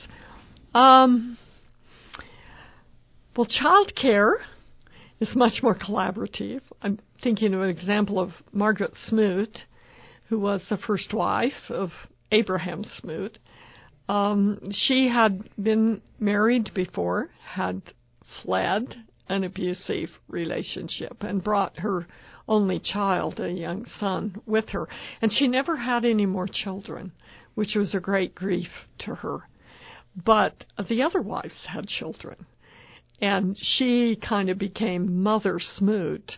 Um, 0.73 1.37
well, 3.35 3.47
child 3.47 3.93
care 3.99 4.37
is 5.19 5.29
much 5.35 5.63
more 5.63 5.75
collaborative. 5.75 6.61
I'm 6.81 6.99
thinking 7.23 7.53
of 7.53 7.61
an 7.61 7.69
example 7.69 8.19
of 8.19 8.31
Margaret 8.51 8.93
Smoot, 9.05 9.57
who 10.29 10.39
was 10.39 10.61
the 10.69 10.77
first 10.77 11.13
wife 11.13 11.69
of 11.69 11.89
Abraham 12.31 12.83
Smoot. 12.99 13.39
Um, 14.09 14.71
she 14.71 15.09
had 15.09 15.49
been 15.61 16.01
married 16.19 16.71
before, 16.73 17.29
had 17.43 17.81
fled 18.41 18.95
an 19.29 19.43
abusive 19.43 20.09
relationship 20.27 21.17
and 21.21 21.43
brought 21.43 21.79
her 21.79 22.07
only 22.47 22.79
child, 22.79 23.39
a 23.39 23.51
young 23.51 23.85
son, 23.99 24.41
with 24.45 24.69
her. 24.69 24.87
And 25.21 25.31
she 25.31 25.47
never 25.47 25.77
had 25.77 26.05
any 26.05 26.25
more 26.25 26.47
children, 26.47 27.11
which 27.55 27.75
was 27.75 27.93
a 27.93 27.99
great 27.99 28.33
grief 28.35 28.69
to 28.99 29.15
her. 29.15 29.47
But 30.25 30.63
the 30.89 31.01
other 31.01 31.21
wives 31.21 31.65
had 31.67 31.87
children. 31.87 32.45
And 33.21 33.57
she 33.59 34.15
kind 34.15 34.49
of 34.49 34.57
became 34.57 35.23
Mother 35.23 35.59
Smoot 35.59 36.33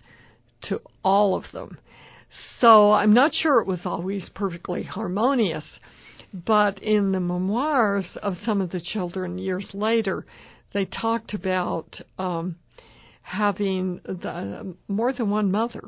to 0.63 0.81
all 1.03 1.35
of 1.35 1.43
them. 1.51 1.77
So 2.59 2.91
I'm 2.91 3.13
not 3.13 3.33
sure 3.33 3.59
it 3.59 3.67
was 3.67 3.81
always 3.85 4.29
perfectly 4.33 4.83
harmonious, 4.83 5.65
but 6.33 6.79
in 6.79 7.11
the 7.11 7.19
memoirs 7.19 8.05
of 8.21 8.35
some 8.45 8.61
of 8.61 8.69
the 8.69 8.81
children 8.81 9.37
years 9.37 9.69
later, 9.73 10.25
they 10.73 10.85
talked 10.85 11.33
about 11.33 11.99
um, 12.17 12.55
having 13.29 14.01
the, 14.05 14.75
more 14.87 15.13
than 15.13 15.29
one 15.29 15.51
mother 15.51 15.83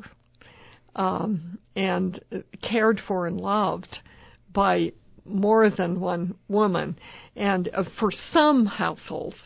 um, 0.94 1.58
and 1.74 2.20
cared 2.62 3.00
for 3.08 3.26
and 3.26 3.40
loved 3.40 3.98
by 4.52 4.92
more 5.24 5.68
than 5.68 5.98
one 5.98 6.36
woman. 6.48 6.96
And 7.34 7.68
uh, 7.74 7.84
for 7.98 8.12
some 8.32 8.66
households, 8.66 9.36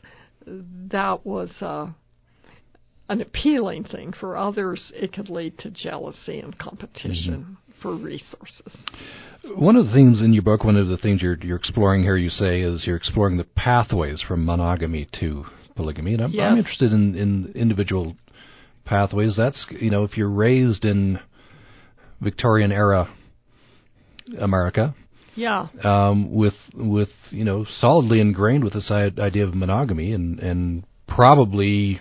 that 0.47 1.25
was 1.25 1.51
uh, 1.63 1.87
an 3.09 3.23
appealing 3.23 3.85
thing. 3.85 4.13
For 4.19 4.37
others, 4.37 4.93
it 4.95 5.15
could 5.15 5.31
lead 5.31 5.59
to 5.61 5.71
jealousy 5.71 6.41
and 6.41 6.57
competition 6.59 7.35
mm-hmm. 7.35 7.83
for 7.83 7.97
resources. 7.97 8.77
One 9.55 9.77
of 9.77 9.87
the 9.87 9.93
themes 9.93 10.21
in 10.21 10.35
your 10.35 10.43
book, 10.43 10.65
one 10.65 10.77
of 10.77 10.89
the 10.89 10.99
things 10.99 11.23
you're, 11.23 11.39
you're 11.41 11.57
exploring 11.57 12.03
here, 12.03 12.17
you 12.17 12.31
say, 12.31 12.61
is 12.61 12.85
you're 12.87 12.97
exploring 12.97 13.39
the 13.39 13.45
pathways 13.45 14.23
from 14.27 14.45
monogamy 14.45 15.09
to 15.21 15.47
polygamy, 15.77 16.14
and 16.14 16.22
I'm, 16.22 16.31
yes. 16.33 16.51
I'm 16.51 16.59
interested 16.59 16.93
in, 16.93 17.14
in 17.14 17.53
individual 17.55 18.16
pathways. 18.85 19.37
That's 19.37 19.66
you 19.70 19.91
know 19.91 20.05
if 20.05 20.16
you're 20.16 20.31
raised 20.31 20.85
in 20.85 21.18
Victorian 22.20 22.72
era 22.72 23.09
America, 24.41 24.95
yeah, 25.35 25.68
um, 25.85 26.35
with 26.35 26.55
with 26.74 27.11
you 27.31 27.45
know 27.45 27.66
solidly 27.79 28.20
ingrained 28.20 28.64
with 28.64 28.72
this 28.72 28.91
idea 28.91 29.45
of 29.45 29.55
monogamy, 29.55 30.12
and 30.12 30.41
and 30.41 30.85
probably 31.07 32.01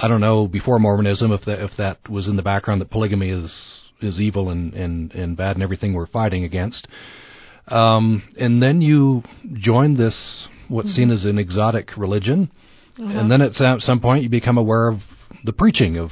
I 0.00 0.08
don't 0.08 0.20
know 0.20 0.46
before 0.46 0.78
Mormonism 0.78 1.32
if 1.32 1.44
that 1.46 1.64
if 1.64 1.70
that 1.78 2.08
was 2.08 2.28
in 2.28 2.36
the 2.36 2.42
background 2.42 2.80
that 2.80 2.90
polygamy 2.90 3.30
is 3.30 3.52
is 4.00 4.20
evil 4.20 4.50
and 4.50 4.74
and 4.74 5.12
and 5.12 5.36
bad 5.36 5.56
and 5.56 5.62
everything 5.62 5.94
we're 5.94 6.06
fighting 6.06 6.44
against. 6.44 6.86
Um, 7.68 8.22
and 8.38 8.62
then 8.62 8.80
you 8.80 9.22
join 9.52 9.96
this 9.96 10.48
what's 10.68 10.88
mm-hmm. 10.88 10.96
seen 10.96 11.10
as 11.10 11.24
an 11.24 11.38
exotic 11.38 11.96
religion 11.96 12.50
uh-huh. 12.98 13.18
And 13.18 13.30
then 13.30 13.42
at 13.42 13.52
some 13.54 14.00
point 14.00 14.22
you 14.22 14.28
become 14.28 14.58
aware 14.58 14.88
of 14.88 14.98
the 15.44 15.52
preaching 15.52 15.96
of 15.96 16.10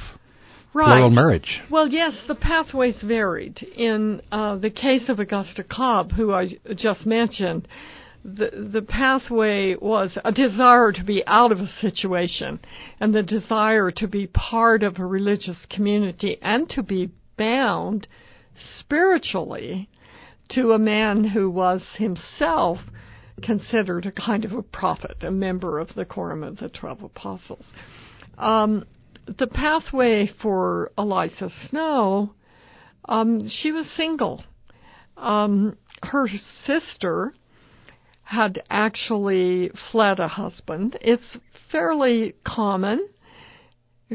right. 0.73 0.85
plural 0.85 1.09
marriage. 1.09 1.61
Well, 1.69 1.87
yes, 1.87 2.13
the 2.27 2.35
pathways 2.35 3.01
varied. 3.03 3.57
In 3.75 4.21
uh, 4.31 4.55
the 4.57 4.69
case 4.69 5.09
of 5.09 5.19
Augusta 5.19 5.63
Cobb, 5.63 6.11
who 6.11 6.33
I 6.33 6.57
just 6.75 7.05
mentioned, 7.05 7.67
the 8.23 8.69
the 8.73 8.81
pathway 8.81 9.75
was 9.75 10.17
a 10.25 10.31
desire 10.31 10.91
to 10.91 11.03
be 11.03 11.23
out 11.27 11.51
of 11.51 11.59
a 11.59 11.69
situation 11.79 12.59
and 12.99 13.13
the 13.13 13.23
desire 13.23 13.91
to 13.91 14.07
be 14.07 14.27
part 14.27 14.83
of 14.83 14.99
a 14.99 15.05
religious 15.05 15.65
community 15.69 16.37
and 16.41 16.69
to 16.69 16.83
be 16.83 17.11
bound 17.37 18.07
spiritually 18.79 19.87
to 20.49 20.71
a 20.71 20.79
man 20.79 21.23
who 21.23 21.49
was 21.49 21.81
himself 21.97 22.79
considered 23.41 24.05
a 24.05 24.11
kind 24.11 24.45
of 24.45 24.51
a 24.51 24.63
prophet, 24.63 25.17
a 25.21 25.31
member 25.31 25.79
of 25.79 25.89
the 25.95 26.05
quorum 26.05 26.43
of 26.43 26.57
the 26.57 26.69
twelve 26.69 27.03
apostles. 27.03 27.65
Um, 28.37 28.85
the 29.37 29.47
pathway 29.47 30.29
for 30.41 30.91
Eliza 30.97 31.49
Snow, 31.69 32.33
um, 33.05 33.47
she 33.47 33.71
was 33.71 33.87
single. 33.95 34.43
Um, 35.17 35.77
her 36.03 36.27
sister 36.65 37.33
had 38.23 38.61
actually 38.69 39.71
fled 39.91 40.19
a 40.19 40.27
husband. 40.27 40.97
It's 41.01 41.37
fairly 41.71 42.35
common, 42.45 43.07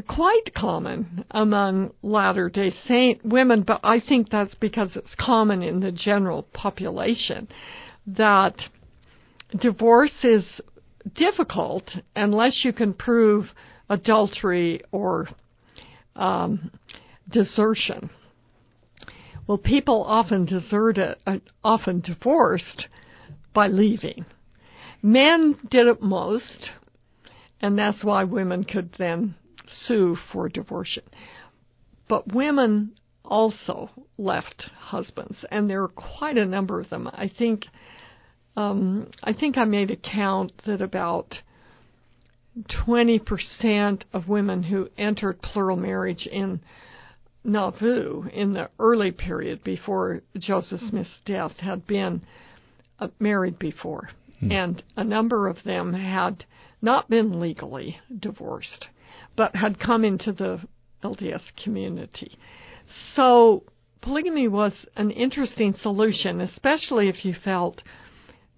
quite 0.07 0.53
common 0.55 1.25
among 1.31 1.93
Latter 2.01 2.49
day 2.49 2.71
Saint 2.87 3.25
women, 3.25 3.63
but 3.63 3.79
I 3.83 3.99
think 3.99 4.29
that's 4.29 4.55
because 4.55 4.95
it's 4.95 5.15
common 5.19 5.61
in 5.61 5.79
the 5.79 5.91
general 5.91 6.43
population 6.53 7.47
that 8.05 8.55
divorce 9.59 10.13
is 10.23 10.45
difficult 11.15 11.89
unless 12.15 12.61
you 12.63 12.73
can 12.73 12.93
prove 12.93 13.45
adultery 13.89 14.81
or 14.91 15.27
um, 16.15 16.71
desertion. 17.29 18.09
Well, 19.47 19.57
people 19.57 20.03
often 20.03 20.45
desert 20.45 20.97
it, 20.97 21.19
uh, 21.27 21.37
often 21.63 21.99
divorced 21.99 22.87
by 23.53 23.67
leaving. 23.67 24.25
Men 25.01 25.59
did 25.69 25.87
it 25.87 26.01
most, 26.01 26.69
and 27.61 27.77
that's 27.77 28.03
why 28.03 28.23
women 28.23 28.63
could 28.63 28.93
then 28.97 29.35
sue 29.67 30.15
for 30.31 30.47
divorce. 30.47 30.97
But 32.07 32.33
women 32.33 32.93
also 33.25 33.89
left 34.17 34.69
husbands, 34.77 35.43
and 35.51 35.69
there 35.69 35.83
are 35.83 35.89
quite 35.89 36.37
a 36.37 36.45
number 36.45 36.79
of 36.79 36.89
them. 36.89 37.09
I 37.11 37.29
think 37.37 37.65
um, 38.55 39.09
I 39.23 39.33
think 39.33 39.57
I 39.57 39.65
made 39.65 39.91
a 39.91 39.95
count 39.95 40.51
that 40.65 40.81
about 40.81 41.35
20% 42.85 44.03
of 44.13 44.27
women 44.27 44.63
who 44.63 44.89
entered 44.97 45.41
plural 45.41 45.77
marriage 45.77 46.27
in 46.27 46.61
Nauvoo 47.43 48.29
in 48.31 48.53
the 48.53 48.69
early 48.79 49.11
period 49.11 49.63
before 49.63 50.21
Joseph 50.37 50.81
Smith's 50.89 51.09
death 51.25 51.57
had 51.57 51.85
been 51.87 52.21
uh, 52.99 53.07
married 53.19 53.57
before. 53.59 54.09
Hmm. 54.39 54.51
And 54.51 54.83
a 54.95 55.03
number 55.03 55.47
of 55.47 55.57
them 55.65 55.93
had 55.93 56.45
not 56.81 57.09
been 57.09 57.39
legally 57.39 57.97
divorced, 58.19 58.87
but 59.35 59.55
had 59.55 59.79
come 59.79 60.05
into 60.05 60.31
the 60.31 60.61
LDS 61.03 61.41
community. 61.63 62.37
So 63.15 63.63
polygamy 64.01 64.47
was 64.47 64.73
an 64.95 65.11
interesting 65.11 65.73
solution, 65.81 66.39
especially 66.41 67.09
if 67.09 67.25
you 67.25 67.33
felt 67.43 67.81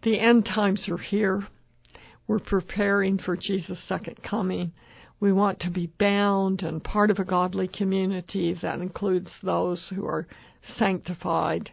the 0.05 0.19
end 0.19 0.45
times 0.45 0.87
are 0.87 0.97
here. 0.97 1.45
We're 2.27 2.39
preparing 2.39 3.17
for 3.17 3.35
Jesus' 3.35 3.79
second 3.89 4.21
coming. 4.23 4.71
We 5.19 5.33
want 5.33 5.59
to 5.61 5.71
be 5.71 5.91
bound 5.99 6.61
and 6.61 6.83
part 6.83 7.09
of 7.09 7.17
a 7.19 7.25
godly 7.25 7.67
community 7.67 8.57
that 8.61 8.79
includes 8.79 9.31
those 9.43 9.91
who 9.93 10.05
are 10.05 10.27
sanctified. 10.77 11.71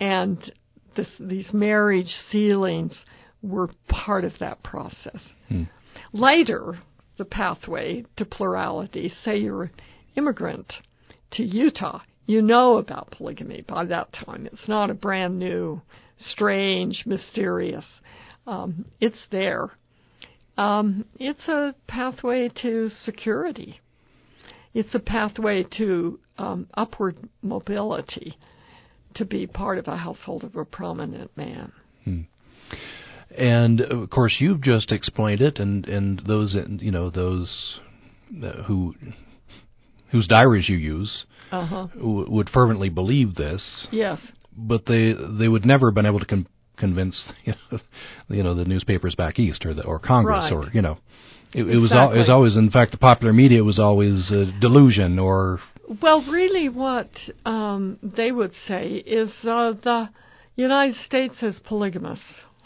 And 0.00 0.52
this, 0.96 1.08
these 1.20 1.52
marriage 1.52 2.12
sealings 2.30 2.94
were 3.42 3.70
part 3.88 4.24
of 4.24 4.32
that 4.40 4.62
process. 4.62 5.20
Hmm. 5.48 5.64
Later, 6.12 6.78
the 7.16 7.24
pathway 7.24 8.04
to 8.16 8.24
plurality, 8.24 9.12
say 9.24 9.38
you're 9.38 9.64
an 9.64 9.70
immigrant 10.16 10.72
to 11.32 11.44
Utah, 11.44 12.00
you 12.26 12.42
know 12.42 12.78
about 12.78 13.12
polygamy 13.12 13.64
by 13.68 13.84
that 13.84 14.12
time. 14.12 14.46
It's 14.46 14.68
not 14.68 14.90
a 14.90 14.94
brand 14.94 15.38
new 15.38 15.80
strange, 16.18 17.02
mysterious. 17.06 17.84
Um, 18.46 18.86
it's 19.00 19.18
there. 19.30 19.70
Um, 20.56 21.04
it's 21.16 21.46
a 21.48 21.74
pathway 21.86 22.50
to 22.62 22.88
security. 23.04 23.80
It's 24.72 24.94
a 24.94 25.00
pathway 25.00 25.66
to 25.78 26.18
um, 26.38 26.68
upward 26.74 27.16
mobility 27.42 28.36
to 29.14 29.24
be 29.24 29.46
part 29.46 29.78
of 29.78 29.88
a 29.88 29.96
household 29.96 30.44
of 30.44 30.56
a 30.56 30.64
prominent 30.64 31.34
man. 31.36 31.72
Hmm. 32.04 32.20
And 33.36 33.80
of 33.80 34.10
course, 34.10 34.36
you've 34.38 34.62
just 34.62 34.92
explained 34.92 35.40
it, 35.40 35.58
and 35.58 35.86
and 35.86 36.22
those 36.26 36.56
you 36.78 36.90
know 36.90 37.10
those 37.10 37.80
uh, 38.42 38.62
who 38.62 38.94
whose 40.10 40.26
diaries 40.26 40.68
you 40.68 40.76
use 40.76 41.26
uh-huh. 41.50 41.88
w- 41.96 42.30
would 42.30 42.48
fervently 42.50 42.88
believe 42.88 43.34
this. 43.34 43.86
Yes 43.90 44.20
but 44.56 44.86
they 44.86 45.12
they 45.38 45.48
would 45.48 45.64
never 45.64 45.88
have 45.88 45.94
been 45.94 46.06
able 46.06 46.20
to 46.20 46.26
con- 46.26 46.46
convince 46.76 47.32
you 47.44 47.54
know, 47.70 47.78
you 48.28 48.42
know 48.42 48.54
the 48.54 48.64
newspapers 48.64 49.14
back 49.14 49.38
east 49.38 49.64
or 49.66 49.74
the 49.74 49.84
or 49.84 49.98
Congress 49.98 50.50
right. 50.50 50.52
or 50.52 50.70
you 50.72 50.82
know 50.82 50.98
it, 51.52 51.60
exactly. 51.60 51.78
was 51.78 51.92
al- 51.92 52.12
it 52.12 52.18
was 52.18 52.30
always 52.30 52.56
in 52.56 52.70
fact 52.70 52.92
the 52.92 52.98
popular 52.98 53.32
media 53.32 53.62
was 53.62 53.78
always 53.78 54.30
uh, 54.32 54.44
delusion 54.60 55.18
or 55.18 55.60
well 56.02 56.24
really 56.30 56.68
what 56.68 57.10
um, 57.44 57.98
they 58.02 58.32
would 58.32 58.52
say 58.66 58.94
is 58.94 59.30
uh, 59.44 59.72
the 59.82 60.08
United 60.56 60.96
States 61.04 61.34
is 61.42 61.60
polygamous 61.64 62.20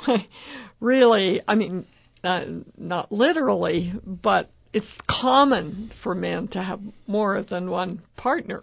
really 0.80 1.41
I 1.47 1.55
mean 1.55 1.86
uh, 2.24 2.45
not 2.76 3.11
literally 3.11 3.93
but 4.05 4.51
it's 4.72 4.86
common 5.09 5.91
for 6.03 6.14
men 6.14 6.49
to 6.49 6.62
have 6.62 6.80
more 7.07 7.43
than 7.49 7.70
one 7.70 8.03
partner 8.16 8.62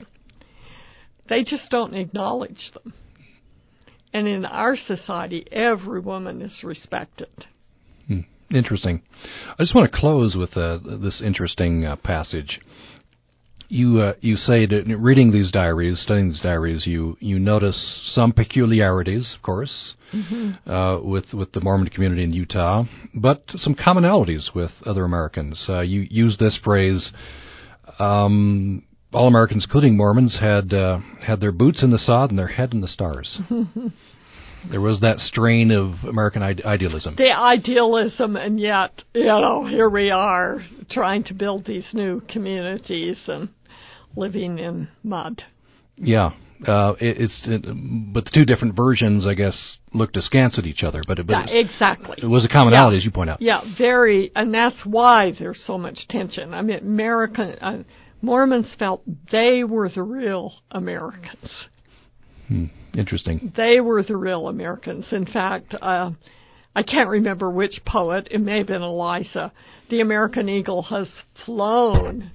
they 1.30 1.43
just 1.43 1.69
don't 1.69 1.93
acknowledge 1.93 2.71
them 2.73 2.93
and 4.14 4.28
in 4.28 4.45
our 4.45 4.76
society, 4.76 5.45
every 5.51 5.99
woman 5.99 6.41
is 6.41 6.62
respected. 6.64 7.45
Hmm. 8.08 8.22
Interesting. 8.53 9.01
I 9.60 9.64
just 9.64 9.76
want 9.76 9.91
to 9.91 9.97
close 9.97 10.36
with 10.36 10.55
uh, 10.55 10.80
this 11.01 11.22
interesting 11.22 11.86
uh, 11.86 11.97
passage. 11.97 12.62
You 13.70 13.99
uh, 13.99 14.14
you 14.22 14.38
say 14.38 14.66
that 14.66 14.86
reading 14.97 15.34
these 15.34 15.51
diaries, 15.51 15.99
studying 15.99 16.30
these 16.30 16.39
diaries, 16.39 16.88
you 16.88 17.18
you 17.20 17.38
notice 17.38 17.78
some 18.14 18.32
peculiarities, 18.32 19.36
of 19.36 19.43
course, 19.43 19.95
mm-hmm. 20.14 20.72
Uh, 20.72 21.01
with 21.01 21.34
with 21.34 21.51
the 21.51 21.60
Mormon 21.60 21.89
community 21.89 22.24
in 22.24 22.32
Utah, 22.32 22.86
but 23.14 23.43
some 23.55 23.76
commonalities 23.76 24.55
with 24.55 24.72
other 24.86 25.03
Americans. 25.03 25.66
Uh, 25.68 25.82
you 25.82 26.08
use 26.10 26.38
this 26.38 26.58
phrase. 26.64 27.12
Um, 27.99 28.84
all 29.14 29.28
Americans, 29.28 29.66
including 29.66 29.95
Mormons, 29.95 30.38
had 30.39 30.74
uh, 30.74 30.99
had 31.22 31.39
their 31.39 31.51
boots 31.51 31.84
in 31.84 31.91
the 31.91 31.97
sod 31.97 32.30
and 32.30 32.38
their 32.38 32.47
head 32.47 32.74
in 32.74 32.82
the 32.82 32.88
stars. 32.88 33.39
there 34.72 34.82
was 34.82 34.99
that 35.01 35.20
strain 35.20 35.72
of 35.72 35.93
American 36.08 36.43
idealism. 36.43 37.16
The 37.18 37.32
idealism, 37.32 38.36
and 38.36 38.60
yet, 38.60 39.03
you 39.14 39.26
know, 39.26 39.66
here 39.66 39.89
we 39.89 40.12
are 40.12 40.66
trying 40.91 41.24
to 41.26 41.34
build 41.34 41.66
these 41.66 41.86
new 41.93 42.22
communities 42.28 43.18
and 43.28 43.49
living 44.16 44.60
in 44.60 44.89
mud. 45.03 45.43
Yeah, 45.95 46.32
uh, 46.66 46.93
it, 46.99 47.18
it's 47.22 47.41
it, 47.45 47.64
but 48.14 48.26
the 48.26 48.32
two 48.34 48.45
different 48.45 48.76
versions, 48.76 49.26
I 49.26 49.36
guess, 49.36 49.78
looked 49.93 50.18
askance 50.18 50.58
at 50.60 50.66
each 50.66 50.84
other. 50.84 51.01
But, 51.08 51.20
it, 51.20 51.28
but 51.28 51.49
yeah, 51.49 51.60
exactly, 51.60 52.18
it 52.22 52.28
was 52.28 52.45
a 52.45 52.49
commonality, 52.49 52.95
yeah. 52.95 52.99
as 52.99 53.05
you 53.05 53.12
point 53.12 53.30
out. 53.30 53.41
Yeah, 53.41 53.62
very, 53.78 54.32
and 54.36 54.53
that's 54.53 54.78
why 54.84 55.34
there's 55.38 55.64
so 55.66 55.78
much 55.78 56.08
tension. 56.10 56.53
I 56.53 56.62
mean, 56.62 56.80
American. 56.80 57.49
Uh, 57.62 57.84
Mormons 58.22 58.68
felt 58.80 59.03
they 59.32 59.63
were 59.63 59.89
the 59.89 60.03
real 60.03 60.53
Americans. 60.72 61.51
Hmm. 62.47 62.65
Interesting. 62.95 63.53
They 63.55 63.80
were 63.80 64.01
the 64.03 64.18
real 64.18 64.47
Americans. 64.47 65.05
In 65.11 65.26
fact, 65.26 65.76
uh, 65.80 66.11
I 66.76 66.84
can't 66.84 67.09
remember 67.09 67.51
which 67.51 67.80
poet, 67.86 68.28
it 68.32 68.39
may 68.39 68.59
have 68.59 68.68
been 68.68 68.82
Eliza, 68.82 69.51
the 69.89 70.01
American 70.01 70.49
eagle 70.49 70.84
has 70.84 71.07
flown 71.45 72.32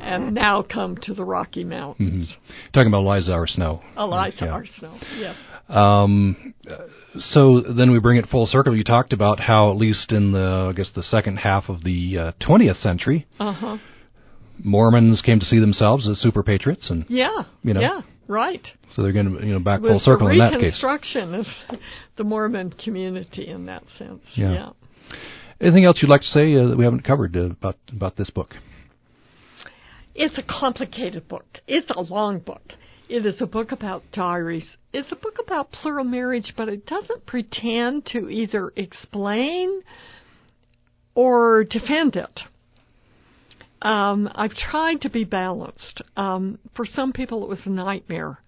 and 0.00 0.34
now 0.34 0.62
come 0.62 0.96
to 1.02 1.14
the 1.14 1.24
Rocky 1.24 1.64
Mountains. 1.64 2.28
Mm-hmm. 2.28 2.70
Talking 2.72 2.88
about 2.88 3.02
Eliza 3.02 3.32
R. 3.32 3.46
Snow. 3.46 3.82
Eliza 3.96 4.36
yeah. 4.40 4.50
R. 4.50 4.64
Snow, 4.78 4.98
yes. 5.16 5.36
Um, 5.68 6.54
so 7.18 7.60
then 7.60 7.92
we 7.92 8.00
bring 8.00 8.16
it 8.16 8.26
full 8.30 8.46
circle. 8.46 8.76
You 8.76 8.84
talked 8.84 9.12
about 9.12 9.40
how, 9.40 9.70
at 9.70 9.76
least 9.76 10.12
in 10.12 10.32
the, 10.32 10.68
I 10.70 10.72
guess, 10.72 10.90
the 10.94 11.02
second 11.02 11.38
half 11.38 11.68
of 11.68 11.84
the 11.84 12.18
uh, 12.18 12.32
20th 12.40 12.80
century, 12.80 13.26
uh-huh. 13.38 13.78
Mormons 14.64 15.22
came 15.22 15.40
to 15.40 15.46
see 15.46 15.58
themselves 15.58 16.08
as 16.08 16.18
super 16.18 16.42
patriots, 16.42 16.90
and 16.90 17.04
yeah, 17.08 17.44
you 17.62 17.74
know, 17.74 17.80
yeah, 17.80 18.00
right. 18.26 18.66
So 18.90 19.02
they're 19.02 19.12
going 19.12 19.38
to 19.38 19.46
you 19.46 19.52
know 19.52 19.60
back 19.60 19.80
full 19.80 20.00
circle 20.00 20.28
in 20.28 20.38
that 20.38 20.52
case. 20.52 20.82
Reconstruction 20.82 21.34
of 21.34 21.46
the 22.16 22.24
Mormon 22.24 22.72
community 22.72 23.48
in 23.48 23.66
that 23.66 23.84
sense. 23.98 24.22
Yeah. 24.34 24.52
yeah. 24.52 24.70
Anything 25.60 25.84
else 25.84 25.98
you'd 26.00 26.10
like 26.10 26.20
to 26.20 26.26
say 26.28 26.54
uh, 26.54 26.68
that 26.68 26.78
we 26.78 26.84
haven't 26.84 27.04
covered 27.04 27.36
uh, 27.36 27.50
about 27.50 27.76
about 27.92 28.16
this 28.16 28.30
book? 28.30 28.54
It's 30.14 30.36
a 30.36 30.42
complicated 30.42 31.28
book. 31.28 31.46
It's 31.66 31.90
a 31.90 32.00
long 32.00 32.40
book. 32.40 32.72
It 33.08 33.24
is 33.24 33.40
a 33.40 33.46
book 33.46 33.72
about 33.72 34.02
diaries. 34.12 34.66
It's 34.92 35.10
a 35.12 35.16
book 35.16 35.36
about 35.42 35.72
plural 35.72 36.04
marriage, 36.04 36.52
but 36.56 36.68
it 36.68 36.84
doesn't 36.86 37.24
pretend 37.24 38.06
to 38.06 38.28
either 38.28 38.72
explain 38.76 39.82
or 41.14 41.64
defend 41.64 42.16
it. 42.16 42.40
Um, 43.82 44.28
I've 44.34 44.54
tried 44.54 45.02
to 45.02 45.10
be 45.10 45.24
balanced. 45.24 46.02
Um, 46.16 46.58
for 46.74 46.84
some 46.84 47.12
people, 47.12 47.44
it 47.44 47.48
was 47.48 47.60
a 47.64 47.70
nightmare. 47.70 48.38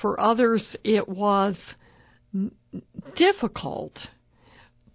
For 0.00 0.18
others, 0.20 0.76
it 0.84 1.08
was 1.08 1.56
difficult, 3.16 3.92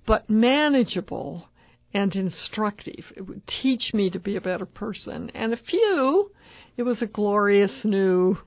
but 0.06 0.30
manageable 0.30 1.50
and 1.94 2.14
instructive. 2.16 3.06
It 3.16 3.22
would 3.22 3.42
teach 3.62 3.94
me 3.94 4.10
to 4.12 4.20
be 4.20 4.36
a 4.36 4.42
better 4.42 4.66
person. 4.66 5.32
And 5.34 5.54
a 5.54 5.58
few, 5.58 6.32
it 6.78 6.84
was 6.84 7.02
a 7.02 7.08
glorious 7.08 7.72
new 7.84 8.38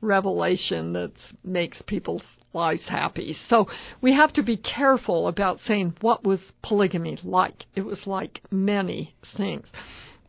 revelation 0.00 0.92
that 0.94 1.12
makes 1.42 1.82
people's 1.86 2.22
lives 2.52 2.86
happy. 2.88 3.36
So 3.48 3.66
we 4.00 4.14
have 4.14 4.32
to 4.34 4.42
be 4.42 4.56
careful 4.56 5.28
about 5.28 5.58
saying 5.66 5.94
what 6.00 6.24
was 6.24 6.40
polygamy 6.62 7.18
like. 7.22 7.64
It 7.74 7.82
was 7.82 8.00
like 8.06 8.40
many 8.50 9.14
things. 9.36 9.66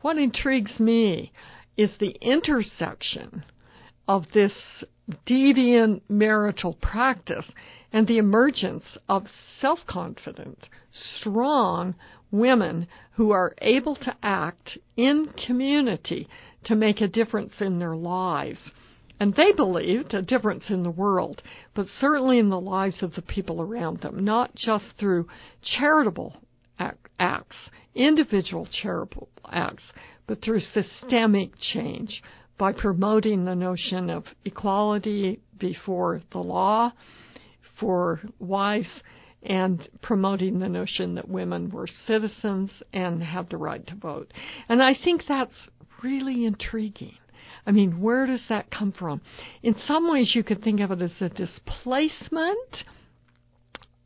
What 0.05 0.19
intrigues 0.19 0.79
me 0.79 1.31
is 1.77 1.89
the 1.97 2.15
intersection 2.21 3.43
of 4.07 4.25
this 4.35 4.53
deviant 5.25 6.03
marital 6.07 6.75
practice 6.79 7.47
and 7.91 8.05
the 8.05 8.19
emergence 8.19 8.83
of 9.09 9.23
self 9.59 9.79
confident, 9.87 10.69
strong 10.91 11.95
women 12.29 12.87
who 13.13 13.31
are 13.31 13.55
able 13.63 13.95
to 13.95 14.15
act 14.21 14.77
in 14.95 15.33
community 15.47 16.27
to 16.65 16.75
make 16.75 17.01
a 17.01 17.07
difference 17.07 17.59
in 17.59 17.79
their 17.79 17.95
lives. 17.95 18.59
And 19.19 19.33
they 19.33 19.53
believed 19.53 20.13
a 20.13 20.21
difference 20.21 20.69
in 20.69 20.83
the 20.83 20.91
world, 20.91 21.41
but 21.73 21.87
certainly 21.99 22.37
in 22.37 22.51
the 22.51 22.61
lives 22.61 23.01
of 23.01 23.15
the 23.15 23.23
people 23.23 23.59
around 23.59 24.01
them, 24.01 24.23
not 24.23 24.53
just 24.53 24.85
through 24.99 25.27
charitable 25.63 26.35
acts, 27.19 27.55
individual 27.93 28.67
charitable 28.81 29.29
acts, 29.51 29.83
but 30.27 30.41
through 30.41 30.59
systemic 30.59 31.51
change 31.73 32.21
by 32.57 32.71
promoting 32.71 33.45
the 33.45 33.55
notion 33.55 34.09
of 34.09 34.25
equality 34.45 35.39
before 35.59 36.21
the 36.31 36.39
law 36.39 36.91
for 37.79 38.21
wives 38.39 39.01
and 39.43 39.87
promoting 40.01 40.59
the 40.59 40.69
notion 40.69 41.15
that 41.15 41.29
women 41.29 41.69
were 41.69 41.87
citizens 42.07 42.71
and 42.93 43.21
had 43.21 43.49
the 43.49 43.57
right 43.57 43.85
to 43.87 43.95
vote. 43.95 44.31
And 44.69 44.81
I 44.81 44.95
think 44.95 45.23
that's 45.27 45.53
really 46.03 46.45
intriguing. 46.45 47.17
I 47.67 47.71
mean, 47.71 48.01
where 48.01 48.25
does 48.25 48.43
that 48.49 48.71
come 48.71 48.91
from? 48.91 49.21
In 49.63 49.75
some 49.87 50.09
ways, 50.09 50.31
you 50.35 50.43
could 50.43 50.63
think 50.63 50.79
of 50.79 50.91
it 50.91 51.01
as 51.01 51.11
a 51.19 51.29
displacement, 51.29 52.83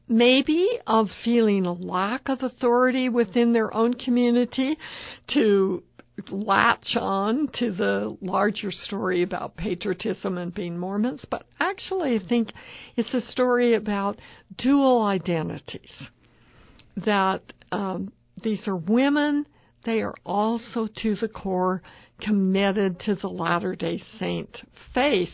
maybe, 0.09 0.67
of 0.87 1.07
feeling 1.23 1.65
a 1.65 1.73
lack 1.73 2.27
of 2.27 2.41
authority 2.41 3.07
within 3.07 3.53
their 3.53 3.73
own 3.73 3.93
community 3.93 4.77
to 5.33 5.83
latch 6.29 6.95
on 6.97 7.47
to 7.59 7.71
the 7.71 8.17
larger 8.21 8.71
story 8.71 9.21
about 9.23 9.55
patriotism 9.55 10.37
and 10.37 10.53
being 10.53 10.77
Mormons, 10.77 11.25
but 11.29 11.45
actually, 11.59 12.15
I 12.15 12.27
think 12.27 12.51
it's 12.97 13.13
a 13.13 13.21
story 13.31 13.75
about 13.75 14.19
dual 14.57 15.03
identities. 15.03 15.91
That 16.97 17.41
um, 17.71 18.11
these 18.43 18.67
are 18.67 18.75
women, 18.75 19.45
they 19.85 20.01
are 20.01 20.15
also 20.25 20.87
to 21.01 21.15
the 21.15 21.29
core 21.29 21.81
committed 22.19 22.99
to 23.01 23.15
the 23.15 23.29
Latter 23.29 23.75
day 23.75 24.01
Saint 24.19 24.57
faith. 24.93 25.29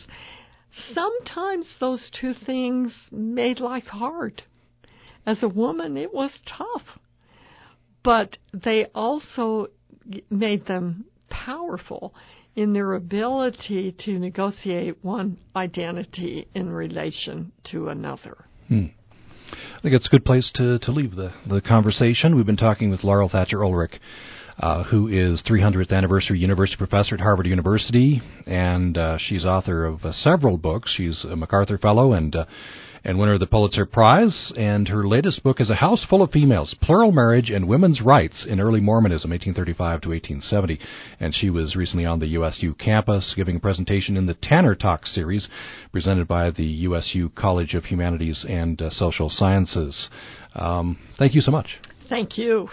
Sometimes 0.94 1.66
those 1.80 2.10
two 2.20 2.34
things 2.44 2.92
made 3.10 3.58
life 3.58 3.86
hard. 3.86 4.42
As 5.26 5.42
a 5.42 5.48
woman, 5.48 5.96
it 5.96 6.14
was 6.14 6.30
tough. 6.46 6.82
But 8.02 8.36
they 8.52 8.86
also 8.94 9.66
made 10.30 10.66
them 10.66 11.06
powerful 11.28 12.14
in 12.54 12.72
their 12.72 12.94
ability 12.94 13.94
to 14.04 14.18
negotiate 14.18 14.96
one 15.02 15.36
identity 15.54 16.48
in 16.54 16.70
relation 16.70 17.52
to 17.70 17.88
another. 17.88 18.46
Hmm. 18.68 18.86
I 19.52 19.80
think 19.80 19.94
it's 19.94 20.06
a 20.06 20.10
good 20.10 20.24
place 20.24 20.50
to, 20.54 20.78
to 20.80 20.90
leave 20.90 21.14
the, 21.14 21.32
the 21.48 21.60
conversation. 21.60 22.34
We've 22.34 22.46
been 22.46 22.56
talking 22.56 22.90
with 22.90 23.04
Laurel 23.04 23.28
Thatcher 23.28 23.64
Ulrich, 23.64 24.00
uh, 24.58 24.84
who 24.84 25.08
is 25.08 25.42
300th 25.48 25.92
anniversary 25.92 26.38
university 26.38 26.78
professor 26.78 27.14
at 27.14 27.20
Harvard 27.20 27.46
University, 27.46 28.22
and 28.46 28.96
uh, 28.96 29.18
she's 29.18 29.44
author 29.44 29.84
of 29.84 30.04
uh, 30.04 30.12
several 30.12 30.58
books. 30.58 30.92
She's 30.96 31.24
a 31.24 31.36
MacArthur 31.36 31.78
Fellow 31.78 32.12
and 32.12 32.34
uh, 32.34 32.46
and 33.04 33.18
winner 33.18 33.34
of 33.34 33.40
the 33.40 33.46
Pulitzer 33.46 33.86
Prize. 33.86 34.52
And 34.56 34.88
her 34.88 35.06
latest 35.06 35.42
book 35.42 35.60
is 35.60 35.70
A 35.70 35.76
House 35.76 36.04
Full 36.08 36.22
of 36.22 36.30
Females 36.30 36.74
Plural 36.80 37.12
Marriage 37.12 37.50
and 37.50 37.68
Women's 37.68 38.00
Rights 38.00 38.46
in 38.48 38.60
Early 38.60 38.80
Mormonism, 38.80 39.30
1835 39.30 40.00
to 40.02 40.08
1870. 40.08 40.80
And 41.20 41.34
she 41.34 41.50
was 41.50 41.76
recently 41.76 42.04
on 42.04 42.20
the 42.20 42.28
USU 42.28 42.74
campus 42.74 43.34
giving 43.36 43.56
a 43.56 43.60
presentation 43.60 44.16
in 44.16 44.26
the 44.26 44.34
Tanner 44.34 44.74
Talk 44.74 45.06
series 45.06 45.48
presented 45.92 46.26
by 46.26 46.50
the 46.50 46.64
USU 46.64 47.30
College 47.30 47.74
of 47.74 47.84
Humanities 47.84 48.44
and 48.48 48.80
uh, 48.80 48.90
Social 48.90 49.30
Sciences. 49.30 50.08
Um, 50.54 50.98
thank 51.18 51.34
you 51.34 51.40
so 51.40 51.50
much. 51.50 51.78
Thank 52.08 52.38
you. 52.38 52.68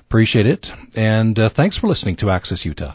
Appreciate 0.00 0.46
it. 0.46 0.66
And 0.94 1.38
uh, 1.38 1.50
thanks 1.56 1.78
for 1.78 1.86
listening 1.88 2.16
to 2.16 2.30
Access 2.30 2.64
Utah. 2.64 2.94